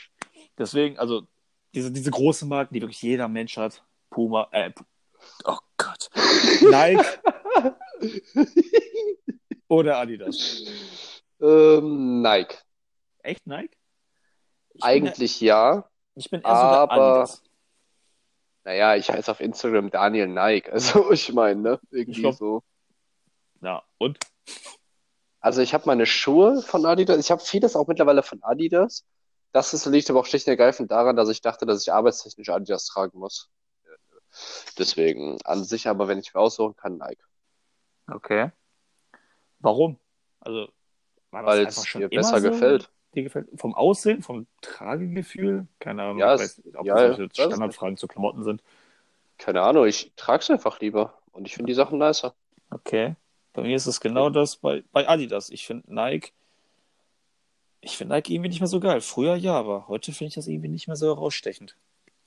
Deswegen, 0.56 0.98
also, 0.98 1.26
diese, 1.74 1.90
diese 1.90 2.10
großen 2.10 2.48
Marken, 2.48 2.74
die 2.74 2.80
wirklich 2.80 3.02
jeder 3.02 3.28
Mensch 3.28 3.56
hat. 3.56 3.84
Puma, 4.10 4.48
äh, 4.52 4.70
oh 5.44 5.58
Gott. 5.76 6.08
Nike 6.62 7.04
oder 9.68 9.98
Adidas. 9.98 10.64
Ähm, 11.40 12.22
Nike. 12.22 12.56
Echt 13.22 13.46
Nike? 13.46 13.76
Ich 14.74 14.80
bin, 14.80 14.82
Eigentlich 14.82 15.40
ja. 15.40 15.88
ich 16.14 16.30
bin 16.30 16.40
eher 16.40 16.46
aber- 16.48 16.92
Adidas. 17.22 17.42
Naja, 18.66 18.96
ich 18.96 19.10
heiße 19.10 19.30
auf 19.30 19.40
Instagram 19.40 19.90
Daniel 19.90 20.26
Nike. 20.28 20.70
Also, 20.72 21.10
ich 21.12 21.32
meine, 21.32 21.60
ne? 21.60 21.80
Irgendwie 21.90 22.22
glaub- 22.22 22.34
so. 22.34 22.62
Ja, 23.60 23.82
und? 23.98 24.18
Also 25.40 25.60
ich 25.60 25.74
habe 25.74 25.84
meine 25.86 26.06
Schuhe 26.06 26.62
von 26.62 26.86
Adidas, 26.86 27.18
ich 27.18 27.30
habe 27.30 27.42
vieles 27.42 27.76
auch 27.76 27.86
mittlerweile 27.86 28.22
von 28.22 28.42
Adidas. 28.42 29.04
Das 29.54 29.72
ist, 29.72 29.86
liegt 29.86 30.10
aber 30.10 30.18
auch 30.18 30.26
schlicht 30.26 30.48
und 30.48 30.50
ergreifend 30.50 30.90
daran, 30.90 31.14
dass 31.14 31.28
ich 31.28 31.40
dachte, 31.40 31.64
dass 31.64 31.80
ich 31.80 31.92
arbeitstechnisch 31.92 32.48
Adidas 32.48 32.86
tragen 32.86 33.20
muss. 33.20 33.50
Deswegen 34.76 35.38
an 35.44 35.62
sich, 35.62 35.86
aber 35.86 36.08
wenn 36.08 36.18
ich 36.18 36.34
mir 36.34 36.40
aussuchen 36.40 36.74
kann, 36.74 36.98
Nike. 36.98 37.22
Okay. 38.10 38.50
Warum? 39.60 39.96
Also, 40.40 40.66
Weil 41.30 41.66
es 41.66 41.94
mir 41.94 42.08
besser 42.08 42.40
so? 42.40 42.50
gefällt. 42.50 42.90
Dir 43.14 43.22
gefällt? 43.22 43.48
Vom 43.54 43.76
Aussehen, 43.76 44.22
vom 44.22 44.48
Tragegefühl? 44.60 45.68
Keine 45.78 46.02
Ahnung, 46.02 46.18
Ja, 46.18 46.36
weiß 46.36 46.60
ob 46.74 46.84
ja, 46.84 47.10
das 47.10 47.18
ja, 47.18 47.44
Standardfragen 47.46 47.96
zu 47.96 48.08
Klamotten 48.08 48.42
sind. 48.42 48.60
Keine 49.38 49.62
Ahnung, 49.62 49.86
ich 49.86 50.12
trage 50.16 50.42
es 50.42 50.50
einfach 50.50 50.80
lieber. 50.80 51.14
Und 51.30 51.46
ich 51.46 51.54
finde 51.54 51.70
die 51.70 51.74
Sachen 51.74 52.00
nicer. 52.00 52.34
Okay. 52.70 53.14
Bei 53.52 53.62
mir 53.62 53.76
ist 53.76 53.86
es 53.86 54.00
genau 54.00 54.30
das 54.30 54.56
bei, 54.56 54.82
bei 54.90 55.08
Adidas. 55.08 55.50
Ich 55.50 55.64
finde 55.64 55.94
Nike, 55.94 56.32
ich 57.84 57.96
finde 57.96 58.14
Nike 58.14 58.34
irgendwie 58.34 58.48
nicht 58.50 58.60
mehr 58.60 58.68
so 58.68 58.80
geil. 58.80 59.00
Früher 59.00 59.36
ja, 59.36 59.54
aber 59.54 59.88
heute 59.88 60.12
finde 60.12 60.28
ich 60.28 60.34
das 60.34 60.46
irgendwie 60.46 60.68
nicht 60.68 60.86
mehr 60.86 60.96
so 60.96 61.06
herausstechend. 61.08 61.76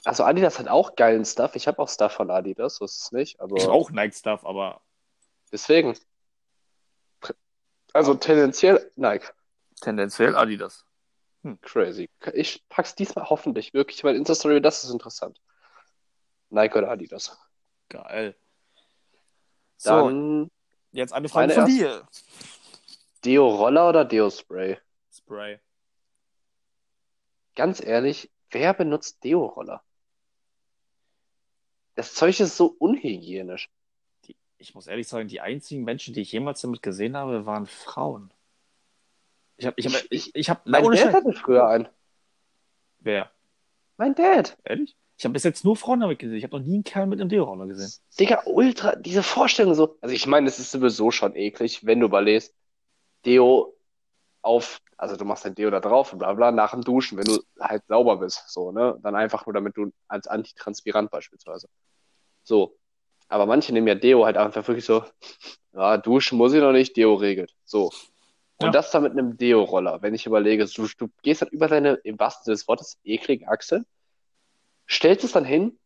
Also 0.04 0.24
Adidas 0.24 0.60
hat 0.60 0.68
auch 0.68 0.96
geilen 0.96 1.26
Stuff. 1.26 1.56
Ich 1.56 1.68
habe 1.68 1.80
auch 1.80 1.90
Stuff 1.90 2.14
von 2.14 2.30
Adidas, 2.30 2.76
so 2.76 2.86
ist 2.86 3.02
es 3.02 3.12
nicht. 3.12 3.40
Aber 3.42 3.58
Ich 3.58 3.64
habe 3.64 3.74
auch 3.74 3.92
Nike-Stuff, 3.92 4.46
aber 4.46 4.82
deswegen. 5.52 5.98
Also 7.94 8.14
tendenziell 8.14 8.92
Nike. 8.96 9.28
tendenziell 9.82 10.36
Adidas. 10.36 10.86
Crazy. 11.62 12.10
Ich 12.34 12.68
pack's 12.70 12.96
diesmal 12.96 13.30
hoffentlich 13.30 13.74
wirklich, 13.74 14.04
weil 14.04 14.16
Insta-Story, 14.16 14.62
das 14.62 14.84
ist 14.84 14.92
interessant. 14.92 15.42
Nike 16.50 16.78
oder 16.78 16.92
Adidas. 16.92 17.38
Geil. 17.90 18.36
So, 19.78 19.90
Dann 19.90 20.52
jetzt 20.92 21.14
eine 21.14 21.30
Frage 21.30 21.54
von 21.54 21.66
dir. 21.66 22.08
Deo-Roller 23.24 23.90
oder 23.90 24.06
Deo-Spray? 24.06 24.78
Spray. 25.28 25.60
Ganz 27.56 27.84
ehrlich, 27.84 28.32
wer 28.50 28.74
benutzt 28.74 29.24
Deo-Roller? 29.26 29.84
Das 31.96 32.14
Zeug 32.14 32.40
ist 32.40 32.56
so 32.56 32.76
unhygienisch. 32.80 33.70
Die, 34.26 34.38
ich 34.58 34.74
muss 34.74 34.88
ehrlich 34.88 35.08
sagen, 35.08 35.28
die 35.28 35.42
einzigen 35.42 35.84
Menschen, 35.84 36.14
die 36.14 36.22
ich 36.22 36.32
jemals 36.32 36.62
damit 36.62 36.82
gesehen 36.82 37.18
habe, 37.18 37.46
waren 37.46 37.66
Frauen. 37.66 38.32
Ich 39.58 39.66
habe, 39.66 39.74
ich 39.78 39.88
habe, 39.88 40.08
ich, 40.12 40.34
ich 40.34 40.50
habe, 40.50 40.62
Mein 40.66 40.84
Dad 40.84 41.14
hatte 41.14 41.34
früher 41.34 41.68
einen. 41.68 41.90
Wer? 43.00 43.30
Mein 43.98 44.16
Dad. 44.16 44.58
Ehrlich? 44.64 44.96
Ich 45.18 45.26
habe 45.26 45.34
bis 45.34 45.44
jetzt 45.44 45.66
nur 45.66 45.76
Frauen 45.76 46.00
damit 46.00 46.20
gesehen. 46.20 46.38
Ich 46.38 46.44
habe 46.44 46.58
noch 46.58 46.66
nie 46.66 46.76
einen 46.76 46.84
Kerl 46.84 47.08
mit 47.08 47.20
einem 47.20 47.30
Deo-Roller 47.30 47.66
gesehen. 47.66 47.92
Digga, 48.18 48.44
ultra, 48.46 48.96
diese 48.96 49.24
Vorstellung 49.24 49.74
so. 49.74 49.98
Also 50.00 50.16
ich 50.16 50.28
meine, 50.28 50.48
es 50.48 50.60
ist 50.60 50.72
sowieso 50.72 51.12
schon 51.12 51.36
eklig, 51.36 51.86
wenn 51.86 52.00
du 52.00 52.06
überlegst, 52.06 52.54
Deo 53.26 53.77
auf, 54.42 54.80
also 54.98 55.16
du 55.16 55.26
machst 55.26 55.46
dein 55.46 55.56
Deo 55.56 55.70
da 55.70 55.80
drauf 55.80 56.14
und 56.14 56.20
bla 56.20 56.34
bla, 56.34 56.52
nach 56.52 56.72
dem 56.72 56.84
Duschen, 56.84 57.18
wenn 57.18 57.26
du 57.26 57.42
halt 57.60 57.84
sauber 57.88 58.18
bist, 58.18 58.44
so, 58.48 58.72
ne? 58.72 58.98
Dann 59.02 59.16
einfach 59.16 59.46
nur 59.46 59.54
damit 59.54 59.76
du 59.78 59.92
als 60.08 60.28
Antitranspirant 60.28 61.12
beispielsweise. 61.12 61.68
So. 62.44 62.78
Aber 63.30 63.46
manche 63.46 63.74
nehmen 63.74 63.88
ja 63.88 63.96
Deo 63.96 64.26
halt 64.26 64.38
einfach 64.38 64.66
wirklich 64.68 64.86
so, 64.86 65.04
ja, 65.74 65.98
duschen 65.98 66.38
muss 66.38 66.54
ich 66.54 66.62
noch 66.62 66.72
nicht, 66.72 66.96
Deo 66.96 67.16
regelt. 67.16 67.54
So. 67.66 67.92
Und 68.60 68.68
Ja. 68.68 68.72
das 68.72 68.90
dann 68.90 69.04
mit 69.04 69.12
einem 69.12 69.38
Deo-Roller, 69.38 70.02
wenn 70.02 70.16
ich 70.16 70.26
überlege, 70.26 70.66
du, 70.66 70.88
du 70.98 71.10
gehst 71.22 71.42
dann 71.42 71.50
über 71.50 71.68
deine, 71.68 71.96
im 72.04 72.18
wahrsten 72.18 72.46
Sinne 72.46 72.56
des 72.56 72.68
Wortes, 72.68 72.98
ekligen 73.04 73.48
Achseln, 73.48 73.86
stellst 74.90 75.24
es 75.24 75.34
dann 75.34 75.46
hin 75.46 75.78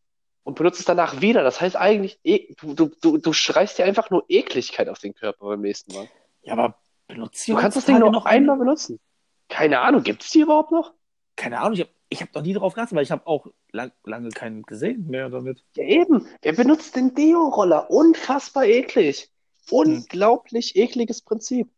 und 0.44 0.56
benutzt 0.56 0.80
es 0.80 0.86
danach 0.86 1.20
wieder. 1.20 1.44
Das 1.44 1.60
heißt 1.60 1.76
eigentlich, 1.76 2.20
e- 2.24 2.54
du, 2.62 2.74
du, 2.74 2.92
du, 3.02 3.18
du 3.18 3.34
schreist 3.34 3.78
dir 3.78 3.86
einfach 3.86 4.10
nur 4.10 4.24
Ekligkeit 4.30 4.88
auf 4.88 5.00
den 5.00 5.14
Körper 5.14 5.48
beim 5.48 5.62
nächsten 5.62 5.94
Mal. 5.94 6.08
Ja, 6.44 6.54
aber 6.54 6.76
benutzt 7.14 7.48
Du 7.48 7.56
kannst 7.56 7.78
das 7.78 7.86
Ding 7.86 8.00
nur 8.00 8.12
noch 8.12 8.26
einmal 8.26 8.58
benutzen. 8.58 9.00
Keine 9.50 9.80
Ahnung, 9.80 10.04
gibt's 10.04 10.32
die 10.32 10.42
überhaupt 10.42 10.72
noch? 10.72 10.94
Keine 11.36 11.60
Ahnung, 11.60 11.74
ich 11.74 11.82
habe 11.82 11.92
ich 12.10 12.22
hab 12.22 12.34
noch 12.36 12.42
nie 12.42 12.54
drauf 12.54 12.74
geachtet, 12.74 12.96
weil 12.96 13.04
ich 13.04 13.12
habe 13.12 13.26
auch 13.26 13.48
lang, 13.72 13.92
lange 14.04 14.30
keinen 14.30 14.64
gesehen 14.64 15.08
mehr 15.08 15.30
damit. 15.30 15.64
Ja, 15.76 15.86
eben. 15.86 16.28
Wer 16.42 16.54
benutzt 16.54 16.96
den 16.98 17.16
Deo-Roller? 17.16 17.90
Unfassbar 17.90 18.66
eklig. 18.66 19.30
Unglaublich 19.70 20.76
ekliges 20.76 21.22
Prinzip. 21.22 21.70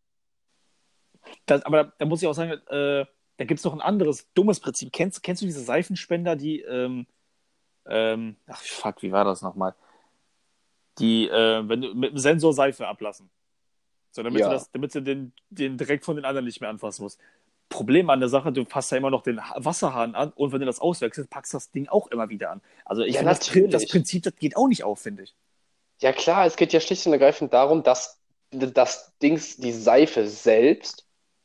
Das, 1.45 1.63
aber 1.63 1.83
da, 1.83 1.93
da 1.99 2.05
muss 2.05 2.21
ich 2.21 2.27
auch 2.27 2.33
sagen, 2.33 2.53
äh, 2.67 3.05
da 3.37 3.45
gibt 3.45 3.59
es 3.59 3.63
noch 3.63 3.73
ein 3.73 3.81
anderes 3.81 4.31
dummes 4.33 4.59
Prinzip. 4.59 4.91
Kennst, 4.91 5.21
kennst 5.21 5.43
du 5.43 5.45
diese 5.45 5.63
Seifenspender, 5.63 6.35
die, 6.35 6.61
ähm, 6.61 7.05
ähm, 7.85 8.37
ach 8.47 8.61
fuck, 8.61 9.03
wie 9.03 9.11
war 9.11 9.25
das 9.25 9.41
nochmal? 9.41 9.75
Die, 10.97 11.27
äh, 11.27 11.67
wenn 11.67 11.81
du 11.81 11.93
mit 11.93 12.11
dem 12.11 12.17
Sensor 12.17 12.53
Seife 12.53 12.87
ablassen. 12.87 13.29
So, 14.13 14.23
damit 14.23 14.39
Ja. 14.41 14.47
du 14.49 14.53
das, 14.53 14.71
damit 14.71 14.95
du 14.95 15.01
den, 15.01 15.33
den 15.49 15.77
direkt 15.77 16.05
von 16.05 16.15
den 16.15 16.25
anderen 16.25 16.45
nicht 16.45 16.61
mehr 16.61 16.69
anfassen 16.69 17.03
musst. 17.03 17.19
Problem 17.69 18.09
an 18.11 18.19
der 18.21 18.29
Sache, 18.29 18.51
du 18.53 18.65
fasst 18.65 18.91
ja 18.91 18.97
immer 18.99 19.09
noch 19.09 19.23
den 19.23 19.41
Ha- 19.49 19.55
Wasserhahn 19.57 20.15
an 20.15 20.31
und 20.35 20.51
wenn 20.53 20.59
du 20.61 20.65
das 20.67 20.79
auswechselst, 20.79 21.29
packst 21.31 21.53
du 21.53 21.57
das 21.57 21.71
Ding 21.71 21.87
auch 21.89 22.07
immer 22.07 22.29
wieder 22.29 22.51
an. 22.51 22.61
Also 22.85 23.01
ich 23.03 23.15
Ja, 23.15 23.21
finde, 23.21 23.69
das, 23.69 23.81
das. 23.81 23.87
Prinzip, 23.89 24.23
das 24.23 24.35
geht 24.35 24.55
auch 24.55 24.67
nicht 24.67 24.83
auf, 24.83 24.99
finde 24.99 25.23
ich. 25.23 25.35
Ja 26.01 26.11
klar, 26.13 26.45
es 26.45 26.55
geht 26.55 26.73
ja 26.73 26.79
schlicht 26.79 27.05
und 27.07 27.13
ergreifend 27.13 27.53
darum, 27.53 27.83
dass 27.83 28.19
das 28.51 29.13
Dings, 29.21 29.57
die 29.57 29.71
Seife 29.71 30.27
selbst, 30.27 31.02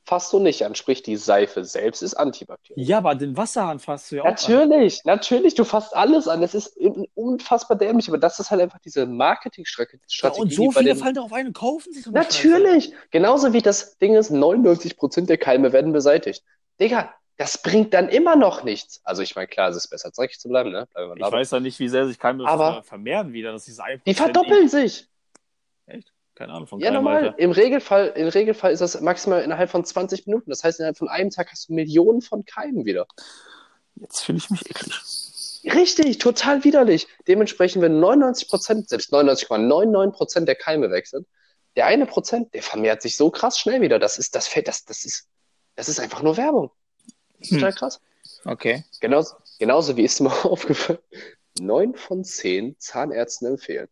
fasst 0.08 0.32
du 0.32 0.38
nicht 0.40 0.64
an. 0.64 0.74
Sprich, 0.74 1.02
die 1.02 1.16
Seife 1.16 1.64
selbst 1.64 2.02
ist 2.02 2.14
antibakteriell. 2.14 2.84
Ja, 2.84 2.98
aber 2.98 3.14
den 3.14 3.36
Wasserhahn 3.36 3.78
fasst 3.78 4.10
du 4.10 4.16
ja 4.16 4.22
auch 4.22 4.26
an. 4.26 4.32
Natürlich, 4.32 5.04
natürlich, 5.04 5.54
du 5.54 5.64
fasst 5.64 5.94
alles 5.94 6.26
an. 6.26 6.40
Das 6.40 6.54
ist 6.54 6.76
unfassbar 7.14 7.76
dämlich, 7.76 8.08
aber 8.08 8.18
das 8.18 8.40
ist 8.40 8.50
halt 8.50 8.60
einfach 8.60 8.78
diese 8.80 9.06
Marketingstrategie, 9.06 10.00
Ja, 10.22 10.30
und 10.30 10.52
so 10.52 10.70
viele 10.70 10.94
den... 10.94 10.98
fallen 10.98 11.14
darauf 11.14 11.32
ein 11.32 11.48
und 11.48 11.52
kaufen 11.52 11.92
sich 11.92 12.04
so 12.04 12.10
eine 12.10 12.24
Scheiße. 12.24 12.48
Natürlich, 12.48 12.92
genauso 13.10 13.52
wie 13.52 13.62
das 13.62 13.98
Ding 13.98 14.14
ist, 14.14 14.30
99% 14.32 15.26
der 15.26 15.38
Keime 15.38 15.72
werden 15.72 15.92
beseitigt. 15.92 16.42
Digga, 16.80 17.12
das 17.36 17.62
bringt 17.62 17.94
dann 17.94 18.08
immer 18.08 18.34
noch 18.34 18.64
nichts. 18.64 19.00
Also 19.04 19.22
ich 19.22 19.36
meine, 19.36 19.46
klar, 19.46 19.68
es 19.70 19.76
ist 19.76 19.88
besser, 19.88 20.10
dreckig 20.10 20.40
zu 20.40 20.48
bleiben, 20.48 20.70
ne? 20.72 20.88
Bleiben 20.92 21.14
Ich 21.16 21.22
weiß 21.32 21.50
ja 21.52 21.60
nicht, 21.60 21.78
wie 21.78 21.88
sehr 21.88 22.06
sich 22.06 22.18
Keime 22.18 22.46
Aber- 22.48 22.74
ver- 22.76 22.82
vermehren 22.82 23.32
wieder. 23.32 23.52
Das 23.52 23.68
ist 23.68 23.80
Die 24.06 24.14
verdoppeln 24.14 24.68
sich. 24.68 25.06
Keine 26.38 26.52
Ahnung 26.52 26.68
von 26.68 26.78
Ja, 26.78 26.92
normal. 26.92 27.24
Alter. 27.24 27.38
Im 27.40 27.50
Regelfall, 27.50 28.12
im 28.14 28.28
Regelfall 28.28 28.70
ist 28.70 28.78
das 28.78 29.00
maximal 29.00 29.42
innerhalb 29.42 29.70
von 29.70 29.84
20 29.84 30.28
Minuten. 30.28 30.50
Das 30.50 30.62
heißt, 30.62 30.78
innerhalb 30.78 30.96
von 30.96 31.08
einem 31.08 31.30
Tag 31.30 31.50
hast 31.50 31.68
du 31.68 31.72
Millionen 31.74 32.22
von 32.22 32.44
Keimen 32.44 32.84
wieder. 32.84 33.08
Jetzt 33.96 34.20
fühle 34.20 34.38
ich 34.38 34.48
mich 34.48 34.70
eklig. 34.70 34.94
Richtig, 35.74 36.18
total 36.18 36.62
widerlich. 36.62 37.08
Dementsprechend, 37.26 37.82
wenn 37.82 37.98
99 37.98 38.46
Prozent, 38.48 38.88
selbst 38.88 39.12
99,99 39.12 40.10
Prozent 40.12 40.46
der 40.48 40.54
Keime 40.54 40.92
weg 40.92 41.08
sind, 41.08 41.26
der 41.74 41.86
eine 41.86 42.06
Prozent, 42.06 42.54
der 42.54 42.62
vermehrt 42.62 43.02
sich 43.02 43.16
so 43.16 43.32
krass 43.32 43.58
schnell 43.58 43.80
wieder. 43.80 43.98
Das 43.98 44.16
ist, 44.16 44.36
das 44.36 44.46
fällt, 44.46 44.68
das, 44.68 44.84
das 44.84 45.04
ist, 45.04 45.26
das 45.74 45.88
ist 45.88 45.98
einfach 45.98 46.22
nur 46.22 46.36
Werbung. 46.36 46.70
Das 47.40 47.48
ist 47.48 47.50
Hm. 47.50 47.58
total 47.58 47.72
krass. 47.72 48.00
Okay. 48.44 48.84
Genauso, 49.00 49.34
genauso 49.58 49.96
wie 49.96 50.04
ist 50.04 50.20
mir 50.20 50.30
aufgefallen, 50.44 51.00
neun 51.58 51.96
von 51.96 52.22
zehn 52.22 52.76
Zahnärzten 52.78 53.48
empfehlen. 53.48 53.88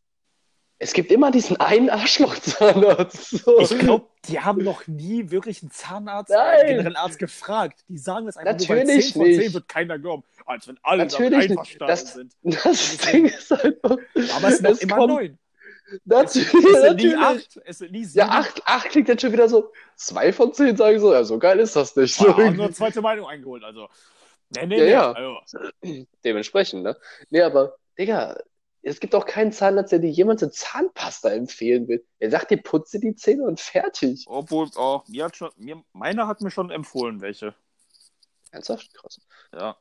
Es 0.78 0.92
gibt 0.92 1.10
immer 1.10 1.30
diesen 1.30 1.58
einen 1.58 1.88
Arschloch-Zahnarzt. 1.90 3.30
So. 3.44 3.58
Ich 3.60 3.78
glaube, 3.78 4.06
die 4.28 4.40
haben 4.40 4.62
noch 4.62 4.86
nie 4.86 5.30
wirklich 5.30 5.62
einen 5.62 5.70
Zahnarzt, 5.70 6.30
Nein. 6.30 6.58
einen 6.58 6.68
generellen 6.68 6.96
Arzt 6.96 7.18
gefragt. 7.18 7.80
Die 7.88 7.96
sagen 7.98 8.26
das 8.26 8.36
einfach 8.36 8.58
nur, 8.58 8.68
weil 8.68 8.78
Natürlich 8.84 9.12
10 9.12 9.12
von 9.14 9.24
10 9.24 9.38
nicht. 9.38 9.54
wird 9.54 9.68
keiner 9.68 9.98
glauben. 9.98 10.22
Als 10.44 10.68
wenn 10.68 10.78
alle 10.82 11.04
Natürlich 11.06 11.48
nicht. 11.48 11.50
einverstanden 11.50 11.86
Das- 11.86 12.12
sind. 12.14 12.34
Das 12.64 12.98
Ding 12.98 13.24
ist 13.26 13.52
einfach. 13.52 13.96
Aber 14.36 14.48
es 14.48 14.58
sind 14.58 14.70
noch 14.70 14.78
immer 14.80 14.96
kommt- 14.96 15.12
neun. 15.14 15.38
Natürlich, 16.04 16.52
es 16.52 16.52
sind 16.82 16.96
nie 16.96 17.06
natürlich. 17.14 17.16
acht. 17.18 17.60
Es 17.64 17.78
sind 17.78 17.92
nie 17.92 18.04
sieben. 18.04 18.18
Ja, 18.26 18.28
acht, 18.32 18.60
acht 18.66 18.88
klingt 18.90 19.08
jetzt 19.08 19.22
schon 19.22 19.32
wieder 19.32 19.48
so. 19.48 19.72
Zwei 19.94 20.32
von 20.32 20.52
zehn 20.52 20.76
sagen 20.76 20.98
so, 20.98 21.12
ja, 21.12 21.22
so 21.24 21.38
geil 21.38 21.60
ist 21.60 21.76
das 21.76 21.94
nicht. 21.96 22.20
Oh, 22.20 22.24
So, 22.24 22.36
haben 22.36 22.56
nur 22.56 22.64
eine 22.66 22.74
zweite 22.74 23.00
Meinung 23.00 23.26
eingeholt. 23.26 23.62
Also. 23.64 23.88
Nee, 24.50 24.66
nee, 24.66 24.76
Ja, 24.90 25.12
nee. 25.16 25.22
ja. 25.22 25.38
Also, 25.40 25.98
dementsprechend, 26.24 26.82
ne? 26.82 26.96
Nee, 27.30 27.42
aber, 27.42 27.76
Digga, 27.98 28.36
es 28.86 29.00
gibt 29.00 29.16
auch 29.16 29.26
keinen 29.26 29.50
Zahnarzt, 29.50 29.90
der 29.90 29.98
dir 29.98 30.10
jemals 30.10 30.44
eine 30.44 30.52
Zahnpasta 30.52 31.30
empfehlen 31.30 31.88
will. 31.88 32.06
Er 32.20 32.30
sagt 32.30 32.52
dir, 32.52 32.58
putze 32.58 33.00
die 33.00 33.16
Zähne 33.16 33.42
und 33.42 33.58
fertig. 33.58 34.24
obwohl, 34.28 34.70
oh, 34.76 35.00
mir 35.08 35.24
hat 35.24 35.36
schon, 35.36 35.50
mir, 35.56 35.82
meiner 35.92 36.28
hat 36.28 36.40
mir 36.40 36.52
schon 36.52 36.70
empfohlen, 36.70 37.20
welche. 37.20 37.54
Ernsthaft? 38.52 38.94
Krass. 38.94 39.20
Ja. 39.52 39.76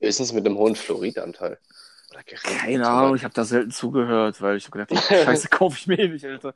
Höchstens 0.00 0.32
mit 0.32 0.46
einem 0.46 0.56
hohen 0.56 0.76
Fluoridanteil. 0.76 1.58
Oder. 2.12 2.22
Keine 2.22 2.88
Ahnung, 2.88 3.16
ich 3.16 3.24
habe 3.24 3.34
da 3.34 3.44
selten 3.44 3.72
zugehört, 3.72 4.40
weil 4.40 4.56
ich 4.56 4.66
hab 4.66 4.72
gedacht, 4.72 5.04
Scheiße, 5.08 5.48
kaufe 5.48 5.76
ich 5.76 5.88
mir 5.88 5.98
eh 5.98 6.08
nicht, 6.08 6.24
Alter. 6.24 6.54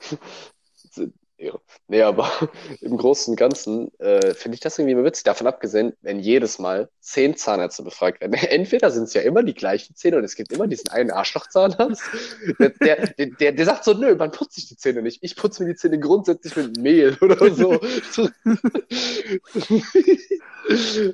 Ehre. 1.36 1.60
Nee, 1.88 2.02
aber 2.02 2.30
im 2.80 2.96
Großen 2.96 3.32
und 3.32 3.36
Ganzen 3.36 3.90
äh, 3.98 4.34
finde 4.34 4.54
ich 4.54 4.60
das 4.60 4.78
irgendwie 4.78 4.92
immer 4.92 5.04
witzig. 5.04 5.24
Davon 5.24 5.46
abgesehen, 5.46 5.94
wenn 6.02 6.20
jedes 6.20 6.58
Mal 6.58 6.88
zehn 7.00 7.36
Zahnärzte 7.36 7.82
befragt 7.82 8.20
werden. 8.20 8.34
Entweder 8.50 8.90
sind 8.90 9.04
es 9.04 9.14
ja 9.14 9.22
immer 9.22 9.42
die 9.42 9.54
gleichen 9.54 9.94
Zähne 9.94 10.18
und 10.18 10.24
es 10.24 10.36
gibt 10.36 10.52
immer 10.52 10.66
diesen 10.66 10.90
einen 10.90 11.10
Arschloch-Zahnarzt. 11.10 12.02
Der, 12.58 13.06
der, 13.06 13.26
der, 13.26 13.52
der 13.52 13.64
sagt 13.64 13.84
so, 13.84 13.94
nö, 13.94 14.14
man 14.14 14.30
putzt 14.30 14.54
sich 14.54 14.68
die 14.68 14.76
Zähne 14.76 15.02
nicht. 15.02 15.18
Ich 15.22 15.36
putze 15.36 15.62
mir 15.62 15.70
die 15.70 15.76
Zähne 15.76 15.98
grundsätzlich 15.98 16.54
mit 16.56 16.76
Mehl 16.78 17.16
oder 17.20 17.52
so. 17.54 17.80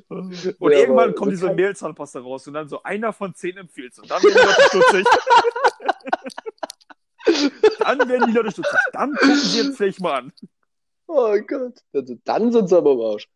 Und 0.08 0.72
Ja, 0.72 0.78
irgendwann 0.78 1.14
kommt 1.14 1.32
diese 1.32 1.52
Mehlzahnpasta 1.52 2.20
raus 2.20 2.46
und 2.46 2.54
dann 2.54 2.68
so 2.68 2.82
einer 2.82 3.12
von 3.12 3.34
zehn 3.34 3.56
empfiehlt 3.56 3.98
Und 3.98 4.10
dann 4.10 4.22
werden 4.22 4.34
die 4.34 4.46
Leute 4.46 4.62
stutzig. 4.68 5.06
dann 7.80 8.08
werden 8.08 8.28
die 8.28 8.32
Leute 8.32 8.50
stutzig. 8.50 8.78
Dann 8.92 9.12
gucken 9.14 9.36
sie 9.36 9.58
jetzt 9.62 9.76
vielleicht 9.76 10.00
mal 10.00 10.18
an. 10.18 10.32
Oh 11.06 11.36
Gott. 11.46 11.80
Also, 11.92 12.16
Dann 12.24 12.52
sind 12.52 12.68
sie 12.68 12.76
aber 12.76 12.92
im 12.92 13.00
Arsch. 13.00 13.28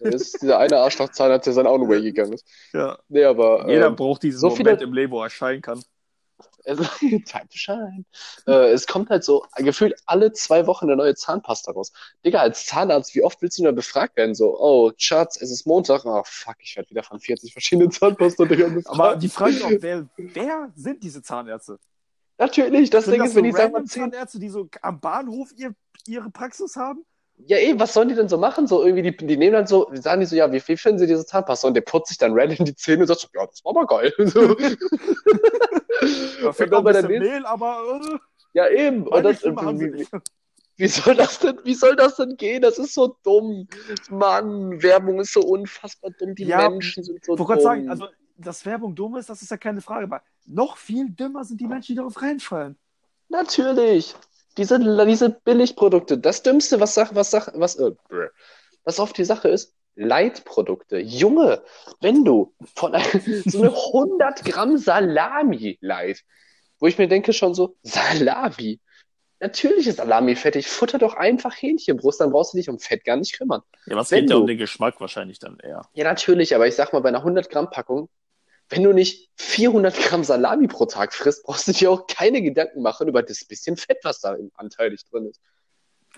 Das 0.00 0.14
ist 0.16 0.42
dieser 0.42 0.58
eine 0.58 0.78
Arschloch-Zahnarzt, 0.78 1.46
der 1.46 1.54
seinen 1.54 1.66
Own 1.66 1.88
Way 1.88 2.02
gegangen 2.02 2.34
ist. 2.34 2.46
Ja. 2.74 2.98
Nee, 3.08 3.24
aber. 3.24 3.68
Jeder 3.70 3.86
ähm, 3.86 3.96
braucht 3.96 4.22
diesen 4.22 4.38
so 4.38 4.48
Moment 4.50 4.68
viele- 4.68 4.82
im 4.82 4.92
Leben, 4.92 5.12
wo 5.12 5.22
er 5.22 5.30
scheinen 5.30 5.62
kann. 5.62 5.82
Also, 6.64 6.84
Time 7.00 7.24
to 7.24 7.56
shine. 7.56 8.04
Äh, 8.46 8.72
es 8.72 8.86
kommt 8.86 9.08
halt 9.08 9.24
so 9.24 9.46
gefühlt 9.56 9.94
alle 10.04 10.32
zwei 10.32 10.66
Wochen 10.66 10.84
eine 10.86 10.96
neue 10.96 11.14
Zahnpasta 11.14 11.72
raus. 11.72 11.92
Digga, 12.24 12.40
als 12.40 12.66
Zahnarzt, 12.66 13.14
wie 13.14 13.24
oft 13.24 13.40
willst 13.40 13.58
du 13.58 13.62
denn 13.62 13.74
befragt 13.74 14.16
werden? 14.16 14.34
So, 14.34 14.60
oh, 14.60 14.92
Schatz, 14.98 15.40
es 15.40 15.50
ist 15.50 15.66
Montag. 15.66 16.04
Oh, 16.04 16.22
fuck, 16.26 16.56
ich 16.60 16.76
werde 16.76 16.90
wieder 16.90 17.02
von 17.02 17.18
40 17.18 17.52
verschiedenen 17.52 17.90
Zahnpasta 17.90 18.44
durch 18.44 18.86
Aber 18.86 19.16
die 19.16 19.28
Frage 19.28 19.52
ist 19.52 19.64
auch, 19.64 19.70
wer, 19.70 20.06
wer 20.16 20.70
sind 20.74 21.02
diese 21.02 21.22
Zahnärzte? 21.22 21.78
Natürlich, 22.38 22.90
das 22.90 23.04
Ding 23.04 23.22
ist, 23.22 23.34
wenn 23.34 23.44
so 23.44 23.50
die 23.50 23.52
sagen, 23.52 23.86
Zahnärzte, 23.86 24.38
die 24.38 24.48
so 24.48 24.68
am 24.80 25.00
Bahnhof 25.00 25.50
ihr, 25.56 25.74
ihre 26.06 26.30
Praxis 26.30 26.76
haben? 26.76 27.04
ja 27.46 27.58
eben, 27.58 27.80
was 27.80 27.92
sollen 27.92 28.08
die 28.08 28.14
denn 28.14 28.28
so 28.28 28.38
machen? 28.38 28.66
So 28.66 28.84
irgendwie, 28.84 29.02
die, 29.02 29.16
die 29.16 29.36
nehmen 29.36 29.54
dann 29.54 29.66
so, 29.66 29.90
die 29.90 30.00
sagen 30.00 30.20
die 30.20 30.26
so, 30.26 30.36
ja, 30.36 30.52
wie 30.52 30.60
viel 30.60 30.76
finden 30.76 30.98
sie 30.98 31.06
diese 31.06 31.26
Zahnpasta? 31.26 31.68
Und 31.68 31.74
der 31.74 31.80
putzt 31.82 32.08
sich 32.08 32.18
dann 32.18 32.32
random 32.34 32.64
die 32.64 32.74
Zähne 32.74 33.02
und 33.02 33.08
sagt 33.08 33.20
so, 33.20 33.28
ja, 33.34 33.46
das 33.46 33.64
war 33.64 33.76
aber 33.76 33.86
geil. 33.86 34.12
So. 36.02 36.52
Fehlt 36.52 36.70
noch 36.72 36.78
dann 36.78 36.84
bei 36.84 36.92
der 36.92 37.02
nächsten, 37.02 37.28
Mehl, 37.28 37.46
aber 37.46 38.00
äh, 38.02 38.18
ja 38.54 38.68
eben, 38.68 39.06
und 39.06 39.22
das, 39.22 39.44
wie. 39.44 40.06
Wie 40.76 40.88
soll 40.88 41.14
das 41.14 41.38
denn, 41.38 41.58
wie 41.64 41.74
soll 41.74 41.94
das 41.94 42.16
denn 42.16 42.36
gehen? 42.36 42.62
Das 42.62 42.78
ist 42.78 42.94
so 42.94 43.16
dumm. 43.22 43.68
Mann, 44.10 44.82
Werbung 44.82 45.20
ist 45.20 45.32
so 45.32 45.40
unfassbar 45.40 46.10
dumm. 46.18 46.34
Die 46.34 46.44
Ja, 46.44 46.68
Menschen 46.68 47.04
sind 47.04 47.24
so 47.24 47.34
Ich 47.34 47.38
dumm. 47.38 47.48
wollte 47.48 47.62
gerade 47.62 47.62
sagen, 47.62 47.88
also, 47.88 48.08
dass 48.42 48.66
Werbung 48.66 48.94
dumm 48.94 49.16
ist, 49.16 49.30
das 49.30 49.42
ist 49.42 49.50
ja 49.50 49.56
keine 49.56 49.80
Frage. 49.80 50.04
Aber 50.04 50.22
noch 50.46 50.76
viel 50.76 51.10
dümmer 51.10 51.44
sind 51.44 51.60
die 51.60 51.66
Menschen, 51.66 51.92
die 51.92 51.96
darauf 51.96 52.20
reinfallen. 52.20 52.76
Natürlich. 53.28 54.14
Diese, 54.56 54.78
diese 55.06 55.30
Billigprodukte. 55.30 56.18
Das 56.18 56.42
Dümmste, 56.42 56.80
was 56.80 56.94
Sache, 56.94 57.14
was 57.14 57.30
Sache, 57.30 57.52
was, 57.54 57.76
äh, 57.76 57.92
was 58.84 59.00
oft 59.00 59.16
die 59.16 59.24
Sache 59.24 59.48
ist, 59.48 59.74
Leitprodukte. 59.94 60.98
Junge, 60.98 61.62
wenn 62.00 62.24
du 62.24 62.54
von 62.74 62.94
einem, 62.94 63.22
so 63.46 63.62
eine 63.62 63.70
100 63.70 64.44
Gramm 64.44 64.78
Salami 64.78 65.78
Light, 65.80 66.22
wo 66.78 66.86
ich 66.86 66.98
mir 66.98 67.08
denke 67.08 67.32
schon 67.32 67.54
so, 67.54 67.76
Salami. 67.82 68.80
Natürlich 69.40 69.88
ist 69.88 69.96
Salami 69.96 70.36
fettig. 70.36 70.68
Futter 70.68 70.98
doch 70.98 71.14
einfach 71.14 71.54
Hähnchenbrust, 71.54 72.20
dann 72.20 72.30
brauchst 72.30 72.52
du 72.52 72.58
dich 72.58 72.68
um 72.68 72.78
Fett 72.78 73.04
gar 73.04 73.16
nicht 73.16 73.36
kümmern. 73.36 73.62
Ja, 73.86 73.96
was 73.96 74.10
Wenn 74.10 74.20
geht 74.20 74.30
ja 74.30 74.36
um 74.36 74.46
den 74.46 74.58
Geschmack 74.58 75.00
wahrscheinlich 75.00 75.38
dann 75.40 75.58
eher. 75.58 75.82
Ja, 75.94 76.04
natürlich, 76.04 76.54
aber 76.54 76.68
ich 76.68 76.74
sag 76.74 76.92
mal, 76.92 77.00
bei 77.00 77.08
einer 77.08 77.18
100 77.18 77.50
Gramm 77.50 77.68
Packung, 77.70 78.08
wenn 78.72 78.82
du 78.82 78.92
nicht 78.92 79.30
400 79.36 79.94
Gramm 79.96 80.24
Salami 80.24 80.66
pro 80.66 80.86
Tag 80.86 81.12
frisst, 81.14 81.44
brauchst 81.44 81.68
du 81.68 81.72
dir 81.72 81.90
auch 81.90 82.06
keine 82.06 82.42
Gedanken 82.42 82.82
machen 82.82 83.06
über 83.08 83.22
das 83.22 83.44
bisschen 83.44 83.76
Fett, 83.76 83.98
was 84.02 84.20
da 84.20 84.34
im- 84.34 84.50
anteilig 84.54 85.04
drin 85.04 85.26
ist. 85.26 85.40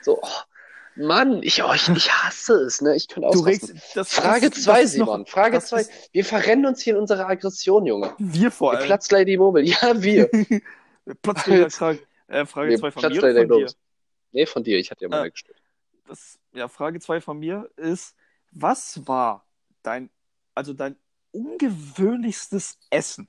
So, 0.02 0.20
oh, 0.22 0.28
Mann, 0.96 1.42
ich, 1.42 1.62
oh, 1.64 1.72
ich, 1.74 1.88
ich 1.88 2.12
hasse 2.12 2.55
es, 2.55 2.80
ne? 2.80 2.94
Ich 2.94 3.09
könnte 3.09 3.28
das, 3.94 4.12
Frage 4.12 4.50
das, 4.50 4.62
2, 4.62 4.82
das 4.82 4.92
ist 4.92 4.98
noch- 4.98 5.07
Simon. 5.07 5.26
Frage 5.26 5.57
das 5.57 5.66
2. 5.68 5.80
ist- 5.80 5.90
Wir 6.12 6.24
verrennen 6.24 6.66
uns 6.66 6.80
hier 6.82 6.94
in 6.94 7.00
unserer 7.00 7.28
Aggression, 7.28 7.84
Junge. 7.86 8.14
Wir 8.18 8.50
vor 8.52 8.72
allem. 8.74 8.84
Platz 8.86 9.11
Lady 9.11 9.36
Mobile. 9.36 9.64
Ja, 9.64 10.00
wir. 10.02 10.30
Platz 11.22 11.42
Frage, 11.74 11.98
äh, 12.28 12.46
Frage 12.46 12.70
Wir 12.70 12.78
2 12.78 12.90
von 12.92 13.00
Platz 13.00 13.12
mir 13.12 13.18
oder 13.18 13.32
Lady 13.32 13.40
von 13.48 13.48
dir? 13.59 13.64
Mobile. 13.64 13.76
Nee, 14.32 14.46
von 14.46 14.64
dir. 14.64 14.78
Ich 14.78 14.90
hatte 14.90 15.02
ja 15.05 15.09
mal 15.09 15.22
Ah. 15.22 15.28
gestellt. 15.28 15.61
Das, 16.07 16.38
ja, 16.52 16.68
Frage 16.68 17.00
2 17.00 17.20
von 17.20 17.38
mir 17.38 17.68
ist, 17.76 18.14
was 18.52 19.07
war 19.09 19.44
dein, 19.82 20.11
also 20.55 20.72
dein 20.72 20.96
ungewöhnlichstes 21.35 22.78
Essen? 22.91 23.28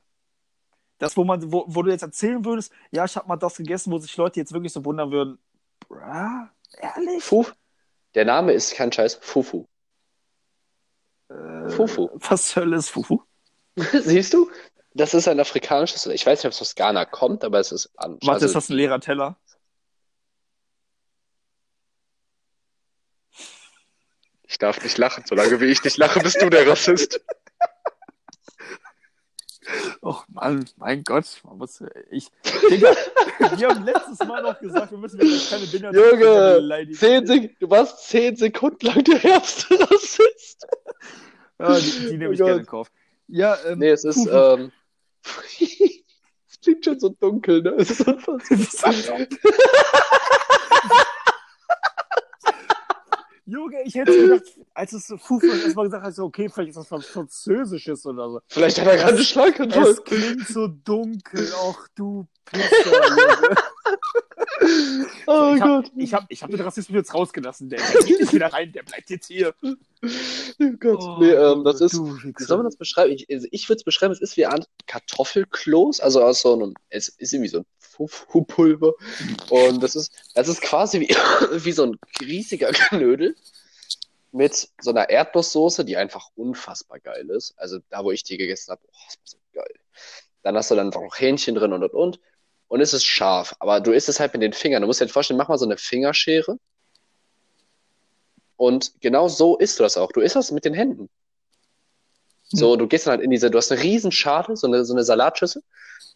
Das, 0.98 1.18
wo 1.18 1.24
man, 1.24 1.52
wo, 1.52 1.66
wo 1.68 1.82
du 1.84 1.92
jetzt 1.92 2.04
erzählen 2.04 2.44
würdest, 2.46 2.72
ja, 2.92 3.04
ich 3.04 3.16
habe 3.18 3.28
mal 3.28 3.36
das 3.36 3.58
gegessen, 3.58 3.92
wo 3.92 3.98
sich 3.98 4.16
Leute 4.16 4.40
jetzt 4.40 4.54
wirklich 4.54 4.72
so 4.72 4.86
wundern 4.86 5.12
würden. 5.12 5.40
Bruh, 5.82 6.00
ehrlich? 6.78 7.24
Fuf. 7.24 7.54
Der 8.14 8.24
Name 8.26 8.54
ist 8.54 8.76
kein 8.76 8.92
Scheiß. 8.92 9.16
Fufu. 9.16 9.68
Äh, 11.30 11.70
Fufu. 11.70 12.10
Was 12.14 12.56
Hölle 12.56 12.78
ist 12.78 12.90
Fufu? 12.90 13.22
Siehst 13.76 14.34
du? 14.34 14.50
Das 14.94 15.14
ist 15.14 15.28
ein 15.28 15.42
afrikanisches, 15.42 16.06
ich 16.06 16.26
weiß 16.26 16.40
nicht, 16.40 16.46
ob 16.46 16.54
es 16.54 16.62
aus 16.62 16.76
Ghana 16.76 17.04
kommt, 17.04 17.44
aber 17.44 17.60
es 17.60 17.74
ist 17.74 17.92
an. 17.98 18.14
Warte, 18.22 18.32
also- 18.32 18.46
ist 18.46 18.56
das 18.56 18.70
ein 18.70 18.78
leerer 18.78 19.02
Teller? 19.02 19.38
Ich 24.48 24.58
darf 24.60 24.82
nicht 24.82 24.98
lachen, 24.98 25.26
solange 25.28 25.60
wie 25.60 25.66
ich 25.66 25.84
nicht 25.84 25.98
lache, 25.98 26.22
bist 26.22 26.42
du 26.42 26.50
der 26.50 26.66
Rassist. 26.66 27.20
Oh 30.08 30.22
Mann, 30.28 30.70
mein 30.78 31.04
Gott, 31.04 31.26
man 31.46 31.58
muss, 31.58 31.84
ich, 32.12 32.30
Digga, 32.70 32.92
wir 33.58 33.70
haben 33.70 33.84
letztes 33.86 34.20
Mal 34.20 34.44
noch 34.44 34.60
gesagt, 34.60 34.92
wir 34.92 35.00
müssen 35.00 35.20
wirklich 35.20 35.50
keine 35.50 35.66
Dinger 35.66 35.92
Junge. 35.92 36.92
Zehn 36.94 37.26
Sek 37.26 37.60
du 37.60 37.68
warst 37.72 38.08
zehn 38.08 38.36
Sekunden 38.36 38.86
lang 38.86 39.04
der 39.04 39.26
ärgste 39.26 39.80
Rassist. 39.80 40.68
Ja, 41.58 41.76
die, 41.80 42.10
die 42.12 42.18
nehme 42.18 42.30
Oh 42.30 42.34
ich 42.34 42.38
gerne 42.38 42.52
Gott. 42.52 42.60
in 42.60 42.66
Kauf. 42.68 42.92
Ja, 43.30 43.58
ähm, 43.66 43.80
Nee, 43.80 43.90
es 43.90 44.04
ist, 44.04 44.28
ähm, 44.32 44.72
es 45.60 46.62
klingt 46.62 46.86
schon 46.86 47.00
so 47.00 47.10
dunkel, 47.10 47.64
ne? 47.64 47.72
Es 47.72 47.90
ist 47.90 48.08
unfassbar. 48.08 48.94
Junge, 53.48 53.84
ich 53.84 53.94
hätte 53.94 54.12
gedacht, 54.12 54.60
als 54.74 54.94
es 54.94 55.14
Fufu 55.18 55.46
erstmal 55.46 55.86
gesagt 55.86 56.04
hat, 56.04 56.16
so, 56.16 56.26
okay, 56.26 56.50
vielleicht 56.50 56.70
ist 56.70 56.78
das 56.78 56.90
was 56.90 57.06
Französisches 57.06 58.04
oder 58.06 58.30
so. 58.30 58.42
Vielleicht 58.48 58.82
hat 58.82 58.88
er 58.88 58.98
gerade 58.98 59.24
Schlaganfall. 59.24 59.88
Es 59.88 60.04
klingt 60.04 60.48
so 60.48 60.68
dunkel, 60.68 61.48
ach 61.70 61.88
du 61.96 62.26
Pisser. 62.46 63.56
Oh 65.28 65.54
Ich 65.56 65.62
Gott. 65.62 65.86
hab, 65.86 65.92
ich 65.98 66.14
hab, 66.14 66.26
ich 66.30 66.44
hab 66.44 66.50
den 66.52 66.62
Rassismus 66.62 66.96
jetzt 66.96 67.14
rausgelassen, 67.14 67.70
der, 67.70 67.80
der 67.80 68.04
geht 68.04 68.20
nicht 68.20 68.34
wieder 68.34 68.54
rein, 68.54 68.72
der 68.72 68.84
bleibt 68.84 69.10
jetzt 69.10 69.28
hier. 69.28 69.54
Oh 69.62 70.72
Gott. 70.80 71.20
nee, 71.20 71.32
ähm, 71.32 71.64
das 71.64 71.82
ist, 71.82 71.96
wie 71.96 72.44
soll 72.44 72.58
man 72.58 72.66
das 72.66 72.78
beschreiben? 72.78 73.12
Ich, 73.14 73.28
also 73.30 73.48
ich 73.52 73.68
würde 73.70 73.78
es 73.80 73.84
beschreiben, 73.84 74.14
es 74.14 74.22
ist 74.22 74.38
wie 74.38 74.46
eine 74.46 74.56
Art 74.56 74.70
Kartoffelkloß, 74.88 76.00
also 76.00 76.24
aus 76.24 76.42
so 76.42 76.54
einem, 76.54 76.74
es 76.90 77.08
ist 77.10 77.34
irgendwie 77.34 77.50
so 77.50 77.60
ein 77.60 77.66
Fufu-Pulver. 77.80 78.94
Und 79.50 79.82
das 79.82 79.96
ist, 79.96 80.12
das 80.36 80.48
ist 80.48 80.62
quasi 80.62 81.00
wie, 81.02 81.10
wie 81.66 81.72
so 81.72 81.84
ein 81.84 81.98
riesiger 82.22 82.72
Knödel 82.72 83.36
mit 84.32 84.70
so 84.82 84.90
einer 84.92 85.10
Erdnusssoße, 85.10 85.86
die 85.86 85.98
einfach 85.98 86.30
unfassbar 86.36 87.00
geil 87.00 87.30
ist. 87.30 87.54
Also 87.58 87.80
da, 87.90 88.04
wo 88.04 88.12
ich 88.12 88.24
die 88.24 88.38
gegessen 88.38 88.72
habe, 88.72 88.82
oh, 88.86 88.92
das 89.08 89.18
war 89.18 89.26
so 89.26 89.38
geil. 89.54 89.74
Dann 90.44 90.56
hast 90.58 90.70
du 90.72 90.76
dann 90.76 90.94
auch 90.94 91.18
Hähnchen 91.18 91.56
drin 91.56 91.74
und 91.74 91.84
und 91.84 91.94
und. 91.94 92.20
Und 92.68 92.82
es 92.82 92.94
ist 92.94 93.06
scharf, 93.06 93.56
aber 93.60 93.80
du 93.80 93.92
isst 93.92 94.10
es 94.10 94.20
halt 94.20 94.34
mit 94.34 94.42
den 94.42 94.54
Fingern. 94.54 94.82
Du 94.82 94.88
musst 94.88 95.02
dir 95.02 95.08
vorstellen, 95.08 95.38
mach 95.38 95.48
mal 95.48 95.58
so 95.58 95.66
eine 95.66 95.78
Fingerschere. 95.78 96.58
Und 98.58 98.94
genau 99.02 99.28
so 99.28 99.58
isst 99.58 99.80
du 99.80 99.84
das 99.84 99.98
auch. 99.98 100.12
Du 100.12 100.22
isst 100.22 100.36
das 100.36 100.52
mit 100.52 100.66
den 100.66 100.74
Händen. 100.74 101.10
So, 102.48 102.76
du 102.76 102.88
gehst 102.88 103.08
dann 103.08 103.14
halt 103.14 103.22
in 103.22 103.32
diese, 103.32 103.50
du 103.50 103.58
hast 103.58 103.72
eine 103.72 103.82
riesen 103.82 104.12
Schale, 104.12 104.56
so 104.56 104.68
eine, 104.68 104.86
so 104.86 104.94
eine 104.94 105.04
Salatschüssel, 105.04 105.64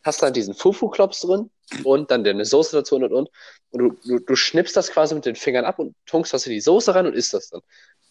hast 0.04 0.22
dann 0.22 0.32
diesen 0.32 0.54
Fufu-Klops 0.54 1.22
drin 1.22 1.50
und 1.84 2.12
dann 2.12 2.24
deine 2.24 2.46
Soße 2.46 2.76
dazu 2.76 2.96
und 2.96 3.04
und 3.04 3.14
und. 3.14 3.30
Und 3.72 3.80
du, 3.80 3.90
du, 4.08 4.20
du 4.20 4.36
schnippst 4.36 4.76
das 4.76 4.92
quasi 4.92 5.16
mit 5.16 5.26
den 5.26 5.36
Fingern 5.36 5.66
ab 5.66 5.80
und 5.80 5.96
tunkst 6.06 6.34
das 6.34 6.46
in 6.46 6.54
die 6.54 6.62
Soße 6.62 6.94
rein 6.94 7.08
und 7.08 7.14
isst 7.14 7.34
das 7.34 7.50
dann. 7.50 7.62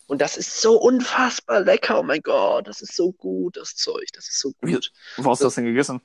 Und 0.06 0.20
das 0.20 0.36
ist 0.36 0.60
so 0.60 0.80
unfassbar 0.80 1.60
lecker. 1.60 2.00
Oh 2.00 2.02
mein 2.02 2.22
Gott, 2.22 2.66
das 2.66 2.80
ist 2.80 2.96
so 2.96 3.12
gut, 3.12 3.56
das 3.56 3.76
Zeug. 3.76 4.06
Das 4.14 4.28
ist 4.28 4.40
so 4.40 4.52
gut. 4.60 4.90
Wo 5.16 5.30
hast 5.30 5.40
du 5.40 5.44
das 5.44 5.54
denn 5.54 5.66
gegessen? 5.66 6.00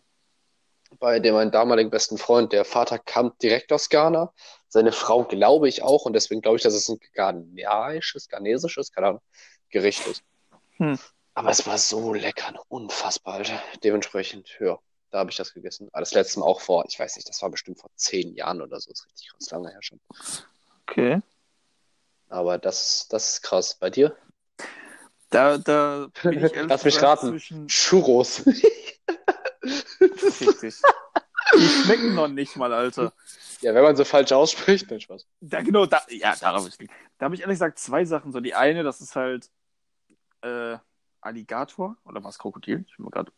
Bei 1.00 1.20
dem 1.20 1.36
meinen 1.36 1.52
damaligen 1.52 1.90
besten 1.90 2.18
Freund, 2.18 2.54
der 2.54 2.66
Vater 2.66 3.00
kam 3.00 3.34
direkt 3.42 3.72
aus 3.72 3.90
Ghana. 3.90 4.34
Seine 4.68 4.92
Frau 4.92 5.24
glaube 5.24 5.70
ich 5.70 5.84
auch 5.84 6.06
und 6.06 6.14
deswegen 6.14 6.42
glaube 6.42 6.58
ich, 6.58 6.64
dass 6.64 6.74
es 6.74 6.90
ein 6.90 7.00
ghanaisches, 7.14 8.30
ghanesisches, 8.30 8.92
keine 8.92 9.08
Ahnung, 9.08 9.22
Gericht 9.70 10.06
ist. 10.08 10.24
Hm. 10.78 10.98
Aber 11.36 11.50
es 11.50 11.66
war 11.66 11.78
so 11.78 12.14
lecker, 12.14 12.54
unfassbar, 12.68 13.36
Alter. 13.36 13.62
Dementsprechend, 13.84 14.58
ja, 14.60 14.78
da 15.12 15.20
habe 15.20 15.32
ich 15.32 15.38
das 15.38 15.54
gegessen. 15.54 15.90
Aber 15.92 16.02
das 16.02 16.14
letzte 16.14 16.40
Mal 16.40 16.46
auch 16.46 16.62
vor, 16.62 16.86
ich 16.88 17.00
weiß 17.00 17.16
nicht, 17.16 17.28
das 17.28 17.42
war 17.42 17.50
bestimmt 17.50 17.80
vor 17.80 17.90
zehn 17.96 18.36
Jahren 18.36 18.62
oder 18.62 18.80
so, 18.80 18.90
das 18.90 19.02
ist 19.02 19.08
richtig 19.12 19.32
ganz 19.32 19.52
lange 19.52 19.70
her 19.70 19.82
schon. 19.82 20.00
Okay. 20.88 21.22
Aber 22.30 22.58
das, 22.58 23.08
das 23.10 23.30
ist 23.30 23.42
krass. 23.42 23.76
Bei 23.80 23.90
dir? 23.90 24.16
Da, 25.30 25.58
da 25.58 26.08
bin 26.22 26.46
ich 26.46 26.54
ehrlich 26.54 26.70
Lass 26.70 26.84
mich 26.84 27.02
raten. 27.02 27.30
zwischen 27.30 27.68
Churros. 27.68 28.44
Dich. 30.62 30.82
Die 31.56 31.68
schmecken 31.68 32.16
noch 32.16 32.28
nicht 32.28 32.56
mal, 32.56 32.74
Alter. 32.74 33.14
ja, 33.62 33.74
wenn 33.76 33.84
man 33.84 33.96
so 33.96 34.06
falsch 34.06 34.32
ausspricht, 34.32 34.90
dann 34.90 35.00
Spaß. 35.00 35.28
Da, 35.42 35.62
genau, 35.62 35.86
da, 35.86 36.02
ja, 36.10 36.36
darauf 36.36 36.68
ist 36.68 36.82
Da 37.18 37.26
habe 37.26 37.36
ich 37.36 37.42
ehrlich 37.42 37.56
gesagt 37.56 37.80
zwei 37.80 38.06
Sachen. 38.06 38.32
So, 38.32 38.40
die 38.40 38.56
eine, 38.56 38.84
das 38.84 39.02
ist 39.02 39.16
halt 39.16 39.50
äh, 40.42 40.78
Alligator 41.22 41.98
oder 42.06 42.24
war 42.24 42.30
es 42.30 42.40
Krokodil? 42.40 42.86
Ich 42.88 42.98
bin 42.98 43.06
mir 43.06 43.12
gerade. 43.12 43.32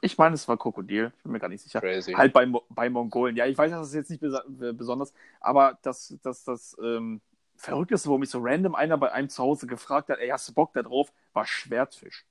Ich 0.00 0.16
meine, 0.16 0.34
es 0.34 0.46
war 0.46 0.56
Krokodil. 0.56 1.12
Ich 1.16 1.22
bin 1.24 1.32
mir 1.32 1.40
gar 1.40 1.48
nicht 1.48 1.62
sicher. 1.62 1.80
Crazy. 1.80 2.12
Halt 2.12 2.32
bei, 2.32 2.46
bei 2.68 2.88
Mongolen. 2.88 3.36
Ja, 3.36 3.46
ich 3.46 3.58
weiß, 3.58 3.70
das 3.70 3.88
ist 3.88 3.94
jetzt 3.94 4.10
nicht 4.10 4.20
besonders, 4.20 5.12
aber 5.40 5.78
das, 5.82 6.16
das, 6.22 6.44
das 6.44 6.76
ähm, 6.80 7.20
Verrückteste, 7.56 8.08
wo 8.08 8.18
mich 8.18 8.30
so 8.30 8.38
random 8.40 8.76
einer 8.76 8.96
bei 8.96 9.10
einem 9.10 9.28
zu 9.28 9.42
Hause 9.42 9.66
gefragt 9.66 10.08
hat, 10.08 10.18
ey, 10.20 10.28
hast 10.28 10.48
du 10.48 10.54
Bock 10.54 10.72
da 10.72 10.82
drauf, 10.82 11.12
war 11.32 11.44
Schwertfisch. 11.44 12.24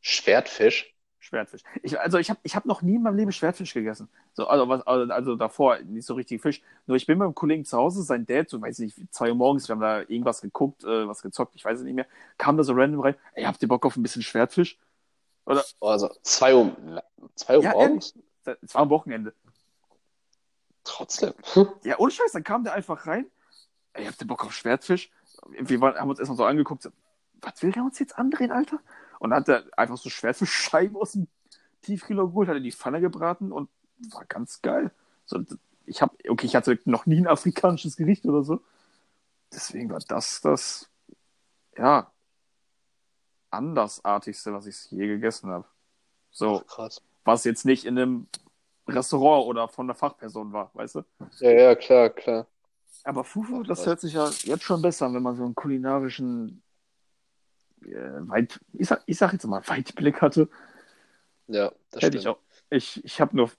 Schwertfisch. 0.00 0.94
Schwertfisch. 1.22 1.62
Ich, 1.82 2.00
also 2.00 2.18
ich 2.18 2.30
habe 2.30 2.40
ich 2.42 2.56
hab 2.56 2.64
noch 2.64 2.80
nie 2.80 2.94
in 2.94 3.02
meinem 3.02 3.16
Leben 3.16 3.30
Schwertfisch 3.30 3.74
gegessen. 3.74 4.08
So, 4.32 4.46
also, 4.46 4.68
was, 4.68 4.86
also, 4.86 5.12
also 5.12 5.36
davor 5.36 5.78
nicht 5.80 6.06
so 6.06 6.14
richtig 6.14 6.40
Fisch. 6.40 6.62
Nur 6.86 6.96
ich 6.96 7.06
bin 7.06 7.18
beim 7.18 7.34
Kollegen 7.34 7.66
zu 7.66 7.76
Hause, 7.76 8.02
sein 8.02 8.24
Dad, 8.24 8.48
so 8.48 8.60
weiß 8.60 8.78
ich 8.78 8.96
nicht, 8.96 9.14
zwei 9.14 9.28
Uhr 9.28 9.34
morgens, 9.34 9.68
wir 9.68 9.74
haben 9.74 9.82
da 9.82 10.00
irgendwas 10.00 10.40
geguckt, 10.40 10.82
äh, 10.82 11.06
was 11.06 11.20
gezockt, 11.20 11.54
ich 11.54 11.64
weiß 11.64 11.78
es 11.78 11.84
nicht 11.84 11.94
mehr, 11.94 12.06
kam 12.38 12.56
da 12.56 12.64
so 12.64 12.72
random 12.72 13.00
rein, 13.00 13.14
ey, 13.34 13.44
habt 13.44 13.60
ihr 13.60 13.68
Bock 13.68 13.84
auf 13.84 13.96
ein 13.96 14.02
bisschen 14.02 14.22
Schwertfisch? 14.22 14.78
Oder? 15.44 15.62
Also 15.80 16.10
zwei 16.22 16.54
Uhr, 16.54 16.74
zwei 17.34 17.58
Uhr 17.58 17.64
Ja, 17.64 17.72
morgens? 17.72 18.14
Es 18.62 18.74
war 18.74 18.82
am 18.82 18.90
Wochenende. 18.90 19.34
Trotzdem. 20.84 21.34
Ja, 21.84 21.98
ohne 21.98 22.10
Scheiß, 22.10 22.32
dann 22.32 22.44
kam 22.44 22.64
der 22.64 22.72
einfach 22.72 23.06
rein, 23.06 23.26
ey, 23.92 24.06
habt 24.06 24.20
ihr 24.22 24.26
Bock 24.26 24.42
auf 24.46 24.54
Schwertfisch? 24.54 25.10
Wir 25.50 25.80
waren, 25.82 25.96
haben 25.96 26.08
uns 26.08 26.18
erstmal 26.18 26.38
so 26.38 26.44
angeguckt, 26.46 26.82
so, 26.82 26.90
was 27.42 27.62
will 27.62 27.72
der 27.72 27.82
uns 27.82 27.98
jetzt 27.98 28.18
andrehen, 28.18 28.52
Alter? 28.52 28.80
Und 29.20 29.34
hat 29.34 29.48
er 29.48 29.64
einfach 29.76 29.98
so 29.98 30.08
Schwertfischscheiben 30.08 30.96
aus 30.96 31.12
dem 31.12 31.28
Tiefkühler 31.82 32.26
geholt, 32.26 32.48
hat 32.48 32.56
in 32.56 32.64
die 32.64 32.72
Pfanne 32.72 33.00
gebraten 33.00 33.52
und 33.52 33.68
war 34.12 34.24
ganz 34.24 34.62
geil. 34.62 34.90
So, 35.26 35.44
ich 35.84 36.00
habe, 36.00 36.16
okay, 36.28 36.46
ich 36.46 36.56
hatte 36.56 36.78
noch 36.86 37.04
nie 37.04 37.18
ein 37.18 37.26
afrikanisches 37.26 37.96
Gericht 37.96 38.24
oder 38.24 38.42
so. 38.42 38.62
Deswegen 39.52 39.90
war 39.90 40.00
das 40.08 40.40
das, 40.40 40.88
ja, 41.76 42.10
andersartigste, 43.50 44.54
was 44.54 44.66
ich 44.66 44.90
je 44.90 45.06
gegessen 45.06 45.50
habe. 45.50 45.66
So, 46.30 46.60
Krass. 46.60 47.02
was 47.24 47.44
jetzt 47.44 47.66
nicht 47.66 47.84
in 47.84 47.98
einem 47.98 48.26
Restaurant 48.88 49.46
oder 49.46 49.68
von 49.68 49.86
einer 49.86 49.94
Fachperson 49.94 50.52
war, 50.52 50.70
weißt 50.74 50.94
du? 50.94 51.04
Ja, 51.40 51.50
ja, 51.50 51.74
klar, 51.74 52.08
klar. 52.08 52.46
Aber 53.04 53.22
Fufu, 53.22 53.60
Ach, 53.62 53.66
das 53.66 53.84
hört 53.84 54.00
sich 54.00 54.14
ja 54.14 54.30
jetzt 54.44 54.62
schon 54.62 54.80
besser 54.80 55.06
an, 55.06 55.14
wenn 55.14 55.22
man 55.22 55.36
so 55.36 55.44
einen 55.44 55.54
kulinarischen 55.54 56.62
Weit, 57.82 58.60
ich 58.72 58.88
sag, 58.88 59.02
ich 59.06 59.18
sag 59.18 59.32
jetzt 59.32 59.46
mal 59.46 59.62
Weitblick 59.66 60.20
hatte. 60.20 60.48
Ja, 61.46 61.72
das 61.90 62.02
Hätte 62.02 62.16
ich 62.16 62.22
stimmt. 62.22 62.36
auch. 62.36 62.40
Ich, 62.70 63.04
ich 63.04 63.20
habe 63.20 63.36
nur 63.36 63.50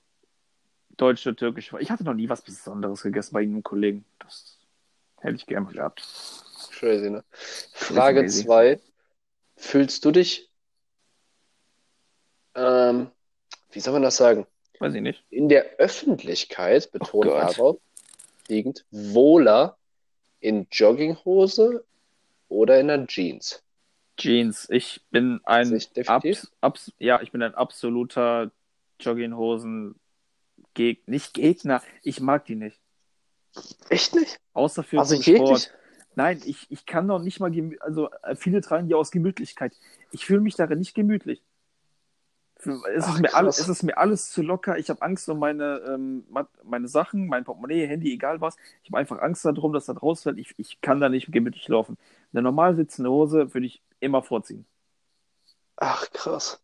deutsche, 0.98 1.36
türkische. 1.36 1.78
Ich 1.80 1.92
hatte 1.92 2.04
noch 2.04 2.14
nie 2.14 2.30
was 2.30 2.42
Besonderes 2.42 3.02
gegessen 3.02 3.34
bei 3.34 3.42
einem 3.42 3.64
Kollegen. 3.64 4.06
Das 4.20 4.60
hätte 5.18 5.36
ich 5.36 5.46
gerne 5.46 5.72
gehabt. 5.72 6.02
Crazy, 6.72 7.10
ne? 7.10 7.24
Frage 7.32 8.22
crazy. 8.22 8.46
2. 8.46 8.80
Fühlst 9.58 10.06
du 10.06 10.12
dich, 10.12 10.52
ähm, 12.56 13.12
wie 13.72 13.80
soll 13.80 13.94
man 13.94 14.02
das 14.02 14.18
sagen? 14.18 14.48
Weiß 14.80 14.94
ich 14.96 15.02
nicht. 15.02 15.24
In 15.30 15.50
der 15.50 15.78
Öffentlichkeit, 15.78 16.92
betont 16.92 17.28
Oh 17.28 17.30
darauf, 17.30 17.78
liegend, 18.48 18.86
wohler 18.90 19.78
in 20.40 20.68
Jogginghose 20.72 21.86
oder 22.50 22.80
in 22.80 22.90
einer 22.90 23.06
Jeans? 23.06 23.64
Jeans. 24.22 24.70
Ich 24.70 25.02
bin 25.12 25.42
ein 25.44 25.80
abs, 26.08 26.52
abs, 26.62 26.94
ja, 27.00 27.22
ich 27.22 27.32
bin 27.32 27.42
ein 27.42 27.56
absoluter 27.56 28.52
Jogginghosen 29.00 29.96
Geg 30.74 31.08
nicht 31.08 31.34
Gegner. 31.34 31.82
Ich 32.04 32.22
mag 32.22 32.46
die 32.46 32.56
nicht. 32.56 32.80
Echt 33.90 34.16
nicht? 34.16 34.40
Außer 34.54 34.84
für 34.84 35.00
Also 35.00 35.22
Sport. 35.22 35.74
Nein, 36.16 36.42
ich, 36.46 36.68
ich 36.70 36.86
kann 36.86 37.06
noch 37.06 37.22
nicht 37.22 37.40
mal, 37.40 37.52
also 37.80 38.10
äh, 38.24 38.36
viele 38.36 38.62
tragen 38.62 38.88
die 38.88 38.96
aus 38.96 39.12
Gemütlichkeit. 39.12 39.74
Ich 40.12 40.26
fühle 40.26 40.42
mich 40.42 40.56
darin 40.56 40.80
nicht 40.80 40.94
gemütlich. 40.94 41.42
Es, 42.94 43.06
Ach, 43.06 43.16
ist 43.16 43.22
mir 43.22 43.34
alles, 43.34 43.60
es 43.60 43.70
ist 43.70 43.84
mir 43.84 43.98
alles 43.98 44.30
zu 44.30 44.44
locker. 44.44 44.78
Ich 44.78 44.90
habe 44.90 45.02
Angst 45.02 45.28
um 45.30 45.40
meine, 45.40 45.82
ähm, 45.88 46.26
meine 46.64 46.88
Sachen, 46.88 47.28
mein 47.28 47.44
Portemonnaie, 47.44 47.88
Handy, 47.88 48.14
egal 48.14 48.40
was. 48.40 48.56
Ich 48.84 48.90
habe 48.92 49.00
einfach 49.00 49.20
Angst 49.20 49.46
darum, 49.46 49.74
dass 49.74 49.86
das 49.86 50.02
rausfällt. 50.02 50.38
Ich, 50.38 50.54
ich 50.58 50.80
kann 50.82 51.00
da 51.00 51.10
nicht 51.10 51.32
gemütlich 51.32 51.68
laufen. 51.70 51.98
Eine 52.34 52.44
normal 52.44 52.76
sitzende 52.76 53.10
Hose 53.10 53.54
würde 53.54 53.66
ich 53.66 53.82
immer 54.02 54.22
vorziehen. 54.22 54.66
Ach, 55.78 56.10
krass. 56.12 56.62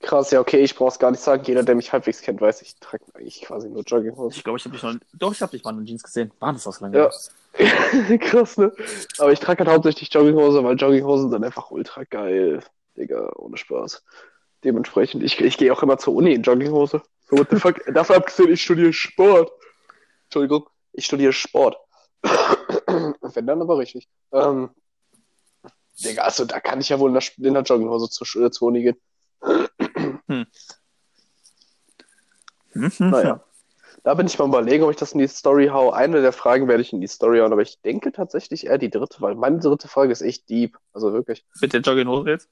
Krass, 0.00 0.30
ja, 0.30 0.40
okay, 0.40 0.60
ich 0.60 0.76
brauch's 0.76 0.98
gar 0.98 1.10
nicht 1.10 1.20
sagen. 1.20 1.42
Jeder, 1.44 1.64
der 1.64 1.74
mich 1.74 1.92
halbwegs 1.92 2.22
kennt, 2.22 2.40
weiß, 2.40 2.62
ich 2.62 2.76
trage 2.78 3.04
eigentlich 3.14 3.42
quasi 3.42 3.68
nur 3.68 3.82
Jogginghosen. 3.82 4.36
Ich 4.36 4.44
glaube, 4.44 4.58
ich 4.58 4.64
habe 4.64 4.74
dich 4.74 4.82
noch, 4.82 4.94
doch, 5.14 5.32
ich 5.32 5.42
habe 5.42 5.50
dich 5.50 5.64
mal 5.64 5.76
in 5.76 5.86
Jeans 5.86 6.04
gesehen. 6.04 6.30
War 6.38 6.52
das 6.52 6.66
was 6.66 6.80
lange? 6.80 6.98
Ja. 6.98 8.18
Krass, 8.18 8.56
ne? 8.58 8.72
Aber 9.18 9.32
ich 9.32 9.40
trage 9.40 9.64
halt 9.64 9.70
hauptsächlich 9.70 10.12
Jogginghose, 10.12 10.62
weil 10.62 10.76
Jogginghosen 10.76 11.30
sind 11.30 11.44
einfach 11.44 11.72
ultra 11.72 12.04
geil. 12.04 12.62
Digga, 12.96 13.32
ohne 13.36 13.56
Spaß. 13.56 14.04
Dementsprechend, 14.62 15.22
ich, 15.22 15.40
ich 15.40 15.58
gehe 15.58 15.72
auch 15.72 15.82
immer 15.82 15.98
zur 15.98 16.14
Uni 16.14 16.32
in 16.32 16.42
Jogginghose. 16.42 17.02
So, 17.28 17.38
what 17.38 17.48
the 17.50 17.56
fuck? 17.56 17.84
Dafür 17.92 18.16
abgesehen, 18.16 18.52
ich 18.52 18.62
studiere 18.62 18.92
Sport. 18.92 19.50
Entschuldigung, 20.24 20.68
ich 20.92 21.06
studiere 21.06 21.32
Sport. 21.32 21.76
Wenn 22.22 23.46
dann 23.46 23.62
aber 23.62 23.78
richtig. 23.78 24.08
Ähm, 24.32 24.70
Digga, 26.04 26.22
also 26.22 26.44
da 26.44 26.60
kann 26.60 26.80
ich 26.80 26.88
ja 26.90 26.98
wohl 26.98 27.10
in 27.10 27.14
der, 27.14 27.22
in 27.48 27.54
der 27.54 27.62
Jogginghose 27.62 28.08
zur, 28.10 28.42
äh, 28.42 28.50
zur 28.50 28.68
Uni 28.68 28.82
gehen. 28.82 28.96
Mhm. 30.26 30.46
Naja. 32.98 33.44
Da 34.04 34.14
bin 34.14 34.26
ich 34.26 34.38
mal 34.38 34.46
überlegen, 34.46 34.84
ob 34.84 34.90
ich 34.90 34.96
das 34.96 35.12
in 35.12 35.18
die 35.18 35.26
Story 35.26 35.66
hau. 35.68 35.90
Eine 35.90 36.22
der 36.22 36.32
Fragen 36.32 36.68
werde 36.68 36.82
ich 36.82 36.92
in 36.92 37.00
die 37.00 37.08
Story 37.08 37.40
hauen, 37.40 37.52
aber 37.52 37.62
ich 37.62 37.80
denke 37.82 38.12
tatsächlich 38.12 38.66
eher 38.66 38.78
die 38.78 38.90
dritte, 38.90 39.20
weil 39.20 39.34
meine 39.34 39.58
dritte 39.58 39.88
Frage 39.88 40.12
ist 40.12 40.22
echt 40.22 40.48
deep. 40.48 40.78
Also 40.92 41.12
wirklich, 41.12 41.44
Mit 41.60 41.72
der 41.72 41.80
Jogginghose 41.80 42.30
jetzt? 42.30 42.48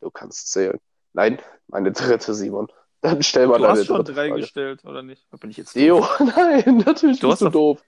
du 0.00 0.10
kannst 0.10 0.50
zählen. 0.52 0.78
Nein, 1.12 1.40
meine 1.68 1.92
dritte, 1.92 2.34
Simon. 2.34 2.68
Dann 3.00 3.22
stell 3.22 3.46
mal 3.46 3.58
Du 3.58 3.62
deine 3.64 3.78
hast 3.78 3.86
schon 3.86 3.96
dritte 3.98 4.12
drei 4.14 4.28
Frage. 4.28 4.40
gestellt, 4.40 4.84
oder 4.84 5.02
nicht? 5.02 5.26
Da 5.30 5.36
bin 5.36 5.50
ich 5.50 5.56
jetzt 5.56 5.74
Deo, 5.76 6.04
nein, 6.18 6.82
natürlich 6.84 7.20
Du 7.20 7.28
bist 7.28 7.34
hast 7.34 7.40
du 7.42 7.44
doch- 7.46 7.52
doof. 7.52 7.82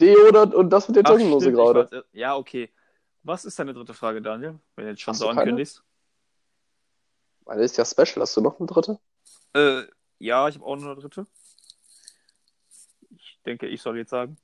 Deo 0.00 0.28
und, 0.56 0.70
das 0.70 0.88
mit 0.88 0.96
der 0.96 1.04
Jogginghose 1.04 1.52
gerade. 1.52 1.82
weiß- 1.84 2.04
Ja, 2.12 2.36
okay. 2.36 2.70
Was 3.28 3.44
ist 3.44 3.58
deine 3.58 3.74
dritte 3.74 3.92
Frage, 3.92 4.22
Daniel? 4.22 4.58
Wenn 4.74 4.86
du 4.86 4.90
jetzt 4.92 5.02
schon 5.02 5.12
Hast 5.12 5.18
so 5.18 5.28
ankündigst. 5.28 5.84
Meine 7.44 7.60
ist 7.60 7.76
ja 7.76 7.84
special. 7.84 8.22
Hast 8.22 8.34
du 8.38 8.40
noch 8.40 8.58
eine 8.58 8.66
dritte? 8.66 8.98
Äh, 9.52 9.82
ja, 10.18 10.48
ich 10.48 10.54
habe 10.54 10.64
auch 10.64 10.76
noch 10.76 10.86
eine 10.86 10.94
dritte. 10.94 11.26
Ich 13.10 13.38
denke, 13.44 13.66
ich 13.66 13.82
soll 13.82 13.98
jetzt 13.98 14.08
sagen. 14.08 14.38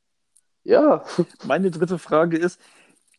Ja. 0.64 1.02
Meine 1.44 1.70
dritte 1.70 1.98
Frage 1.98 2.36
ist, 2.36 2.60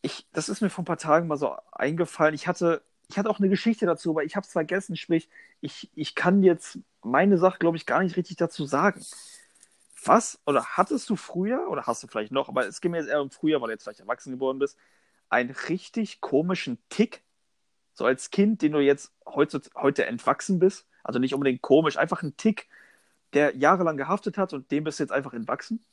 ich, 0.02 0.28
das 0.32 0.48
ist 0.48 0.60
mir 0.60 0.70
vor 0.70 0.82
ein 0.82 0.86
paar 0.86 0.98
Tagen 0.98 1.26
mal 1.26 1.36
so 1.36 1.56
eingefallen. 1.72 2.36
Ich 2.36 2.46
hatte, 2.46 2.84
ich 3.08 3.18
hatte 3.18 3.28
auch 3.28 3.40
eine 3.40 3.48
Geschichte 3.48 3.86
dazu, 3.86 4.10
aber 4.10 4.22
ich 4.22 4.36
habe 4.36 4.46
es 4.46 4.52
vergessen. 4.52 4.94
Sprich, 4.94 5.28
ich, 5.60 5.90
ich 5.96 6.14
kann 6.14 6.44
jetzt 6.44 6.78
meine 7.02 7.38
Sache, 7.38 7.58
glaube 7.58 7.76
ich, 7.76 7.86
gar 7.86 8.04
nicht 8.04 8.16
richtig 8.16 8.36
dazu 8.36 8.66
sagen. 8.66 9.04
Was 10.04 10.38
oder 10.46 10.64
hattest 10.64 11.10
du 11.10 11.16
früher, 11.16 11.68
oder 11.68 11.88
hast 11.88 12.04
du 12.04 12.06
vielleicht 12.06 12.30
noch, 12.30 12.48
aber 12.48 12.68
es 12.68 12.80
geht 12.80 12.92
mir 12.92 12.98
jetzt 12.98 13.08
eher 13.08 13.20
um 13.20 13.32
früher, 13.32 13.60
weil 13.60 13.66
du 13.66 13.72
jetzt 13.72 13.82
vielleicht 13.82 13.98
erwachsen 13.98 14.34
geworden 14.34 14.60
bist, 14.60 14.78
einen 15.28 15.50
richtig 15.50 16.20
komischen 16.20 16.78
Tick, 16.88 17.22
so 17.94 18.04
als 18.04 18.30
Kind, 18.30 18.62
den 18.62 18.72
du 18.72 18.80
jetzt 18.80 19.12
heute, 19.26 19.60
heute 19.74 20.06
entwachsen 20.06 20.58
bist? 20.58 20.86
Also 21.02 21.18
nicht 21.18 21.34
unbedingt 21.34 21.62
komisch, 21.62 21.96
einfach 21.96 22.22
ein 22.22 22.36
Tick, 22.36 22.68
der 23.32 23.56
jahrelang 23.56 23.96
gehaftet 23.96 24.38
hat 24.38 24.52
und 24.52 24.70
dem 24.70 24.84
bist 24.84 24.98
du 24.98 25.04
jetzt 25.04 25.12
einfach 25.12 25.32
entwachsen? 25.32 25.84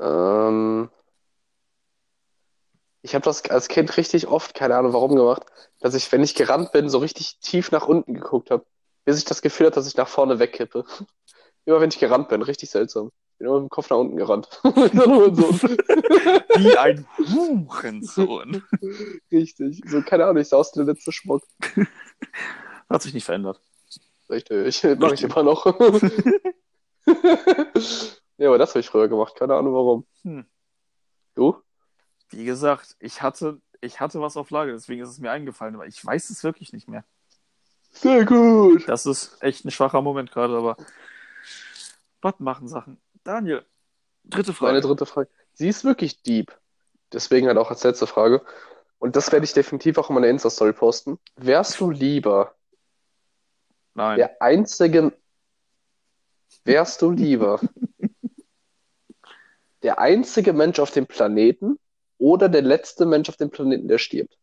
Ähm, 0.00 0.90
ich 3.02 3.14
habe 3.14 3.24
das 3.24 3.44
als 3.50 3.68
Kind 3.68 3.96
richtig 3.96 4.26
oft, 4.26 4.54
keine 4.54 4.76
Ahnung 4.76 4.92
warum 4.92 5.14
gemacht, 5.16 5.44
dass 5.80 5.94
ich, 5.94 6.10
wenn 6.12 6.22
ich 6.22 6.34
gerannt 6.34 6.72
bin, 6.72 6.88
so 6.88 6.98
richtig 6.98 7.38
tief 7.40 7.70
nach 7.72 7.86
unten 7.86 8.14
geguckt 8.14 8.50
habe, 8.50 8.66
bis 9.04 9.18
ich 9.18 9.24
das 9.24 9.42
Gefühl 9.42 9.66
hatte, 9.66 9.76
dass 9.76 9.88
ich 9.88 9.96
nach 9.96 10.08
vorne 10.08 10.38
wegkippe. 10.38 10.84
Immer 11.64 11.80
wenn 11.80 11.90
ich 11.90 11.98
gerannt 11.98 12.28
bin, 12.28 12.42
richtig 12.42 12.70
seltsam. 12.70 13.10
Bin 13.38 13.46
immer 13.46 13.60
mit 13.60 13.68
dem 13.68 13.70
Kopf 13.70 13.88
nach 13.90 13.98
unten 13.98 14.16
gerannt. 14.16 14.48
Wie 14.64 16.76
ein 16.76 17.06
Hurensohn. 17.16 18.64
Richtig. 19.30 19.82
So, 19.86 20.02
keine 20.02 20.24
Ahnung, 20.24 20.42
ich 20.42 20.48
sah 20.48 20.56
aus 20.56 20.72
wie 20.74 20.84
der 20.84 20.92
letzte 20.92 21.12
Schmuck. 21.12 21.44
Hat 22.90 23.02
sich 23.02 23.14
nicht 23.14 23.24
verändert. 23.24 23.60
Richtig. 24.28 24.84
Mach 24.98 25.12
ich 25.12 25.22
immer 25.22 25.42
noch. 25.42 25.64
Ja, 28.38 28.48
aber 28.48 28.58
das 28.58 28.70
habe 28.70 28.80
ich 28.80 28.88
früher 28.88 29.08
gemacht. 29.08 29.34
Keine 29.34 29.56
Ahnung 29.56 29.74
warum. 29.74 30.06
Hm. 30.22 30.46
Du? 31.34 31.60
Wie 32.30 32.44
gesagt, 32.44 32.96
ich 33.00 33.20
hatte, 33.20 33.60
ich 33.80 34.00
hatte 34.00 34.20
was 34.20 34.36
auf 34.36 34.50
Lager, 34.50 34.72
deswegen 34.72 35.02
ist 35.02 35.08
es 35.08 35.18
mir 35.18 35.32
eingefallen, 35.32 35.74
aber 35.74 35.86
ich 35.86 36.04
weiß 36.04 36.30
es 36.30 36.44
wirklich 36.44 36.72
nicht 36.72 36.88
mehr. 36.88 37.04
Sehr 37.90 38.24
gut. 38.24 38.88
Das 38.88 39.06
ist 39.06 39.42
echt 39.42 39.64
ein 39.64 39.72
schwacher 39.72 40.02
Moment 40.02 40.30
gerade, 40.30 40.56
aber 40.56 40.76
was 42.20 42.38
machen 42.38 42.68
Sachen? 42.68 43.00
Daniel, 43.24 43.64
dritte 44.24 44.52
Frage. 44.52 44.72
Meine 44.72 44.86
dritte 44.86 45.06
Frage. 45.06 45.28
Sie 45.52 45.68
ist 45.68 45.84
wirklich 45.84 46.22
deep. 46.22 46.56
Deswegen 47.12 47.46
halt 47.46 47.58
auch 47.58 47.70
als 47.70 47.82
letzte 47.84 48.06
Frage. 48.06 48.44
Und 48.98 49.16
das 49.16 49.32
werde 49.32 49.44
ich 49.44 49.52
definitiv 49.52 49.98
auch 49.98 50.10
in 50.10 50.14
meiner 50.14 50.28
Insta-Story 50.28 50.72
posten. 50.72 51.18
Wärst 51.36 51.80
du 51.80 51.90
lieber 51.90 52.54
Nein. 53.94 54.18
der 54.18 54.42
einzige, 54.42 55.12
wärst 56.64 57.02
du 57.02 57.10
lieber 57.10 57.60
der 59.82 59.98
einzige 59.98 60.52
Mensch 60.52 60.78
auf 60.80 60.90
dem 60.90 61.06
Planeten 61.06 61.78
oder 62.18 62.48
der 62.48 62.62
letzte 62.62 63.06
Mensch 63.06 63.28
auf 63.28 63.36
dem 63.36 63.50
Planeten, 63.50 63.88
der 63.88 63.98
stirbt? 63.98 64.36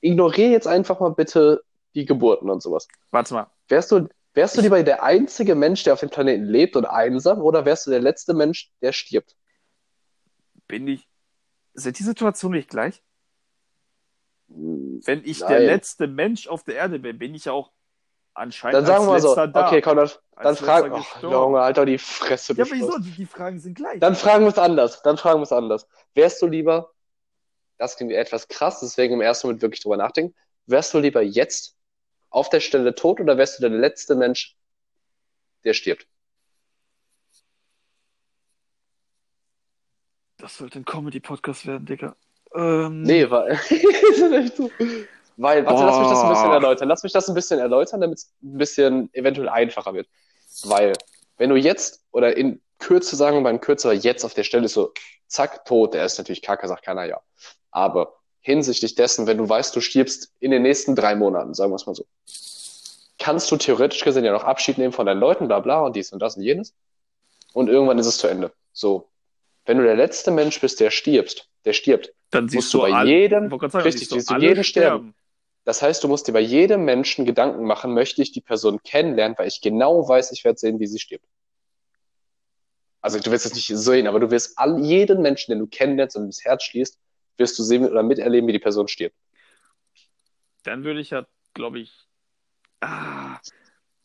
Ignoriere 0.00 0.50
jetzt 0.50 0.66
einfach 0.66 0.98
mal 0.98 1.14
bitte 1.14 1.62
die 1.94 2.04
Geburten 2.04 2.50
und 2.50 2.62
sowas. 2.62 2.88
Warte 3.10 3.34
mal. 3.34 3.50
Wärst 3.68 3.92
du, 3.92 4.08
wärst 4.34 4.56
du 4.56 4.60
lieber 4.60 4.82
der 4.82 5.02
einzige 5.02 5.54
Mensch, 5.54 5.82
der 5.84 5.94
auf 5.94 6.00
dem 6.00 6.10
Planeten 6.10 6.44
lebt 6.44 6.76
und 6.76 6.84
einsam, 6.84 7.40
oder 7.40 7.64
wärst 7.64 7.86
du 7.86 7.90
der 7.90 8.00
letzte 8.00 8.34
Mensch, 8.34 8.70
der 8.80 8.92
stirbt? 8.92 9.36
Bin 10.66 10.86
ich. 10.88 11.08
Sind 11.74 11.98
die 11.98 12.02
Situationen 12.02 12.56
nicht 12.56 12.70
gleich? 12.70 13.02
Wenn 14.48 15.24
ich 15.24 15.38
der 15.38 15.50
Nein. 15.50 15.66
letzte 15.66 16.06
Mensch 16.06 16.46
auf 16.46 16.64
der 16.64 16.76
Erde 16.76 16.98
bin, 16.98 17.18
bin 17.18 17.34
ich 17.34 17.46
ja 17.46 17.52
auch 17.52 17.72
anscheinend 18.34 18.76
Dann 18.76 18.86
sagen 18.86 19.04
wir 19.04 19.12
mal 19.12 19.20
so, 19.20 19.34
da. 19.34 19.66
okay, 19.66 19.80
komm, 19.80 19.96
dann, 19.96 20.10
dann 20.36 20.56
fragen, 20.56 20.92
oh. 20.92 21.22
Junge, 21.22 21.60
Alter, 21.60 21.86
die 21.86 21.98
Fresse. 21.98 22.54
Ja, 22.54 22.64
du 22.64 22.72
wieso? 22.72 22.98
Die, 22.98 23.10
die 23.10 23.26
Fragen 23.26 23.60
sind 23.60 23.74
gleich. 23.74 24.00
Dann 24.00 24.14
fragen 24.14 24.44
wir 24.44 24.50
es 24.50 24.58
anders, 24.58 25.02
dann 25.02 25.16
fragen 25.16 25.40
wir 25.40 25.44
es 25.44 25.52
anders. 25.52 25.86
Wärst 26.14 26.42
du 26.42 26.46
lieber, 26.46 26.90
das 27.78 27.96
klingt 27.96 28.12
etwas 28.12 28.48
krass, 28.48 28.80
deswegen 28.80 29.14
im 29.14 29.20
ersten 29.20 29.46
Moment 29.46 29.62
wirklich 29.62 29.80
drüber 29.80 29.96
nachdenken, 29.96 30.34
wärst 30.66 30.92
du 30.94 30.98
lieber 30.98 31.22
jetzt 31.22 31.76
auf 32.32 32.48
der 32.48 32.60
Stelle 32.60 32.94
tot 32.94 33.20
oder 33.20 33.36
wärst 33.36 33.58
du 33.58 33.68
der 33.68 33.70
letzte 33.70 34.14
Mensch, 34.14 34.56
der 35.64 35.74
stirbt? 35.74 36.06
Das 40.38 40.56
sollte 40.56 40.80
ein 40.80 40.84
Comedy-Podcast 40.84 41.66
werden, 41.66 41.86
Digga. 41.86 42.16
Ähm, 42.54 43.02
Nee, 43.02 43.30
weil? 43.30 43.58
Weil, 45.38 45.64
warte, 45.64 45.84
lass 45.84 45.98
mich 45.98 46.08
das 46.08 46.22
ein 46.22 46.28
bisschen 46.28 46.48
Boah. 46.48 46.54
erläutern. 46.54 46.88
Lass 46.88 47.02
mich 47.02 47.12
das 47.12 47.28
ein 47.28 47.34
bisschen 47.34 47.58
erläutern, 47.58 48.00
damit 48.02 48.18
es 48.18 48.34
ein 48.42 48.58
bisschen 48.58 49.14
eventuell 49.14 49.48
einfacher 49.48 49.94
wird. 49.94 50.06
Weil, 50.64 50.92
wenn 51.38 51.48
du 51.48 51.56
jetzt 51.56 52.04
oder 52.10 52.36
in 52.36 52.60
Kürze, 52.78 53.16
sagen 53.16 53.36
wir 53.36 53.40
mal 53.40 53.50
in 53.50 53.60
Kürze, 53.60 53.88
aber 53.88 53.96
jetzt 53.96 54.24
auf 54.24 54.34
der 54.34 54.44
Stelle 54.44 54.68
so, 54.68 54.92
zack, 55.28 55.64
tot, 55.64 55.94
der 55.94 56.04
ist 56.04 56.18
natürlich 56.18 56.42
kacke, 56.42 56.68
sagt 56.68 56.84
keiner 56.84 57.04
ja. 57.04 57.20
Aber 57.70 58.20
hinsichtlich 58.42 58.94
dessen, 58.94 59.26
wenn 59.26 59.38
du 59.38 59.48
weißt, 59.48 59.74
du 59.74 59.80
stirbst 59.80 60.32
in 60.40 60.50
den 60.50 60.62
nächsten 60.62 60.94
drei 60.94 61.14
Monaten, 61.14 61.54
sagen 61.54 61.70
wir 61.70 61.76
es 61.76 61.86
mal 61.86 61.94
so, 61.94 62.04
kannst 63.18 63.50
du 63.50 63.56
theoretisch 63.56 64.04
gesehen 64.04 64.24
ja 64.24 64.32
noch 64.32 64.44
Abschied 64.44 64.78
nehmen 64.78 64.92
von 64.92 65.06
deinen 65.06 65.20
Leuten, 65.20 65.46
bla 65.46 65.60
bla 65.60 65.80
und 65.80 65.96
dies 65.96 66.12
und 66.12 66.20
das 66.20 66.36
und 66.36 66.42
jenes. 66.42 66.74
Und 67.52 67.68
irgendwann 67.68 67.98
ist 67.98 68.06
es 68.06 68.18
zu 68.18 68.26
Ende. 68.26 68.52
So. 68.72 69.08
Wenn 69.64 69.78
du 69.78 69.84
der 69.84 69.94
letzte 69.94 70.32
Mensch 70.32 70.60
bist, 70.60 70.80
der 70.80 70.90
stirbst, 70.90 71.48
der 71.64 71.72
stirbt, 71.72 72.12
dann 72.30 72.44
musst 72.44 72.54
siehst 72.54 72.74
du 72.74 72.80
bei 72.80 72.92
alle, 72.92 73.10
jedem, 73.10 73.48
sagen, 73.48 73.76
richtig, 73.76 74.08
siehst 74.08 74.30
du 74.30 74.36
jeden 74.36 74.64
sterben. 74.64 75.14
Das 75.64 75.80
heißt, 75.80 76.02
du 76.02 76.08
musst 76.08 76.26
dir 76.26 76.32
bei 76.32 76.40
jedem 76.40 76.84
Menschen 76.84 77.24
Gedanken 77.24 77.64
machen, 77.64 77.94
möchte 77.94 78.20
ich 78.22 78.32
die 78.32 78.40
Person 78.40 78.82
kennenlernen, 78.82 79.38
weil 79.38 79.46
ich 79.46 79.60
genau 79.60 80.08
weiß, 80.08 80.32
ich 80.32 80.44
werde 80.44 80.58
sehen, 80.58 80.80
wie 80.80 80.88
sie 80.88 80.98
stirbt. 80.98 81.26
Also 83.00 83.20
du 83.20 83.30
wirst 83.30 83.46
es 83.46 83.54
nicht 83.54 83.68
sehen, 83.68 84.08
aber 84.08 84.18
du 84.18 84.30
wirst 84.30 84.58
all, 84.58 84.80
jeden 84.80 85.22
Menschen, 85.22 85.52
den 85.52 85.60
du 85.60 85.66
kennenlernst 85.68 86.16
und 86.16 86.24
ins 86.24 86.44
Herz 86.44 86.64
schließt, 86.64 86.98
wirst 87.36 87.58
du 87.58 87.62
sehen 87.62 87.84
oder 87.84 88.02
miterleben, 88.02 88.48
wie 88.48 88.52
die 88.52 88.58
Person 88.58 88.88
stirbt. 88.88 89.16
Dann 90.64 90.84
würde 90.84 91.00
ich 91.00 91.10
ja, 91.10 91.26
glaube 91.54 91.80
ich, 91.80 91.92
ah, 92.80 93.38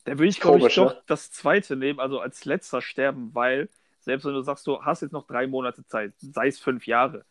dann 0.04 0.18
würde 0.18 0.28
ich, 0.28 0.40
glaube 0.40 0.66
ich, 0.66 0.74
doch 0.74 0.94
ne? 0.94 1.02
das 1.06 1.30
zweite 1.30 1.76
nehmen, 1.76 2.00
also 2.00 2.20
als 2.20 2.44
letzter 2.44 2.80
sterben, 2.80 3.34
weil 3.34 3.68
selbst 4.00 4.24
wenn 4.24 4.32
du 4.32 4.40
sagst, 4.40 4.66
du 4.66 4.82
hast 4.82 5.02
jetzt 5.02 5.12
noch 5.12 5.26
drei 5.26 5.46
Monate 5.46 5.84
Zeit, 5.84 6.14
sei 6.18 6.48
es 6.48 6.58
fünf 6.58 6.86
Jahre, 6.86 7.24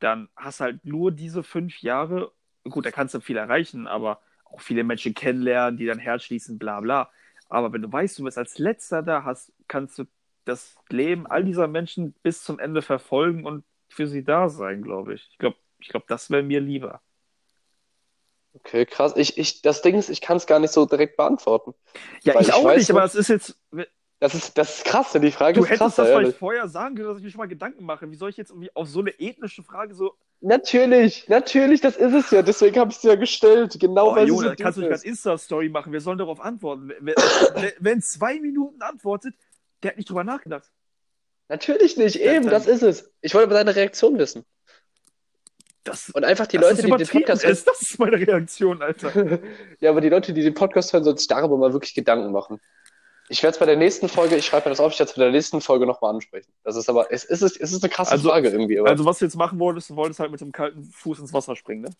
dann 0.00 0.28
hast 0.36 0.60
halt 0.60 0.84
nur 0.84 1.12
diese 1.12 1.42
fünf 1.42 1.80
Jahre, 1.80 2.32
gut, 2.64 2.86
da 2.86 2.90
kannst 2.90 3.14
du 3.14 3.20
viel 3.20 3.36
erreichen, 3.36 3.86
aber 3.86 4.20
auch 4.44 4.60
viele 4.60 4.84
Menschen 4.84 5.14
kennenlernen, 5.14 5.76
die 5.76 5.86
dein 5.86 5.98
Herz 5.98 6.24
schließen, 6.24 6.58
bla 6.58 6.80
bla. 6.80 7.10
Aber 7.48 7.72
wenn 7.72 7.82
du 7.82 7.92
weißt, 7.92 8.18
du 8.18 8.24
bist 8.24 8.38
als 8.38 8.58
letzter 8.58 9.02
da, 9.02 9.24
hast, 9.24 9.52
kannst 9.68 9.98
du 9.98 10.04
das 10.44 10.76
Leben 10.88 11.26
all 11.26 11.44
dieser 11.44 11.68
Menschen 11.68 12.14
bis 12.22 12.42
zum 12.42 12.58
Ende 12.58 12.82
verfolgen 12.82 13.44
und 13.44 13.64
für 13.88 14.06
sie 14.06 14.24
da 14.24 14.48
sein, 14.48 14.82
glaube 14.82 15.14
ich. 15.14 15.28
Ich 15.32 15.38
glaube, 15.38 15.56
ich 15.78 15.88
glaub, 15.88 16.06
das 16.08 16.30
wäre 16.30 16.42
mir 16.42 16.60
lieber. 16.60 17.02
Okay, 18.54 18.86
krass. 18.86 19.12
Ich, 19.16 19.38
ich, 19.38 19.62
das 19.62 19.82
Ding 19.82 19.96
ist, 19.96 20.08
ich 20.08 20.20
kann 20.20 20.36
es 20.36 20.46
gar 20.46 20.58
nicht 20.58 20.72
so 20.72 20.86
direkt 20.86 21.16
beantworten. 21.16 21.74
Ja, 22.22 22.34
ich 22.40 22.48
ich 22.48 22.52
auch 22.54 22.64
weiß 22.64 22.78
nicht, 22.80 22.90
aber 22.90 23.04
es 23.04 23.14
ist 23.14 23.28
jetzt, 23.28 23.56
Das 24.20 24.34
ist, 24.34 24.58
das 24.58 24.78
ist 24.78 24.84
krass, 24.84 25.12
die 25.12 25.30
Frage 25.30 25.54
Du 25.54 25.64
ist 25.64 25.70
hättest 25.70 25.78
krass, 25.80 25.96
das 25.96 26.08
ehrlich. 26.08 26.34
vielleicht 26.34 26.38
vorher 26.38 26.68
sagen 26.68 26.96
können, 26.96 27.08
dass 27.08 27.18
ich 27.18 27.24
mir 27.24 27.30
schon 27.30 27.38
mal 27.38 27.46
Gedanken 27.48 27.84
mache. 27.84 28.10
Wie 28.10 28.16
soll 28.16 28.30
ich 28.30 28.36
jetzt 28.36 28.50
irgendwie 28.50 28.74
auf 28.74 28.88
so 28.88 29.00
eine 29.00 29.10
ethnische 29.20 29.62
Frage 29.62 29.94
so. 29.94 30.14
Natürlich, 30.40 31.28
natürlich, 31.28 31.80
das 31.80 31.96
ist 31.96 32.12
es 32.14 32.30
ja. 32.30 32.42
Deswegen 32.42 32.78
habe 32.78 32.90
ich 32.90 32.96
es 32.98 33.02
ja 33.02 33.16
gestellt. 33.16 33.76
Genau, 33.80 34.12
Oh, 34.12 34.16
weil 34.16 34.28
Junge, 34.28 34.50
so 34.50 34.54
kannst 34.56 34.78
du 34.78 34.82
nicht 34.82 34.92
als. 34.92 35.04
Insta-Story 35.04 35.68
machen. 35.68 35.92
Wir 35.92 36.00
sollen 36.00 36.18
darauf 36.18 36.40
antworten. 36.40 36.88
Wenn, 36.88 37.14
wenn, 37.54 37.72
wenn 37.80 38.02
zwei 38.02 38.40
Minuten 38.40 38.80
antwortet, 38.82 39.34
der 39.82 39.90
hat 39.92 39.96
nicht 39.96 40.08
drüber 40.10 40.24
nachgedacht. 40.24 40.70
Natürlich 41.48 41.96
nicht, 41.96 42.16
eben, 42.16 42.42
dann- 42.44 42.50
das 42.50 42.66
ist 42.66 42.82
es. 42.82 43.10
Ich 43.20 43.34
wollte 43.34 43.46
aber 43.46 43.54
deine 43.54 43.74
Reaktion 43.74 44.18
wissen. 44.18 44.44
Das, 45.84 46.10
Und 46.10 46.24
einfach 46.24 46.46
die 46.46 46.58
Leute, 46.58 46.82
das 46.82 46.84
die 46.84 46.90
den 46.90 47.08
Podcast 47.08 47.44
hören. 47.44 47.58
das 47.64 47.80
ist 47.82 47.98
meine 47.98 48.16
Reaktion, 48.18 48.82
Alter. 48.82 49.38
Ja, 49.80 49.90
aber 49.90 50.00
die 50.02 50.10
Leute, 50.10 50.32
die 50.34 50.42
den 50.42 50.52
Podcast 50.54 50.92
hören, 50.92 51.04
sollten 51.04 51.18
sich 51.18 51.28
darüber 51.28 51.56
mal 51.56 51.72
wirklich 51.72 51.94
Gedanken 51.94 52.30
machen. 52.32 52.60
Ich 53.30 53.42
werde 53.42 53.52
es 53.54 53.58
bei 53.58 53.66
der 53.66 53.76
nächsten 53.76 54.08
Folge, 54.08 54.36
ich 54.36 54.44
schreibe 54.46 54.68
mir 54.68 54.72
das 54.72 54.80
auf, 54.80 54.92
ich 54.92 54.98
werde 54.98 55.10
es 55.10 55.16
bei 55.16 55.22
der 55.22 55.32
nächsten 55.32 55.60
Folge 55.62 55.86
nochmal 55.86 56.14
ansprechen. 56.14 56.50
Das 56.64 56.76
ist 56.76 56.88
aber, 56.90 57.10
es 57.12 57.24
ist, 57.24 57.42
es 57.42 57.56
ist 57.56 57.82
eine 57.82 57.90
krasse 57.90 58.12
Also- 58.12 58.28
Frage 58.28 58.48
irgendwie, 58.50 58.78
aber 58.78 58.90
Also, 58.90 59.04
was 59.06 59.18
du 59.18 59.24
jetzt 59.24 59.36
machen 59.36 59.58
wolltest, 59.58 59.88
du 59.90 59.96
wolltest 59.96 60.20
halt 60.20 60.30
mit 60.30 60.40
dem 60.42 60.52
kalten 60.52 60.84
Fuß 60.84 61.18
ins 61.20 61.32
Wasser 61.32 61.56
springen, 61.56 61.82
ne? 61.82 61.90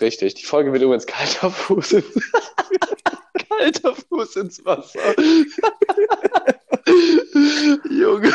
richtig. 0.00 0.34
Die 0.34 0.44
Folge 0.44 0.72
wird 0.72 0.82
übrigens 0.82 1.06
kalter 1.06 1.50
Fuß 1.50 1.92
ins, 1.94 2.04
kalter 3.48 3.94
Fuß 3.96 4.36
ins 4.36 4.64
Wasser. 4.64 5.00
Junge. 7.90 8.32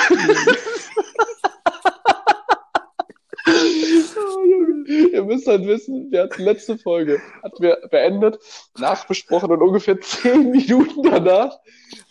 Oh. 3.46 4.44
Ihr 4.86 5.24
müsst 5.24 5.48
halt 5.48 5.66
wissen, 5.66 6.12
wir 6.12 6.24
hatten 6.24 6.44
letzte 6.44 6.78
Folge, 6.78 7.22
hatten 7.42 7.64
wir 7.64 7.78
beendet, 7.90 8.40
nachbesprochen 8.78 9.52
und 9.52 9.62
ungefähr 9.62 10.00
zehn 10.02 10.52
Minuten 10.52 11.04
danach, 11.04 11.58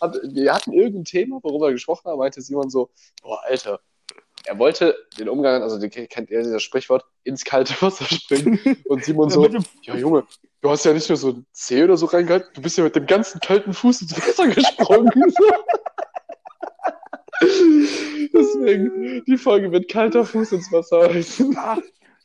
hat, 0.01 0.17
wir 0.23 0.53
hatten 0.53 0.73
irgendein 0.73 1.05
Thema, 1.05 1.39
worüber 1.41 1.67
wir 1.67 1.73
gesprochen 1.73 2.09
haben, 2.09 2.19
meinte 2.19 2.41
Simon 2.41 2.69
so, 2.69 2.89
boah, 3.21 3.39
Alter, 3.45 3.79
er 4.45 4.59
wollte 4.59 4.95
den 5.17 5.29
Umgang, 5.29 5.61
also 5.63 5.79
den 5.79 5.89
kennt 5.89 6.29
ihr 6.29 6.43
dieses 6.43 6.61
Sprichwort, 6.61 7.05
ins 7.23 7.43
kalte 7.43 7.73
Wasser 7.81 8.05
springen 8.05 8.59
und 8.85 9.03
Simon 9.03 9.29
so, 9.31 9.47
ja 9.81 9.95
Junge, 9.95 10.25
du 10.61 10.69
hast 10.69 10.85
ja 10.85 10.93
nicht 10.93 11.09
nur 11.09 11.17
so 11.17 11.29
ein 11.29 11.45
Zeh 11.51 11.83
oder 11.83 11.97
so 11.97 12.07
reingehalten, 12.07 12.49
du 12.53 12.61
bist 12.61 12.77
ja 12.77 12.83
mit 12.83 12.95
dem 12.95 13.05
ganzen 13.05 13.39
kalten 13.39 13.73
Fuß 13.73 14.01
ins 14.01 14.17
Wasser 14.17 14.47
gesprungen. 14.47 15.11
Deswegen, 18.33 19.23
die 19.25 19.37
Folge 19.37 19.71
wird 19.71 19.89
kalter 19.89 20.25
Fuß 20.25 20.53
ins 20.53 20.71
Wasser 20.71 21.13
heißen. 21.13 21.55
Ah, 21.57 21.77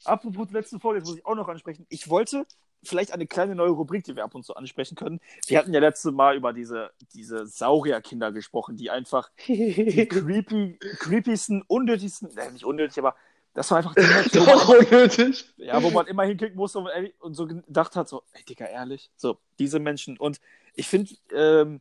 apropos 0.04 0.50
letzte 0.50 0.78
Folge, 0.78 1.00
das 1.00 1.08
muss 1.08 1.18
ich 1.18 1.26
auch 1.26 1.34
noch 1.34 1.48
ansprechen. 1.48 1.86
Ich 1.88 2.08
wollte 2.08 2.46
vielleicht 2.82 3.12
eine 3.12 3.26
kleine 3.26 3.54
neue 3.54 3.70
Rubrik, 3.70 4.04
die 4.04 4.16
wir 4.16 4.24
ab 4.24 4.34
und 4.34 4.44
zu 4.44 4.54
ansprechen 4.54 4.94
können. 4.94 5.20
Wir 5.46 5.58
hatten 5.58 5.72
ja 5.72 5.80
letzte 5.80 6.12
Mal 6.12 6.36
über 6.36 6.52
diese, 6.52 6.90
diese 7.12 7.46
Saurierkinder 7.46 8.32
gesprochen, 8.32 8.76
die 8.76 8.90
einfach 8.90 9.30
die 9.46 10.06
creepy, 10.08 10.78
creepiesten, 10.98 11.62
unnötigsten, 11.66 12.30
nein, 12.34 12.52
nicht 12.52 12.64
unnötig, 12.64 12.98
aber 12.98 13.14
das 13.54 13.70
war 13.70 13.78
einfach 13.78 13.96
man, 13.96 14.24
Doch 14.32 14.68
unnötig. 14.68 15.52
ja, 15.56 15.82
wo 15.82 15.90
man 15.90 16.06
immer 16.06 16.22
hinklicken 16.24 16.56
musste 16.56 16.78
und, 16.78 16.86
ey, 16.86 17.14
und 17.18 17.34
so 17.34 17.46
gedacht 17.46 17.96
hat, 17.96 18.08
so, 18.08 18.22
ey, 18.32 18.44
Digga, 18.44 18.66
ehrlich, 18.66 19.10
so, 19.16 19.38
diese 19.58 19.80
Menschen. 19.80 20.16
Und 20.16 20.40
ich 20.74 20.86
finde, 20.86 21.14
ähm, 21.34 21.80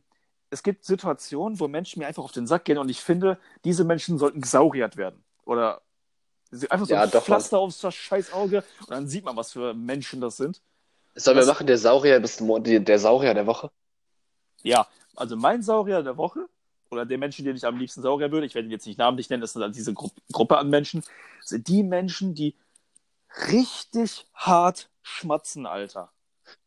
es 0.50 0.62
gibt 0.62 0.84
Situationen, 0.84 1.60
wo 1.60 1.68
Menschen 1.68 2.00
mir 2.00 2.06
einfach 2.06 2.24
auf 2.24 2.32
den 2.32 2.46
Sack 2.46 2.64
gehen 2.64 2.78
und 2.78 2.88
ich 2.88 3.00
finde, 3.00 3.38
diese 3.64 3.84
Menschen 3.84 4.18
sollten 4.18 4.40
gesauriert 4.40 4.96
werden. 4.96 5.22
Oder 5.44 5.82
sie- 6.50 6.70
einfach 6.70 6.86
so 6.86 6.94
Ja, 6.94 7.02
ein 7.02 7.10
doch, 7.10 7.24
Pflaster 7.24 7.58
aufs 7.58 7.80
scheiß 7.94 8.32
Auge 8.32 8.64
und 8.80 8.90
dann 8.90 9.08
sieht 9.08 9.24
man, 9.24 9.36
was 9.36 9.52
für 9.52 9.74
Menschen 9.74 10.20
das 10.20 10.36
sind. 10.36 10.60
Sollen 11.14 11.36
wir 11.36 11.46
machen, 11.46 11.66
der 11.66 11.78
Saurier 11.78 12.20
bis 12.20 12.38
der 12.38 12.98
Saurier 12.98 13.34
der 13.34 13.46
Woche? 13.46 13.70
Ja, 14.62 14.86
also 15.16 15.36
mein 15.36 15.62
Saurier 15.62 16.02
der 16.02 16.16
Woche 16.16 16.48
oder 16.90 17.04
der 17.04 17.18
Menschen, 17.18 17.44
den 17.44 17.56
ich 17.56 17.66
am 17.66 17.76
liebsten 17.76 18.02
Saurier 18.02 18.30
würde, 18.30 18.46
ich 18.46 18.54
werde 18.54 18.68
ihn 18.68 18.72
jetzt 18.72 18.86
nicht 18.86 18.98
namentlich 18.98 19.28
nennen, 19.30 19.40
das 19.40 19.52
sind 19.52 19.62
dann 19.62 19.72
diese 19.72 19.94
Gru 19.94 20.10
Gruppe 20.32 20.58
an 20.58 20.70
Menschen, 20.70 21.02
sind 21.42 21.68
die 21.68 21.82
Menschen, 21.82 22.34
die 22.34 22.54
richtig 23.48 24.26
hart 24.34 24.90
schmatzen, 25.02 25.66
Alter. 25.66 26.10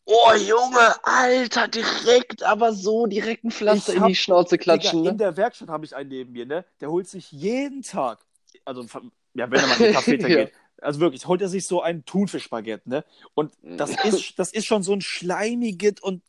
Oh 0.05 0.33
Junge, 0.33 0.95
Alter, 1.03 1.67
direkt, 1.67 2.43
aber 2.43 2.73
so 2.73 3.05
direkt 3.05 3.43
ein 3.43 3.51
Pflaster 3.51 3.93
in 3.93 4.05
die 4.07 4.15
Schnauze 4.15 4.57
klatschen. 4.57 5.03
Digga, 5.03 5.09
in 5.11 5.15
Ne? 5.15 5.19
der 5.19 5.37
Werkstatt 5.37 5.69
habe 5.69 5.85
ich 5.85 5.95
einen 5.95 6.09
neben 6.09 6.31
mir, 6.31 6.45
ne? 6.45 6.65
Der 6.81 6.89
holt 6.89 7.07
sich 7.07 7.31
jeden 7.31 7.81
Tag, 7.83 8.19
also 8.65 8.85
ja, 9.33 9.49
wenn 9.49 9.59
er 9.59 9.67
mal 9.67 9.75
in 9.75 9.83
den 9.83 9.93
Café 9.95 10.17
Ja. 10.27 10.43
geht, 10.45 10.53
also 10.81 10.99
wirklich, 10.99 11.27
holt 11.27 11.41
er 11.41 11.49
sich 11.49 11.67
so 11.67 11.81
ein 11.81 12.03
Thunfischbaguette, 12.05 12.89
ne? 12.89 13.05
Und 13.35 13.53
das 13.61 13.91
ist, 14.03 14.39
das 14.39 14.51
ist 14.51 14.65
schon 14.65 14.83
so 14.83 14.93
ein 14.93 15.01
schleimiges 15.01 16.01
und 16.01 16.23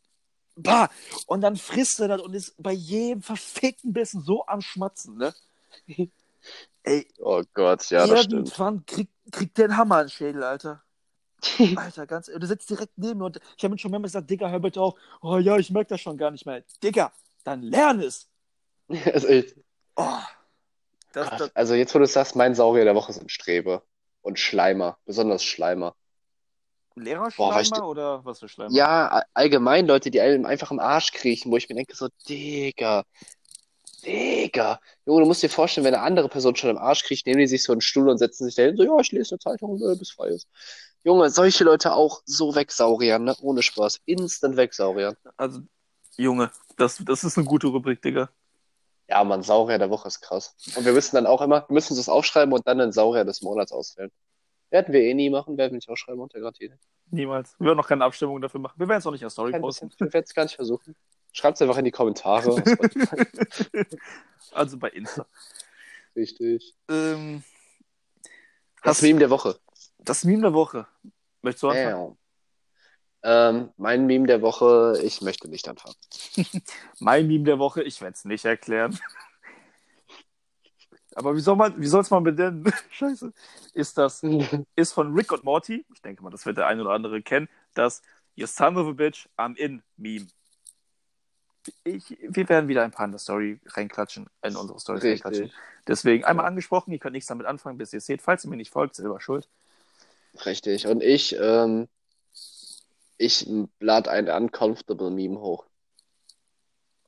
bah, 0.55 0.89
und 1.25 1.41
dann 1.41 1.55
frisst 1.57 1.99
er 1.99 2.07
das 2.07 2.21
und 2.21 2.33
ist 2.35 2.53
bei 2.61 2.71
jedem 2.71 3.21
verfickten 3.23 3.91
Bissen 3.91 4.21
so 4.21 4.45
am 4.45 4.61
Schmatzen, 4.61 5.17
ne? 5.17 5.33
Ey, 6.83 7.07
Oh 7.17 7.41
Gott, 7.53 7.89
ja, 7.89 8.05
das 8.05 8.25
stimmt. 8.25 8.49
irgendwann 8.49 8.85
kriegt, 8.85 9.11
kriegt 9.31 9.57
der 9.57 9.65
einen 9.65 9.77
Hammer 9.77 10.01
in 10.01 10.07
den 10.07 10.11
Schädel, 10.11 10.43
Alter. 10.43 10.83
Alter, 11.75 12.07
ganz, 12.07 12.27
du 12.27 12.45
sitzt 12.47 12.69
direkt 12.69 12.97
neben 12.97 13.19
mir 13.19 13.25
und 13.25 13.39
ich 13.57 13.63
habe 13.63 13.75
ihm 13.75 13.77
schon 13.77 13.91
mehrmals 13.91 14.13
gesagt, 14.13 14.29
Digga, 14.29 14.49
hör 14.49 14.59
bitte 14.59 14.81
auf. 14.81 14.95
Oh 15.21 15.37
ja, 15.37 15.57
ich 15.57 15.71
merke 15.71 15.89
das 15.89 16.01
schon 16.01 16.17
gar 16.17 16.31
nicht 16.31 16.45
mehr. 16.45 16.63
Digga, 16.81 17.11
dann 17.43 17.61
lern 17.61 17.99
es. 17.99 18.29
ist 18.87 19.25
echt. 19.25 19.55
Oh, 19.95 20.19
das, 21.13 21.29
Gott. 21.29 21.39
das, 21.41 21.55
Also 21.55 21.73
jetzt, 21.75 21.93
wo 21.93 21.99
du 21.99 22.07
sagst, 22.07 22.35
mein 22.35 22.55
Saurier 22.55 22.85
der 22.85 22.95
Woche 22.95 23.13
sind 23.13 23.31
Streber 23.31 23.83
und 24.21 24.39
Schleimer, 24.39 24.97
besonders 25.05 25.43
Schleimer. 25.43 25.95
Boah, 26.95 27.03
Lehrerschleimer 27.03 27.87
oder 27.87 28.23
was 28.23 28.39
für 28.39 28.47
Schleimer? 28.47 28.71
Ja, 28.71 29.23
allgemein 29.33 29.87
Leute, 29.87 30.11
die 30.11 30.21
einem 30.21 30.45
einfach 30.45 30.69
im 30.71 30.79
Arsch 30.79 31.11
kriechen, 31.11 31.51
wo 31.51 31.57
ich 31.57 31.67
mir 31.67 31.75
denke 31.75 31.95
so, 31.95 32.07
Digga, 32.29 33.03
Digga. 34.05 34.79
Junge, 35.05 35.21
du 35.21 35.27
musst 35.27 35.43
dir 35.43 35.49
vorstellen, 35.49 35.85
wenn 35.85 35.95
eine 35.95 36.03
andere 36.03 36.29
Person 36.29 36.55
schon 36.55 36.69
im 36.69 36.77
Arsch 36.77 37.03
kriecht, 37.03 37.25
nehmen 37.25 37.39
die 37.39 37.47
sich 37.47 37.63
so 37.63 37.71
einen 37.71 37.81
Stuhl 37.81 38.09
und 38.09 38.17
setzen 38.17 38.45
sich 38.45 38.55
dahin, 38.55 38.75
so, 38.75 38.83
ja, 38.83 38.99
ich 38.99 39.11
lese 39.11 39.35
eine 39.35 39.39
Zeitung, 39.39 39.77
äh, 39.81 39.95
bis 39.95 40.11
frei 40.11 40.27
ist. 40.29 40.47
Junge, 41.03 41.29
solche 41.29 41.63
Leute 41.63 41.93
auch 41.93 42.21
so 42.25 42.55
wegsauriern, 42.55 43.23
ne? 43.23 43.35
Ohne 43.41 43.61
Spaß. 43.61 44.01
Instant 44.05 44.55
wegsauriern. 44.57 45.15
Also, 45.37 45.61
Junge, 46.17 46.51
das, 46.77 47.01
das 47.05 47.23
ist 47.23 47.37
eine 47.37 47.45
gute 47.45 47.67
Rubrik, 47.67 48.01
Digga. 48.01 48.29
Ja, 49.09 49.23
man, 49.23 49.43
Saurier 49.43 49.79
der 49.79 49.89
Woche 49.89 50.07
ist 50.07 50.21
krass. 50.21 50.55
Und 50.75 50.85
wir 50.85 50.93
müssen 50.93 51.15
dann 51.15 51.27
auch 51.27 51.41
immer, 51.41 51.65
wir 51.67 51.73
müssen 51.73 51.97
das 51.97 52.07
aufschreiben 52.07 52.53
und 52.53 52.65
dann 52.67 52.77
den 52.77 52.93
Saurier 52.93 53.25
des 53.25 53.41
Monats 53.41 53.71
auswählen. 53.71 54.11
Werden 54.69 54.93
wir 54.93 55.01
eh 55.01 55.13
nie 55.13 55.29
machen, 55.29 55.57
werden 55.57 55.73
wir 55.73 55.77
nicht 55.77 55.89
aufschreiben 55.89 56.21
unter 56.21 56.39
Gratine. 56.39 56.79
Niemals. 57.11 57.55
Wir 57.59 57.67
werden 57.67 57.77
noch 57.77 57.87
keine 57.87 58.05
Abstimmung 58.05 58.41
dafür 58.41 58.61
machen. 58.61 58.79
Wir 58.79 58.87
werden 58.87 58.99
es 58.99 59.05
auch 59.05 59.11
nicht 59.11 59.21
in 59.21 59.25
der 59.25 59.29
Story 59.29 59.51
Kein 59.51 59.61
posten. 59.61 59.89
bisschen. 59.89 60.07
Wir 60.07 60.13
werden 60.13 60.25
es 60.25 60.33
gar 60.33 60.43
nicht 60.43 60.55
versuchen. 60.55 60.95
Schreibt 61.33 61.57
es 61.57 61.61
einfach 61.61 61.77
in 61.77 61.85
die 61.85 61.91
Kommentare. 61.91 62.55
also 64.51 64.77
bei 64.77 64.89
Insta. 64.89 65.25
Richtig. 66.15 66.73
Ähm, 66.89 67.43
Das 68.83 68.97
hast 68.97 69.01
Meme 69.01 69.19
der 69.19 69.29
Woche. 69.29 69.59
Das 70.05 70.23
Meme 70.23 70.41
der 70.41 70.53
Woche. 70.53 70.87
Möchtest 71.41 71.63
du 71.63 71.69
anfangen? 71.69 72.17
Ähm, 73.23 73.69
mein 73.77 74.05
Meme 74.05 74.27
der 74.27 74.41
Woche, 74.41 74.99
ich 75.01 75.21
möchte 75.21 75.47
nicht 75.47 75.67
anfangen. 75.69 75.95
Mein 76.99 77.27
Meme 77.27 77.45
der 77.45 77.57
Woche, 77.57 77.81
ich 77.81 78.01
werde 78.01 78.15
es 78.15 78.25
nicht 78.25 78.43
erklären. 78.43 78.99
Aber 81.15 81.35
wie 81.35 81.39
soll 81.39 81.55
man, 81.55 81.79
wie 81.79 81.87
soll 81.87 82.01
es 82.01 82.09
man 82.09 82.23
benennen? 82.23 82.73
Scheiße. 82.89 83.31
Ist 83.73 83.97
das, 83.97 84.23
ist 84.75 84.93
von 84.93 85.13
Rick 85.13 85.31
und 85.31 85.45
Morty, 85.45 85.85
ich 85.93 86.01
denke 86.01 86.21
mal, 86.21 86.31
das 86.31 86.45
wird 86.45 86.57
der 86.57 86.67
eine 86.67 86.81
oder 86.81 86.91
andere 86.91 87.21
kennen, 87.21 87.47
das 87.73 88.01
You 88.35 88.47
son 88.47 88.77
of 88.77 88.87
a 88.87 88.91
bitch, 88.91 89.29
I'm 89.37 89.55
in 89.55 89.83
Meme. 89.95 90.27
Ich, 91.85 92.17
wir 92.27 92.49
werden 92.49 92.67
wieder 92.67 92.83
ein 92.83 92.91
paar 92.91 93.05
in 93.05 93.11
der 93.11 93.19
Story 93.19 93.61
reinklatschen, 93.67 94.27
in 94.41 94.55
unsere 94.57 94.79
Story 94.79 94.99
reinklatschen. 94.99 95.51
Deswegen 95.87 96.25
einmal 96.25 96.45
angesprochen, 96.45 96.91
ihr 96.91 96.99
könnt 96.99 97.13
nichts 97.13 97.27
damit 97.27 97.45
anfangen, 97.45 97.77
bis 97.77 97.93
ihr 97.93 97.97
es 97.97 98.05
seht. 98.05 98.21
Falls 98.21 98.43
ihr 98.43 98.49
mir 98.49 98.57
nicht 98.57 98.71
folgt, 98.71 98.95
selber 98.95 99.21
schuld. 99.21 99.47
Richtig. 100.45 100.87
Und 100.87 101.01
ich, 101.03 101.35
ähm, 101.35 101.87
ich 103.17 103.47
lade 103.79 104.09
ein 104.11 104.29
uncomfortable 104.29 105.11
Meme 105.11 105.39
hoch. 105.39 105.65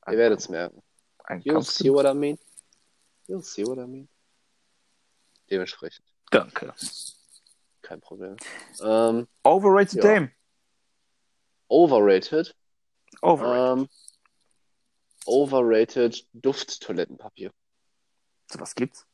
Ihr 0.07 0.17
werdet 0.17 0.39
es 0.39 0.49
merken. 0.49 0.81
You'll 1.43 1.63
see 1.63 1.89
what 1.91 2.05
I 2.05 2.13
mean. 2.13 2.37
You'll 3.27 3.41
see 3.41 3.65
what 3.65 3.77
I 3.79 3.87
mean. 3.87 4.07
Dementsprechend. 5.49 6.05
Danke. 6.31 6.73
Kein 7.81 8.01
Problem. 8.01 8.37
Ähm, 8.81 9.27
Overrated 9.43 10.03
Ja. 10.03 10.13
Dame. 10.13 10.31
overrated. 11.69 12.55
Overrated. 13.21 13.79
Ähm, 13.79 13.89
overrated 15.25 16.27
Duft-Toilettenpapier. 16.33 17.51
so 18.51 18.59
was 18.59 18.75
gibt's? 18.75 19.05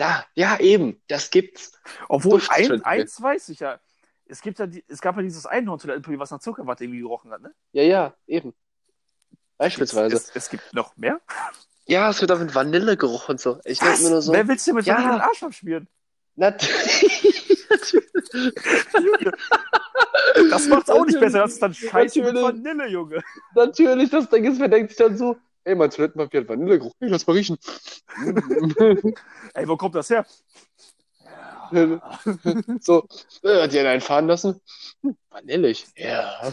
Da, 0.00 0.24
ja, 0.34 0.58
eben. 0.58 0.98
Das 1.08 1.30
gibt's. 1.30 1.72
Obwohl, 2.08 2.38
Duft- 2.40 2.50
ein, 2.52 2.82
eins 2.86 3.20
weiß 3.20 3.50
ich 3.50 3.60
ja. 3.60 3.78
Es, 4.24 4.40
gibt 4.40 4.58
ja 4.58 4.66
die, 4.66 4.82
es 4.88 5.02
gab 5.02 5.14
ja 5.16 5.22
dieses 5.22 5.44
Einhorn-Toilettenpapier, 5.44 6.18
was 6.18 6.30
nach 6.30 6.40
Zuckerwatte 6.40 6.84
irgendwie 6.84 7.00
gerochen 7.00 7.30
hat, 7.32 7.42
ne? 7.42 7.52
Ja, 7.72 7.82
ja, 7.82 8.14
eben. 8.26 8.54
Beispielsweise. 9.58 10.16
Es, 10.16 10.30
es 10.34 10.48
gibt 10.48 10.72
noch 10.72 10.96
mehr. 10.96 11.20
Ja, 11.84 12.08
es 12.08 12.18
wird 12.22 12.32
auch 12.32 12.38
mit 12.38 12.54
Vanillegeruch 12.54 13.28
und 13.28 13.40
so. 13.42 13.60
Ich 13.64 13.78
denke 13.78 14.02
mir 14.04 14.08
nur 14.08 14.22
so. 14.22 14.32
Wer 14.32 14.48
willst 14.48 14.66
du 14.66 14.72
mit 14.72 14.86
Ja. 14.86 14.94
Vanille 14.94 15.12
den 15.16 15.20
Arsch 15.20 15.42
abschmieren? 15.42 15.86
Natürlich. 16.36 17.46
Das 20.50 20.66
macht's 20.68 20.88
auch 20.88 21.04
nicht 21.04 21.20
besser. 21.20 21.40
Das 21.40 21.52
ist 21.52 21.62
dann 21.62 21.74
scheiße 21.74 22.22
mit. 22.22 22.34
Vanille, 22.34 22.86
Junge. 22.88 23.22
Natürlich, 23.54 24.08
das 24.10 24.28
Ding 24.30 24.44
ist, 24.44 24.58
wer 24.60 24.68
denkt 24.68 24.90
sich 24.90 24.98
dann 24.98 25.16
so, 25.18 25.36
ey, 25.64 25.74
mein 25.74 25.90
Toilettenpapier 25.90 26.40
hat 26.40 26.48
Vanillegeruch. 26.48 26.92
Hey, 27.00 27.08
lass 27.08 27.26
mal 27.26 27.34
riechen. 27.34 27.58
Ey, 29.54 29.68
wo 29.68 29.76
kommt 29.76 29.94
das 29.94 30.10
her? 30.10 30.26
so, 32.80 33.06
äh, 33.42 33.62
hat 33.62 33.72
die 33.72 33.78
einen 33.78 34.00
fahren 34.00 34.26
lassen? 34.26 34.60
Hm, 35.02 35.16
vanillig. 35.30 35.86
Ja. 35.96 36.52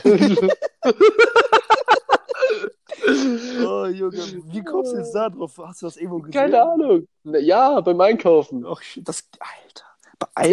Oh, 3.66 3.86
Junge, 3.86 4.18
wie 4.52 4.64
kommst 4.64 4.94
du 4.94 4.98
jetzt 4.98 5.14
da 5.14 5.30
drauf? 5.30 5.58
Hast 5.58 5.82
du 5.82 5.86
das 5.88 5.98
irgendwo 5.98 6.20
gesehen? 6.20 6.34
Keine 6.34 6.62
Ahnung. 6.62 7.08
Na, 7.24 7.38
Ja, 7.40 7.80
beim 7.82 8.00
Einkaufen. 8.02 8.66
Ach, 8.66 8.82
shit, 8.82 9.08
das, 9.08 9.24
Alter. 9.40 9.86
Bei 10.20 10.28
Aldi? 10.36 10.52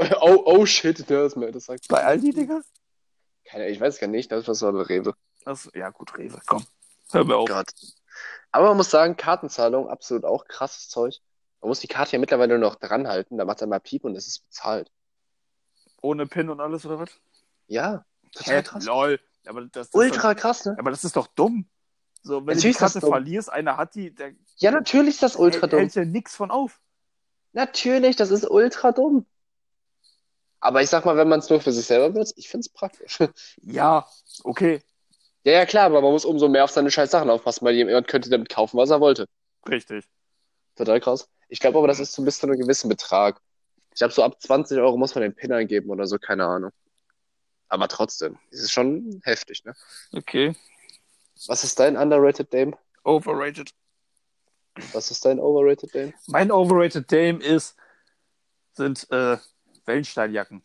Ja. 0.00 0.18
Oh, 0.20 0.42
oh 0.44 0.66
shit, 0.66 1.08
der 1.10 1.24
ist 1.24 1.36
mir, 1.36 1.50
das 1.52 1.66
sagt. 1.66 1.88
Bei 1.88 2.04
Aldi, 2.04 2.30
Digga? 2.30 2.60
Keine, 3.44 3.68
ich 3.68 3.80
weiß 3.80 3.98
gar 3.98 4.06
nicht, 4.06 4.30
das 4.30 4.42
ist 4.42 4.48
was 4.48 4.62
war 4.62 4.88
Rewe. 4.88 5.14
Das, 5.44 5.70
ja, 5.74 5.90
gut, 5.90 6.16
Rewe, 6.16 6.40
komm. 6.46 6.64
Hör 7.12 7.24
mir 7.24 7.36
auf. 7.36 7.48
Gott. 7.48 7.70
Aber 8.52 8.68
man 8.68 8.76
muss 8.76 8.90
sagen, 8.90 9.16
Kartenzahlung, 9.16 9.88
absolut 9.88 10.24
auch 10.24 10.46
krasses 10.46 10.88
Zeug. 10.88 11.20
Man 11.60 11.68
muss 11.68 11.80
die 11.80 11.88
Karte 11.88 12.12
ja 12.12 12.18
mittlerweile 12.18 12.58
nur 12.58 12.70
noch 12.70 12.76
dran 12.76 13.06
halten, 13.06 13.38
da 13.38 13.44
macht 13.44 13.60
er 13.60 13.66
mal 13.66 13.80
Piep 13.80 14.04
und 14.04 14.16
es 14.16 14.26
ist 14.26 14.46
bezahlt. 14.46 14.90
Ohne 16.02 16.26
Pin 16.26 16.48
und 16.48 16.60
alles, 16.60 16.86
oder 16.86 16.98
was? 16.98 17.10
Ja, 17.66 18.04
total 18.32 18.62
krass. 18.62 18.84
Lol. 18.84 19.20
Aber 19.46 19.62
das, 19.62 19.90
das 19.90 19.94
Ultra 19.94 20.34
krass, 20.34 20.64
ne? 20.64 20.76
Aber 20.78 20.90
das 20.90 21.04
ist 21.04 21.16
doch 21.16 21.26
dumm. 21.28 21.68
So, 22.22 22.46
wenn 22.46 22.56
Natürlich 22.56 22.76
du 22.76 22.80
die 22.80 22.84
das 22.84 22.92
Karte 22.94 23.06
verlierst, 23.06 23.50
einer 23.50 23.76
hat 23.76 23.94
die, 23.94 24.14
der 24.14 24.32
Ja, 24.56 24.70
natürlich 24.70 25.14
ist 25.14 25.22
das 25.22 25.36
ultra 25.36 25.66
dumm. 25.66 25.80
hält 25.80 25.94
ja 25.94 26.04
nichts 26.04 26.36
von 26.36 26.50
auf. 26.50 26.80
Natürlich, 27.52 28.16
das 28.16 28.30
ist 28.30 28.48
ultra 28.48 28.92
dumm. 28.92 29.26
Aber 30.60 30.82
ich 30.82 30.90
sag 30.90 31.06
mal, 31.06 31.16
wenn 31.16 31.28
man 31.28 31.38
es 31.40 31.48
nur 31.48 31.60
für 31.60 31.72
sich 31.72 31.86
selber 31.86 32.10
benutzt, 32.10 32.34
ich 32.36 32.48
find's 32.48 32.68
praktisch. 32.68 33.18
Ja, 33.62 34.06
okay, 34.44 34.82
Ja, 35.44 35.52
ja, 35.52 35.66
klar, 35.66 35.86
aber 35.86 36.02
man 36.02 36.12
muss 36.12 36.24
umso 36.24 36.48
mehr 36.48 36.64
auf 36.64 36.70
seine 36.70 36.90
scheiß 36.90 37.10
Sachen 37.10 37.30
aufpassen, 37.30 37.64
weil 37.64 37.74
jemand 37.74 38.08
könnte 38.08 38.28
damit 38.28 38.48
kaufen, 38.50 38.76
was 38.76 38.90
er 38.90 39.00
wollte. 39.00 39.26
richtig. 39.68 40.04
Total 40.76 41.00
krass. 41.00 41.28
Ich 41.48 41.60
glaube 41.60 41.78
aber, 41.78 41.88
das 41.88 42.00
ist 42.00 42.12
so 42.12 42.22
bis 42.22 42.38
zu 42.38 42.46
einem 42.46 42.58
gewissen 42.58 42.88
Betrag. 42.88 43.40
Ich 43.92 43.98
glaube, 43.98 44.14
so 44.14 44.22
ab 44.22 44.40
20 44.40 44.78
Euro 44.78 44.96
muss 44.96 45.14
man 45.14 45.22
den 45.22 45.34
PIN 45.34 45.52
eingeben 45.52 45.90
oder 45.90 46.06
so, 46.06 46.18
keine 46.18 46.46
Ahnung. 46.46 46.70
Aber 47.68 47.88
trotzdem, 47.88 48.38
es 48.50 48.60
ist 48.60 48.72
schon 48.72 49.20
heftig, 49.24 49.64
ne? 49.64 49.74
Okay. 50.12 50.54
Was 51.46 51.64
ist 51.64 51.78
dein 51.78 51.96
underrated 51.96 52.52
Dame? 52.52 52.76
Overrated. 53.04 53.70
Was 54.92 55.10
ist 55.10 55.24
dein 55.24 55.40
overrated 55.40 55.94
Dame? 55.94 56.14
Mein 56.26 56.50
Overrated 56.50 57.10
Dame 57.10 57.42
ist, 57.42 57.76
sind 58.72 59.10
äh, 59.10 59.36
Wellensteinjacken. 59.84 60.62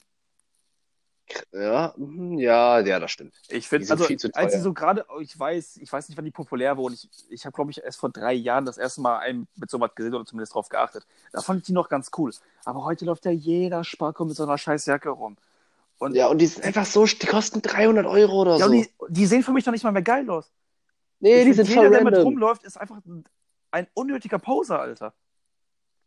Ja, 1.51 1.93
mhm, 1.97 2.37
ja, 2.37 2.79
ja, 2.79 2.99
das 2.99 3.11
stimmt. 3.11 3.33
Ich 3.49 3.67
finde, 3.67 3.89
also 3.91 4.05
als 4.33 4.53
sie 4.53 4.59
so 4.59 4.73
gerade, 4.73 5.05
ich 5.21 5.37
weiß, 5.37 5.77
ich 5.77 5.91
weiß 5.91 6.07
nicht, 6.09 6.17
wann 6.17 6.25
die 6.25 6.31
populär 6.31 6.77
wurden. 6.77 6.93
Ich, 6.93 7.09
ich 7.29 7.45
habe, 7.45 7.55
glaube 7.55 7.71
ich, 7.71 7.83
erst 7.83 7.99
vor 7.99 8.09
drei 8.09 8.33
Jahren 8.33 8.65
das 8.65 8.77
erste 8.77 9.01
Mal 9.01 9.19
einen 9.19 9.47
mit 9.55 9.69
so 9.69 9.79
was 9.79 9.95
gesehen 9.95 10.13
oder 10.13 10.25
zumindest 10.25 10.53
drauf 10.53 10.69
geachtet. 10.69 11.05
Da 11.31 11.41
fand 11.41 11.61
ich 11.61 11.65
die 11.65 11.73
noch 11.73 11.89
ganz 11.89 12.11
cool. 12.17 12.31
Aber 12.63 12.83
heute 12.85 13.05
läuft 13.05 13.25
ja 13.25 13.31
jeder 13.31 13.83
Sparko 13.83 14.25
mit 14.25 14.35
so 14.35 14.43
einer 14.43 14.57
scheiß 14.57 14.85
Jacke 14.85 15.09
rum. 15.09 15.37
Und, 15.97 16.15
Ja, 16.15 16.27
und 16.27 16.39
die 16.39 16.47
sind 16.47 16.63
einfach 16.63 16.85
so, 16.85 17.05
die 17.05 17.25
kosten 17.25 17.61
300 17.61 18.05
Euro 18.05 18.41
oder 18.41 18.57
ja, 18.57 18.65
so. 18.67 18.71
die, 18.71 18.87
die 19.09 19.25
sehen 19.25 19.43
für 19.43 19.51
mich 19.51 19.63
doch 19.63 19.71
nicht 19.71 19.83
mal 19.83 19.91
mehr 19.91 20.01
geil 20.01 20.29
aus. 20.29 20.51
nee, 21.19 21.39
Ich 21.39 21.45
die 21.45 21.53
sind 21.53 21.69
jeder, 21.69 21.81
voll 21.81 21.89
der 21.89 22.03
mit 22.03 22.13
random. 22.13 22.33
rumläuft, 22.33 22.63
ist 22.63 22.77
einfach 22.77 22.99
ein 23.71 23.87
unnötiger 23.93 24.39
Poser, 24.39 24.79
Alter. 24.79 25.13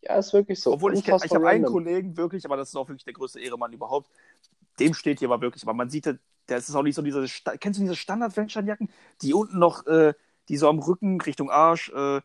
Ja, 0.02 0.16
ist 0.16 0.32
wirklich 0.32 0.60
so. 0.60 0.72
Obwohl 0.72 0.94
ich, 0.94 1.06
ich 1.06 1.34
habe 1.34 1.48
einen. 1.48 1.64
Kollegen 1.64 2.16
wirklich, 2.16 2.44
aber 2.44 2.56
das 2.56 2.68
ist 2.68 2.76
auch 2.76 2.88
wirklich 2.88 3.04
der 3.04 3.14
größte 3.14 3.40
Ehremann 3.40 3.72
überhaupt. 3.72 4.08
Dem 4.78 4.94
steht 4.94 5.18
hier 5.18 5.28
aber 5.30 5.40
wirklich, 5.40 5.62
aber 5.64 5.74
man 5.74 5.90
sieht, 5.90 6.06
der 6.06 6.56
ist 6.56 6.74
auch 6.74 6.82
nicht 6.82 6.94
so 6.94 7.02
diese, 7.02 7.24
kennst 7.58 7.78
du 7.78 7.82
diese 7.82 7.96
Standard-Wellensteinjacken, 7.96 8.90
die 9.22 9.34
unten 9.34 9.58
noch, 9.58 9.86
äh, 9.86 10.14
die 10.48 10.56
so 10.56 10.68
am 10.68 10.78
Rücken 10.78 11.20
Richtung 11.20 11.50
Arsch, 11.50 11.90
äh, 11.90 12.20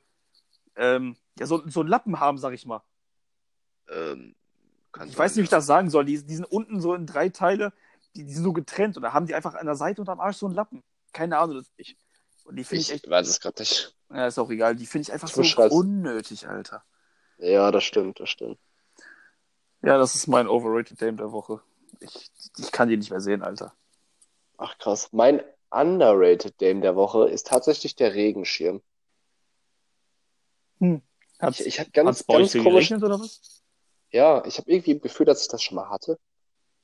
ähm, 0.75 1.15
ja, 1.39 1.45
so, 1.45 1.67
so 1.67 1.81
einen 1.81 1.89
Lappen 1.89 2.19
haben, 2.19 2.37
sag 2.37 2.53
ich 2.53 2.65
mal. 2.65 2.81
Ähm, 3.89 4.35
Ich 4.95 4.99
sein, 4.99 5.17
weiß 5.17 5.31
nicht, 5.35 5.41
wie 5.41 5.45
ich 5.45 5.49
das 5.49 5.65
sagen 5.65 5.89
soll. 5.89 6.05
Die, 6.05 6.23
die 6.23 6.35
sind 6.35 6.45
unten 6.45 6.79
so 6.79 6.93
in 6.93 7.05
drei 7.05 7.29
Teile, 7.29 7.73
die, 8.15 8.23
die 8.23 8.33
sind 8.33 8.43
so 8.43 8.53
getrennt 8.53 8.95
und 8.97 9.03
da 9.03 9.13
haben 9.13 9.25
die 9.25 9.35
einfach 9.35 9.55
an 9.55 9.65
der 9.65 9.75
Seite 9.75 10.01
und 10.01 10.09
am 10.09 10.19
Arsch 10.19 10.37
so 10.37 10.45
einen 10.45 10.55
Lappen. 10.55 10.83
Keine 11.11 11.37
Ahnung. 11.37 11.57
Das, 11.57 11.71
Ich- 11.77 11.97
und 12.45 12.55
die 12.57 12.63
finde 12.63 12.81
ich 12.81 12.89
Ich 12.89 12.95
echt, 12.95 13.09
weiß 13.09 13.27
es 13.27 13.39
gerade 13.39 13.61
nicht. 13.61 13.95
ja, 14.09 14.27
ist 14.27 14.37
auch 14.37 14.49
egal, 14.49 14.75
die 14.75 14.85
finde 14.85 15.03
ich 15.03 15.13
einfach 15.13 15.29
Ich 15.29 15.55
so 15.55 15.61
unnötig, 15.69 16.47
Alter. 16.47 16.83
Ja, 17.37 17.71
das 17.71 17.83
stimmt, 17.83 18.19
das 18.19 18.29
stimmt. 18.29 18.59
Ja, 19.81 19.97
das 19.97 20.15
ist 20.15 20.27
mein 20.27 20.47
Overrated 20.47 21.01
Dame 21.01 21.17
der 21.17 21.31
Woche. 21.31 21.61
Ich, 21.99 22.31
ich 22.57 22.71
kann 22.71 22.89
die 22.89 22.97
nicht 22.97 23.09
mehr 23.09 23.21
sehen, 23.21 23.41
Alter. 23.41 23.73
Ach 24.57 24.77
krass. 24.77 25.09
Mein 25.11 25.41
underrated 25.71 26.61
Dame 26.61 26.81
der 26.81 26.95
Woche 26.95 27.27
ist 27.29 27.47
tatsächlich 27.47 27.95
der 27.95 28.13
Regenschirm. 28.13 28.81
Hat's, 31.39 31.59
Ich, 31.61 31.67
ich 31.67 31.79
habe 31.79 31.89
ganz, 31.91 32.25
ganz 32.27 32.53
komisch. 32.53 32.91
oder 32.91 33.19
was? 33.19 33.61
Ja, 34.11 34.43
ich 34.45 34.57
habe 34.57 34.69
irgendwie 34.71 34.91
im 34.91 35.01
Gefühl, 35.01 35.25
dass 35.25 35.41
ich 35.41 35.47
das 35.47 35.63
schon 35.63 35.75
mal 35.75 35.89
hatte. 35.89 36.19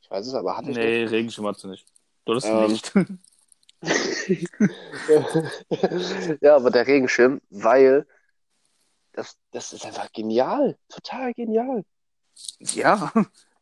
Ich 0.01 0.09
weiß 0.09 0.25
es, 0.25 0.33
aber 0.33 0.57
hatte 0.57 0.71
ich 0.71 0.77
Nee, 0.77 1.03
Regenschirm 1.03 1.45
hast 1.47 1.63
du 1.63 1.67
nicht. 1.67 1.85
Du 2.25 2.33
hast 2.33 2.45
Ähm, 2.45 2.71
nicht. 2.71 2.95
nicht. 2.95 3.09
ja, 6.41 6.55
aber 6.55 6.71
der 6.71 6.87
Regenschirm, 6.87 7.41
weil 7.49 8.05
das, 9.13 9.37
das 9.51 9.73
ist 9.73 9.85
einfach 9.85 10.11
genial. 10.11 10.77
Total 10.89 11.33
genial. 11.33 11.83
ja, 12.59 13.11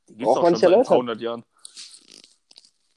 die 0.10 0.24
Braucht 0.24 0.40
auch 0.40 0.44
man 0.44 0.56
schon 0.56 0.72
seit 0.72 0.88
paar 0.88 0.98
hundert 0.98 1.22
Jahren. 1.22 1.44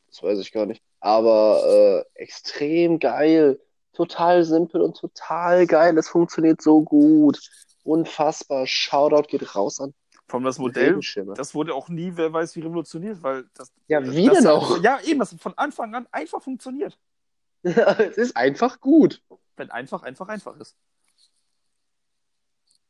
Das 0.09 0.23
weiß 0.23 0.39
ich 0.39 0.53
gar 0.53 0.67
nicht. 0.67 0.83
Aber 1.01 2.05
äh, 2.15 2.21
extrem 2.21 2.99
geil. 2.99 3.61
Total 3.93 4.45
simpel 4.45 4.81
und 4.83 4.97
total 4.97 5.67
geil. 5.67 5.97
Es 5.99 6.09
funktioniert 6.09 6.63
so 6.63 6.83
gut. 6.83 7.41
Unfassbar. 7.83 8.67
Shoutout 8.67 9.29
geht 9.29 9.55
raus 9.55 9.81
an. 9.81 9.95
Von 10.31 10.45
das 10.45 10.59
Modell, 10.59 11.01
das 11.35 11.57
wurde 11.57 11.75
auch 11.75 11.89
nie, 11.89 12.13
wer 12.15 12.33
weiß, 12.33 12.55
wie 12.55 12.61
revolutioniert, 12.61 13.21
weil 13.21 13.47
das. 13.55 13.73
Ja, 13.89 14.01
wie 14.13 14.27
das 14.27 14.39
denn 14.39 14.47
auch? 14.47 14.81
Ja, 14.81 15.01
eben, 15.01 15.19
das 15.19 15.35
von 15.35 15.59
Anfang 15.59 15.93
an 15.97 16.07
einfach 16.13 16.41
funktioniert. 16.41 16.97
es 17.63 18.17
ist 18.17 18.37
einfach 18.37 18.81
gut. 18.81 19.23
Wenn 19.57 19.73
einfach, 19.73 20.05
einfach, 20.05 20.29
einfach 20.29 20.57
ist. 20.59 20.77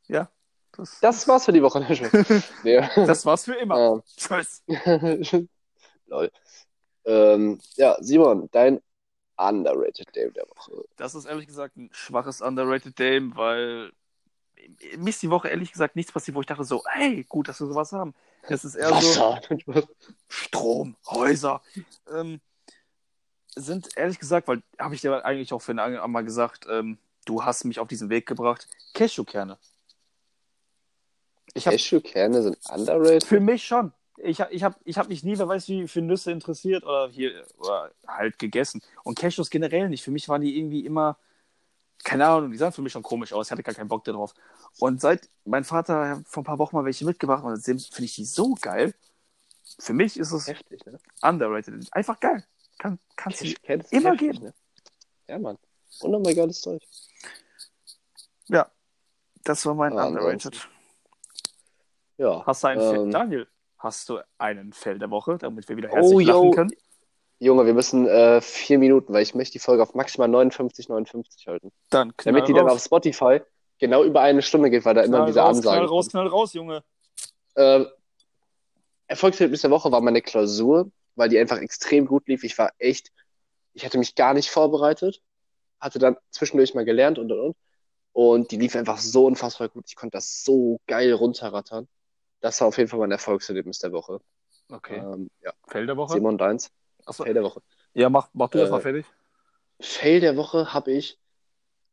Ja. 0.07 0.29
Das, 0.73 0.99
Das 1.01 1.27
war's 1.27 1.45
für 1.45 1.51
die 1.51 1.61
Woche. 1.61 1.79
nee. 2.63 2.81
das 2.95 3.25
war's 3.25 3.45
für 3.45 3.55
immer. 3.55 4.03
Tschüss. 4.17 4.63
Ähm, 4.67 5.49
Lol. 6.07 6.31
Ähm, 7.05 7.59
ja, 7.75 7.97
Simon, 7.99 8.49
dein 8.51 8.81
underrated 9.37 10.13
Game 10.13 10.33
der 10.33 10.47
Woche. 10.47 10.85
Das 10.97 11.15
ist 11.15 11.25
ehrlich 11.25 11.47
gesagt 11.47 11.75
ein 11.77 11.89
schwaches 11.91 12.41
Underrated 12.41 12.95
Game, 12.95 13.35
weil 13.35 13.91
mir 14.97 15.09
ist 15.09 15.21
die 15.21 15.29
Woche 15.29 15.49
ehrlich 15.49 15.71
gesagt 15.71 15.95
nichts 15.95 16.11
passiert, 16.11 16.35
wo 16.35 16.41
ich 16.41 16.47
dachte 16.47 16.63
so, 16.63 16.83
hey, 16.87 17.23
gut, 17.27 17.47
dass 17.47 17.59
wir 17.59 17.67
sowas 17.67 17.91
haben. 17.91 18.13
Es 18.43 18.63
ist 18.63 18.75
eher 18.75 18.89
so 18.89 18.95
Wasser. 18.95 19.41
Strom, 20.27 20.95
Häuser. 21.07 21.61
Ähm, 22.13 22.39
sind 23.55 23.89
ehrlich 23.97 24.19
gesagt, 24.19 24.47
weil 24.47 24.61
habe 24.79 24.95
ich 24.95 25.01
dir 25.01 25.25
eigentlich 25.25 25.53
auch 25.53 25.61
für 25.61 25.71
einmal 25.71 26.23
gesagt, 26.23 26.67
ähm, 26.69 26.97
du 27.25 27.43
hast 27.43 27.65
mich 27.65 27.79
auf 27.79 27.87
diesen 27.87 28.09
Weg 28.09 28.25
gebracht, 28.25 28.67
Cashewkerne. 28.93 29.57
Ich 31.53 31.65
habe 31.67 31.75
Cashewkerne 31.75 32.41
sind 32.43 32.57
underrated. 32.69 33.23
für 33.25 33.39
mich 33.39 33.63
schon. 33.65 33.91
Ich, 34.17 34.39
hab- 34.39 34.51
ich 34.51 34.63
habe 34.63 34.75
ich 34.83 34.97
hab 34.97 35.09
mich 35.09 35.23
nie, 35.23 35.37
wer 35.37 35.47
weiß 35.47 35.67
wie, 35.67 35.87
für 35.87 36.01
Nüsse 36.01 36.31
interessiert 36.31 36.83
oder 36.83 37.09
hier 37.09 37.45
oder 37.57 37.91
halt 38.07 38.37
gegessen. 38.39 38.81
Und 39.03 39.17
Cashews 39.17 39.49
generell 39.49 39.89
nicht. 39.89 40.03
Für 40.03 40.11
mich 40.11 40.29
waren 40.29 40.41
die 40.41 40.57
irgendwie 40.57 40.85
immer, 40.85 41.17
keine 42.03 42.27
Ahnung, 42.27 42.51
die 42.51 42.57
sahen 42.57 42.71
für 42.71 42.81
mich 42.81 42.91
schon 42.93 43.03
komisch 43.03 43.33
aus. 43.33 43.47
Ich 43.47 43.51
hatte 43.51 43.63
gar 43.63 43.73
keinen 43.75 43.87
Bock 43.87 44.03
darauf. 44.03 44.33
Und 44.79 45.01
seit 45.01 45.27
mein 45.45 45.63
Vater 45.63 46.21
vor 46.25 46.41
ein 46.41 46.45
paar 46.45 46.59
Wochen 46.59 46.75
mal 46.75 46.85
welche 46.85 47.03
mitgebracht 47.05 47.43
hat, 47.43 47.63
finde 47.63 47.83
ich 48.03 48.15
die 48.15 48.25
so 48.25 48.53
geil. 48.61 48.93
Für 49.79 49.93
mich 49.93 50.17
ist 50.19 50.31
es 50.31 50.47
Heftig, 50.47 50.85
ne? 50.85 50.99
underrated. 51.21 51.87
Einfach 51.91 52.19
geil. 52.19 52.45
Kann, 52.77 52.99
kannst 53.15 53.41
du 53.41 53.47
immer 53.91 54.11
heftig, 54.11 54.17
geben. 54.19 54.43
Ne? 54.45 54.53
Ja, 55.27 55.39
Mann. 55.39 55.57
Unnormal 56.01 56.35
geiles 56.35 56.61
Zeug. 56.61 56.81
Ja, 58.47 58.69
das 59.43 59.65
war 59.65 59.73
mein 59.73 59.97
Ah, 59.97 60.07
underrated. 60.07 60.67
Ja. 62.21 62.45
Hast 62.45 62.63
du 62.63 62.67
einen? 62.67 62.81
Ähm, 63.05 63.11
Daniel, 63.11 63.47
hast 63.79 64.07
du 64.07 64.19
einen 64.37 64.73
Fell 64.73 64.99
der 64.99 65.09
Woche, 65.09 65.39
damit 65.39 65.67
wir 65.67 65.75
wieder 65.75 65.89
Oh, 65.91 65.95
herzlich 65.95 66.27
lachen 66.27 66.43
yo. 66.43 66.51
können? 66.51 66.71
Junge, 67.39 67.65
wir 67.65 67.73
müssen 67.73 68.07
äh, 68.07 68.39
vier 68.41 68.77
Minuten, 68.77 69.11
weil 69.11 69.23
ich 69.23 69.33
möchte 69.33 69.53
die 69.53 69.59
Folge 69.59 69.81
auf 69.81 69.95
maximal 69.95 70.27
59, 70.27 70.87
59 70.89 71.47
halten. 71.47 71.71
Dann 71.89 72.15
knall 72.15 72.33
Damit 72.35 72.47
die 72.47 72.53
dann 72.53 72.67
raus. 72.67 72.73
auf 72.73 72.83
Spotify 72.83 73.41
genau 73.79 74.03
über 74.03 74.21
eine 74.21 74.43
Stunde 74.43 74.69
geht, 74.69 74.85
weil 74.85 74.93
da 74.93 75.01
immer 75.01 75.25
diese 75.25 75.39
raus, 75.39 75.57
Ansagen 75.57 75.79
knall 75.79 75.87
raus, 75.87 76.09
knall 76.09 76.27
raus, 76.27 76.53
Junge. 76.53 76.83
Ähm, 77.55 77.87
Erfolgserlebnis 79.07 79.61
der 79.61 79.71
Woche 79.71 79.91
war 79.91 80.01
meine 80.01 80.21
Klausur, 80.21 80.91
weil 81.15 81.29
die 81.29 81.39
einfach 81.39 81.57
extrem 81.57 82.05
gut 82.05 82.27
lief. 82.27 82.43
Ich 82.43 82.55
war 82.59 82.69
echt, 82.77 83.11
ich 83.73 83.83
hatte 83.83 83.97
mich 83.97 84.13
gar 84.13 84.35
nicht 84.35 84.51
vorbereitet, 84.51 85.21
hatte 85.79 85.97
dann 85.97 86.17
zwischendurch 86.29 86.75
mal 86.75 86.85
gelernt 86.85 87.17
und 87.17 87.31
und 87.31 87.39
und. 87.39 87.55
Und 88.13 88.51
die 88.51 88.57
lief 88.57 88.75
einfach 88.75 88.99
so 88.99 89.25
unfassbar 89.25 89.69
gut. 89.69 89.85
Ich 89.87 89.95
konnte 89.95 90.17
das 90.17 90.43
so 90.43 90.79
geil 90.85 91.11
runterrattern. 91.13 91.87
Das 92.41 92.59
war 92.59 92.67
auf 92.67 92.77
jeden 92.77 92.89
Fall 92.89 92.99
mein 92.99 93.11
Erfolgserlebnis 93.11 93.79
der 93.79 93.91
Woche. 93.91 94.19
Okay. 94.69 94.97
Ähm, 94.97 95.29
ja, 95.41 95.53
Fell 95.67 95.85
der 95.85 95.97
Woche? 95.97 96.13
Simon 96.13 96.37
Deins, 96.37 96.71
Achso. 97.05 97.23
Fail 97.23 97.33
der 97.33 97.43
Woche. 97.43 97.61
Ja, 97.93 98.09
mach, 98.09 98.29
mach 98.33 98.49
du 98.49 98.57
das 98.57 98.69
Äh, 98.69 98.71
mal 98.71 98.81
fertig. 98.81 99.05
Fail 99.79 100.19
der 100.19 100.37
Woche 100.37 100.73
habe 100.73 100.91
ich 100.91 101.19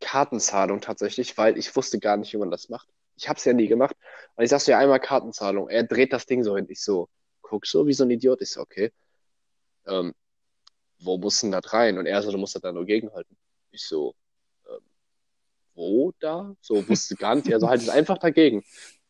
Kartenzahlung 0.00 0.80
tatsächlich, 0.80 1.36
weil 1.38 1.58
ich 1.58 1.74
wusste 1.74 1.98
gar 1.98 2.16
nicht, 2.16 2.32
wie 2.32 2.36
man 2.38 2.50
das 2.50 2.68
macht. 2.68 2.88
Ich 3.16 3.28
habe 3.28 3.38
es 3.38 3.44
ja 3.44 3.52
nie 3.52 3.66
gemacht. 3.66 3.96
Und 4.36 4.44
ich 4.44 4.50
sag 4.50 4.60
so, 4.60 4.70
ja, 4.70 4.78
einmal 4.78 5.00
Kartenzahlung. 5.00 5.68
Er 5.68 5.82
dreht 5.82 6.12
das 6.12 6.26
Ding 6.26 6.44
so 6.44 6.56
hin. 6.56 6.66
Ich 6.68 6.80
so, 6.82 7.08
guck 7.42 7.66
so 7.66 7.86
wie 7.86 7.92
so 7.92 8.04
ein 8.04 8.10
Idiot. 8.10 8.40
Ich 8.42 8.52
so, 8.52 8.60
okay. 8.60 8.92
Ähm, 9.86 10.14
wo 11.00 11.18
muss 11.18 11.40
denn 11.40 11.50
das 11.50 11.72
rein? 11.72 11.98
Und 11.98 12.06
er 12.06 12.22
so, 12.22 12.30
du 12.30 12.38
musst 12.38 12.54
das 12.54 12.62
da 12.62 12.72
nur 12.72 12.84
gegenhalten. 12.84 13.36
Ich 13.72 13.84
so, 13.86 14.14
ähm, 14.68 14.84
wo 15.74 16.12
da? 16.20 16.54
So, 16.60 16.88
wusste 16.88 17.16
gar 17.16 17.34
nicht. 17.34 17.48
Er 17.48 17.58
so, 17.58 17.68
halt 17.68 17.82
es 17.82 17.88
einfach 17.88 18.18
dagegen. 18.18 18.64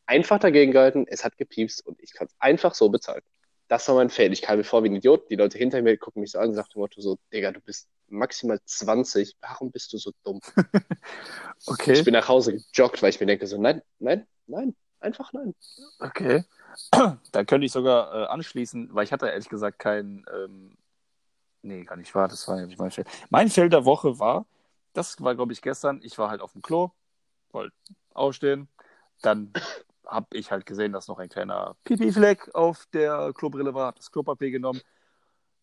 Einfach 0.08 0.38
dagegen 0.38 0.72
gehalten, 0.72 1.04
es 1.06 1.22
hat 1.22 1.36
gepiepst 1.36 1.86
und 1.86 2.00
ich 2.00 2.14
kann 2.14 2.28
es 2.28 2.34
einfach 2.38 2.74
so 2.74 2.88
bezahlen. 2.88 3.20
Das 3.68 3.86
war 3.88 3.96
mein 3.96 4.08
Fail. 4.08 4.32
Ich 4.32 4.40
kam 4.40 4.56
mir 4.56 4.64
vor 4.64 4.82
wie 4.82 4.88
ein 4.88 4.96
Idiot. 4.96 5.28
Die 5.28 5.36
Leute 5.36 5.58
hinter 5.58 5.82
mir 5.82 5.98
gucken 5.98 6.22
mich 6.22 6.32
so 6.32 6.38
an 6.38 6.48
und 6.48 6.54
sagen 6.54 6.68
dem 6.74 6.80
Motto 6.80 7.02
so, 7.02 7.18
Digga, 7.30 7.52
du 7.52 7.60
bist 7.60 7.88
maximal 8.08 8.58
20. 8.64 9.36
Warum 9.42 9.70
bist 9.70 9.92
du 9.92 9.98
so 9.98 10.12
dumm? 10.24 10.40
Okay. 11.66 11.92
Ich 11.92 12.04
bin 12.04 12.14
nach 12.14 12.28
Hause 12.28 12.56
gejoggt, 12.56 13.02
weil 13.02 13.10
ich 13.10 13.20
mir 13.20 13.26
denke 13.26 13.46
so, 13.46 13.60
nein, 13.60 13.82
nein, 13.98 14.26
nein, 14.46 14.76
einfach 15.00 15.32
nein. 15.32 15.54
Okay. 15.98 16.44
Da 17.32 17.44
könnte 17.44 17.66
ich 17.66 17.72
sogar 17.72 18.14
äh, 18.14 18.26
anschließen, 18.28 18.94
weil 18.94 19.04
ich 19.04 19.12
hatte 19.12 19.28
ehrlich 19.28 19.48
gesagt 19.48 19.78
keinen. 19.78 20.24
Ähm, 20.32 20.78
nee, 21.62 21.82
gar 21.82 21.96
nicht 21.96 22.14
wahr. 22.14 22.28
Das 22.28 22.46
war 22.48 22.60
ja 22.60 22.66
nicht 22.66 22.78
mein 22.78 22.92
Feld. 22.92 23.08
Mein 23.28 23.50
Feld 23.50 23.72
der 23.72 23.84
Woche 23.84 24.18
war, 24.18 24.46
das 24.92 25.20
war, 25.20 25.34
glaube 25.34 25.52
ich, 25.52 25.60
gestern. 25.60 26.00
Ich 26.02 26.16
war 26.16 26.30
halt 26.30 26.40
auf 26.40 26.52
dem 26.52 26.62
Klo, 26.62 26.92
wollte 27.50 27.74
aufstehen. 28.14 28.68
Dann 29.20 29.52
habe 30.08 30.26
ich 30.32 30.50
halt 30.50 30.66
gesehen, 30.66 30.92
dass 30.92 31.06
noch 31.08 31.18
ein 31.18 31.28
kleiner 31.28 31.76
Pipi-Fleck 31.84 32.54
auf 32.54 32.86
der 32.92 33.32
Klobrille 33.34 33.74
war. 33.74 33.92
Das 33.92 34.10
Klopapier 34.10 34.50
genommen. 34.50 34.80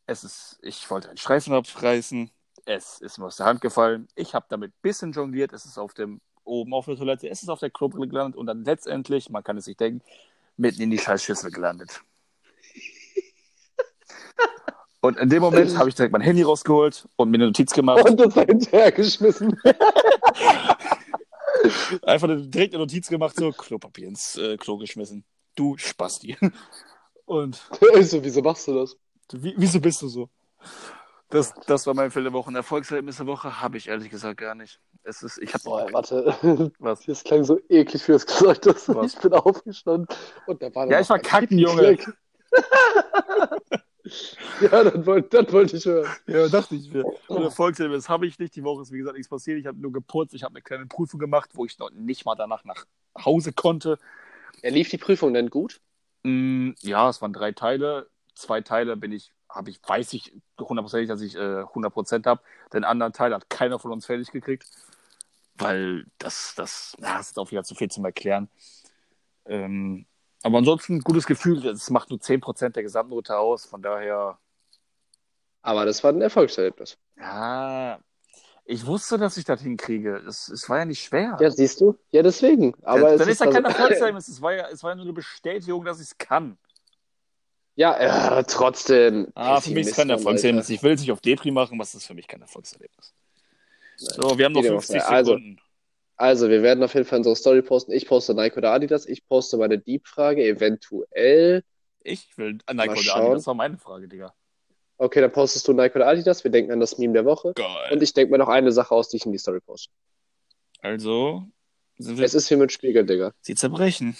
Es 0.05 0.23
ist, 0.23 0.59
ich 0.61 0.89
wollte 0.89 1.09
einen 1.09 1.17
Streifen 1.17 1.53
abreißen. 1.53 2.29
Es 2.65 3.01
ist 3.01 3.17
mir 3.17 3.25
aus 3.25 3.37
der 3.37 3.47
Hand 3.47 3.61
gefallen. 3.61 4.07
Ich 4.15 4.35
habe 4.35 4.45
damit 4.49 4.71
ein 4.71 4.81
bisschen 4.81 5.11
jongliert. 5.11 5.51
Es 5.51 5.65
ist 5.65 5.77
auf 5.77 5.93
dem, 5.93 6.21
oben 6.43 6.73
auf 6.73 6.85
der 6.85 6.95
Toilette. 6.95 7.27
Es 7.27 7.41
ist 7.41 7.49
auf 7.49 7.59
der 7.59 7.71
Klobrille 7.71 8.07
gelandet 8.07 8.37
und 8.37 8.45
dann 8.45 8.63
letztendlich, 8.63 9.29
man 9.29 9.43
kann 9.43 9.57
es 9.57 9.65
sich 9.65 9.77
denken, 9.77 10.01
mitten 10.57 10.81
in 10.81 10.91
die 10.91 10.99
Scheißschüssel 10.99 11.51
gelandet. 11.51 12.01
Und 15.01 15.19
in 15.19 15.29
dem 15.29 15.41
Moment 15.41 15.77
habe 15.77 15.87
ich 15.87 15.93
direkt 15.93 16.13
mein 16.13 16.21
Handy 16.21 16.41
rausgeholt 16.41 17.07
und 17.15 17.29
mir 17.29 17.37
eine 17.37 17.45
Notiz 17.45 17.73
gemacht. 17.73 18.09
Und 18.09 18.19
das 18.19 18.33
hinterhergeschmissen. 18.33 19.55
Einfach 22.03 22.29
eine, 22.29 22.41
direkt 22.47 22.73
eine 22.73 22.83
Notiz 22.83 23.07
gemacht, 23.07 23.35
so 23.35 23.51
Klopapier 23.51 24.07
ins 24.07 24.37
äh, 24.37 24.57
Klo 24.57 24.77
geschmissen. 24.77 25.23
Du 25.55 25.77
Spasti. 25.77 26.37
Und 27.25 27.61
Ich 27.97 28.07
so, 28.09 28.23
wieso 28.23 28.41
machst 28.41 28.67
du 28.67 28.75
das? 28.75 28.97
wie, 29.33 29.53
wieso 29.57 29.79
bist 29.79 30.01
du 30.01 30.07
so? 30.07 30.29
Das, 31.29 31.53
das 31.65 31.87
war 31.87 31.95
mein 31.95 32.11
Feld 32.11 32.25
der 32.25 32.33
Woche. 32.33 32.51
Ein 32.51 32.55
Erfolgserlebnis 32.55 33.17
der 33.17 33.25
Woche 33.25 33.59
habe 33.61 33.77
ich 33.77 33.87
ehrlich 33.87 34.11
gesagt 34.11 34.39
gar 34.39 34.53
nicht. 34.53 34.79
Es 35.03 35.23
ist, 35.23 35.39
ich 35.39 35.53
habe 35.53 35.63
Boah, 35.63 35.87
warte. 35.91 36.71
was. 36.79 37.03
Das 37.05 37.23
klang 37.23 37.43
so 37.43 37.59
eklig, 37.67 38.07
wie 38.07 38.11
du 38.11 38.17
es 38.17 38.25
gesagt 38.25 38.67
hast. 38.67 38.93
Was? 38.93 39.13
Ich 39.13 39.19
bin 39.19 39.33
aufgestanden 39.33 40.07
und 40.45 40.61
da 40.61 40.73
war 40.73 40.87
Ja, 40.87 40.99
ich 40.99 41.09
war 41.09 41.17
ein 41.17 41.21
kacken, 41.23 41.57
Junge. 41.57 41.97
Ja, 44.61 44.83
das 44.83 45.05
wollte 45.05 45.43
das 45.43 45.53
wollte 45.53 45.77
ich 45.77 45.85
hören. 45.85 46.09
Ja, 46.27 46.47
dachte 46.47 46.75
ich 46.75 46.91
mir. 46.91 47.05
Und 47.27 47.43
Erfolgserlebnis 47.43 48.07
habe 48.09 48.27
ich 48.27 48.39
nicht. 48.39 48.55
Die 48.55 48.63
Woche 48.63 48.81
ist, 48.81 48.91
wie 48.91 48.97
gesagt, 48.97 49.17
nichts 49.17 49.29
passiert. 49.29 49.59
Ich 49.59 49.65
habe 49.65 49.79
nur 49.79 49.91
geputzt. 49.91 50.33
Ich 50.33 50.43
habe 50.43 50.53
eine 50.53 50.61
kleine 50.61 50.85
Prüfung 50.85 51.19
gemacht, 51.19 51.51
wo 51.53 51.65
ich 51.65 51.77
noch 51.79 51.91
nicht 51.91 52.25
mal 52.25 52.35
danach 52.35 52.63
nach 52.63 52.85
Hause 53.17 53.51
konnte. 53.53 53.97
Er 54.61 54.71
lief 54.71 54.89
die 54.89 54.97
Prüfung 54.97 55.33
denn 55.33 55.49
gut? 55.49 55.81
Mm, 56.23 56.71
ja, 56.81 57.09
es 57.09 57.21
waren 57.21 57.33
drei 57.33 57.51
Teile. 57.51 58.09
Zwei 58.33 58.61
Teile 58.61 58.97
bin 58.97 59.11
ich, 59.11 59.31
habe 59.49 59.69
ich, 59.69 59.79
weiß 59.85 60.13
ich 60.13 60.33
hundertprozentig, 60.59 61.09
dass 61.09 61.21
ich 61.21 61.35
äh, 61.35 61.63
100% 61.63 62.25
habe. 62.25 62.41
Den 62.73 62.83
anderen 62.83 63.13
Teil 63.13 63.33
hat 63.33 63.49
keiner 63.49 63.79
von 63.79 63.91
uns 63.91 64.05
fertig 64.05 64.31
gekriegt, 64.31 64.65
weil 65.55 66.05
das, 66.17 66.53
das, 66.55 66.95
ja, 66.99 67.17
das 67.17 67.29
ist 67.29 67.39
auch 67.39 67.51
wieder 67.51 67.63
zu 67.63 67.75
viel 67.75 67.89
zum 67.89 68.05
Erklären. 68.05 68.49
Ähm, 69.45 70.05
aber 70.45 70.59
ansonsten 70.59 70.99
gutes 71.01 71.25
Gefühl. 71.25 71.65
Es 71.67 71.89
macht 71.89 72.09
nur 72.11 72.19
10% 72.19 72.69
der 72.75 72.83
Gesamtnote 72.83 73.37
aus. 73.37 73.65
Von 73.65 73.81
daher, 73.81 74.37
Aber 75.61 75.85
das 75.85 76.03
war 76.03 76.11
ein 76.13 76.21
Erfolgserlebnis. 76.21 76.97
ja, 77.17 77.99
ich 78.67 78.85
wusste, 78.85 79.17
dass 79.19 79.37
ich 79.37 79.45
das 79.45 79.61
hinkriege. 79.61 80.17
Es, 80.27 80.47
es 80.49 80.67
war 80.69 80.79
ja 80.79 80.85
nicht 80.85 81.03
schwer. 81.03 81.37
Ja, 81.39 81.51
siehst 81.51 81.81
du? 81.81 81.97
Ja, 82.11 82.23
deswegen. 82.23 82.73
Aber 82.83 83.11
es 83.13 83.19
dann 83.19 83.29
ist 83.29 83.39
ja 83.39 83.45
also- 83.47 83.55
kein 83.61 83.65
Erfolgserlebnis. 83.71 84.27
Es 84.27 84.41
war 84.41 84.53
ja, 84.53 84.67
es 84.69 84.81
war 84.83 84.91
ja 84.91 84.95
nur 84.95 85.05
eine 85.05 85.13
Bestätigung, 85.13 85.83
dass 85.85 85.99
ich 85.99 86.07
es 86.07 86.17
kann. 86.17 86.57
Ja, 87.75 88.01
ja, 88.01 88.41
trotzdem. 88.43 89.27
Ah, 89.35 89.59
für 89.61 89.71
mich 89.71 89.81
ist 89.81 89.89
es 89.91 89.95
kein 89.97 90.09
Erfolgserlebnis. 90.09 90.69
Ich 90.69 90.81
will 90.81 90.93
es 90.93 91.01
nicht 91.01 91.11
auf 91.11 91.21
Depri 91.21 91.51
machen, 91.51 91.77
was 91.77 91.93
ist 91.93 92.05
für 92.07 92.13
mich 92.13 92.27
kein 92.27 92.41
Erfolgserlebnis. 92.41 93.13
So, 93.97 94.37
wir 94.37 94.45
haben 94.45 94.53
noch 94.53 94.61
Jeder 94.63 94.75
50 94.75 94.95
macht- 94.97 95.09
also- 95.11 95.31
Sekunden. 95.33 95.59
Also, 96.17 96.49
wir 96.49 96.63
werden 96.63 96.83
auf 96.83 96.93
jeden 96.93 97.05
Fall 97.05 97.17
unsere 97.19 97.35
Story 97.35 97.61
posten. 97.61 97.91
Ich 97.91 98.07
poste 98.07 98.33
Nike 98.33 98.57
oder 98.57 98.71
Adidas. 98.71 99.05
Ich 99.05 99.25
poste 99.27 99.57
meine 99.57 99.77
Dieb-Frage. 99.79 100.43
Eventuell. 100.45 101.63
Ich 102.01 102.37
will 102.37 102.53
Nike 102.53 102.75
Mal 102.75 102.89
oder 102.89 102.95
schauen. 102.97 103.21
Adi, 103.25 103.33
das 103.35 103.47
war 103.47 103.53
meine 103.55 103.77
Frage, 103.77 104.07
Digga. 104.07 104.33
Okay, 104.97 105.19
dann 105.19 105.31
postest 105.31 105.67
du 105.67 105.73
Nike 105.73 105.95
oder 105.95 106.07
Adidas. 106.07 106.43
Wir 106.43 106.51
denken 106.51 106.71
an 106.71 106.79
das 106.79 106.97
Meme 106.97 107.13
der 107.13 107.25
Woche. 107.25 107.51
Geil. 107.55 107.91
Und 107.91 108.01
ich 108.01 108.13
denke 108.13 108.31
mir 108.31 108.37
noch 108.37 108.47
eine 108.47 108.71
Sache 108.71 108.93
aus, 108.95 109.09
die 109.09 109.17
ich 109.17 109.25
in 109.25 109.31
die 109.33 109.37
Story 109.39 109.59
poste. 109.59 109.91
Also, 110.79 111.43
Es 111.97 112.33
ist 112.33 112.49
wie 112.51 112.55
mit 112.55 112.71
Spiegel, 112.71 113.05
Digga. 113.05 113.31
sie 113.41 113.55
zerbrechen. 113.55 114.15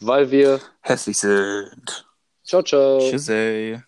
Weil 0.00 0.30
wir. 0.30 0.60
Hässlich 0.80 1.18
sind. 1.18 2.06
Ciao, 2.42 2.62
ciao. 2.62 2.98
Tschüss, 2.98 3.28
ey. 3.28 3.80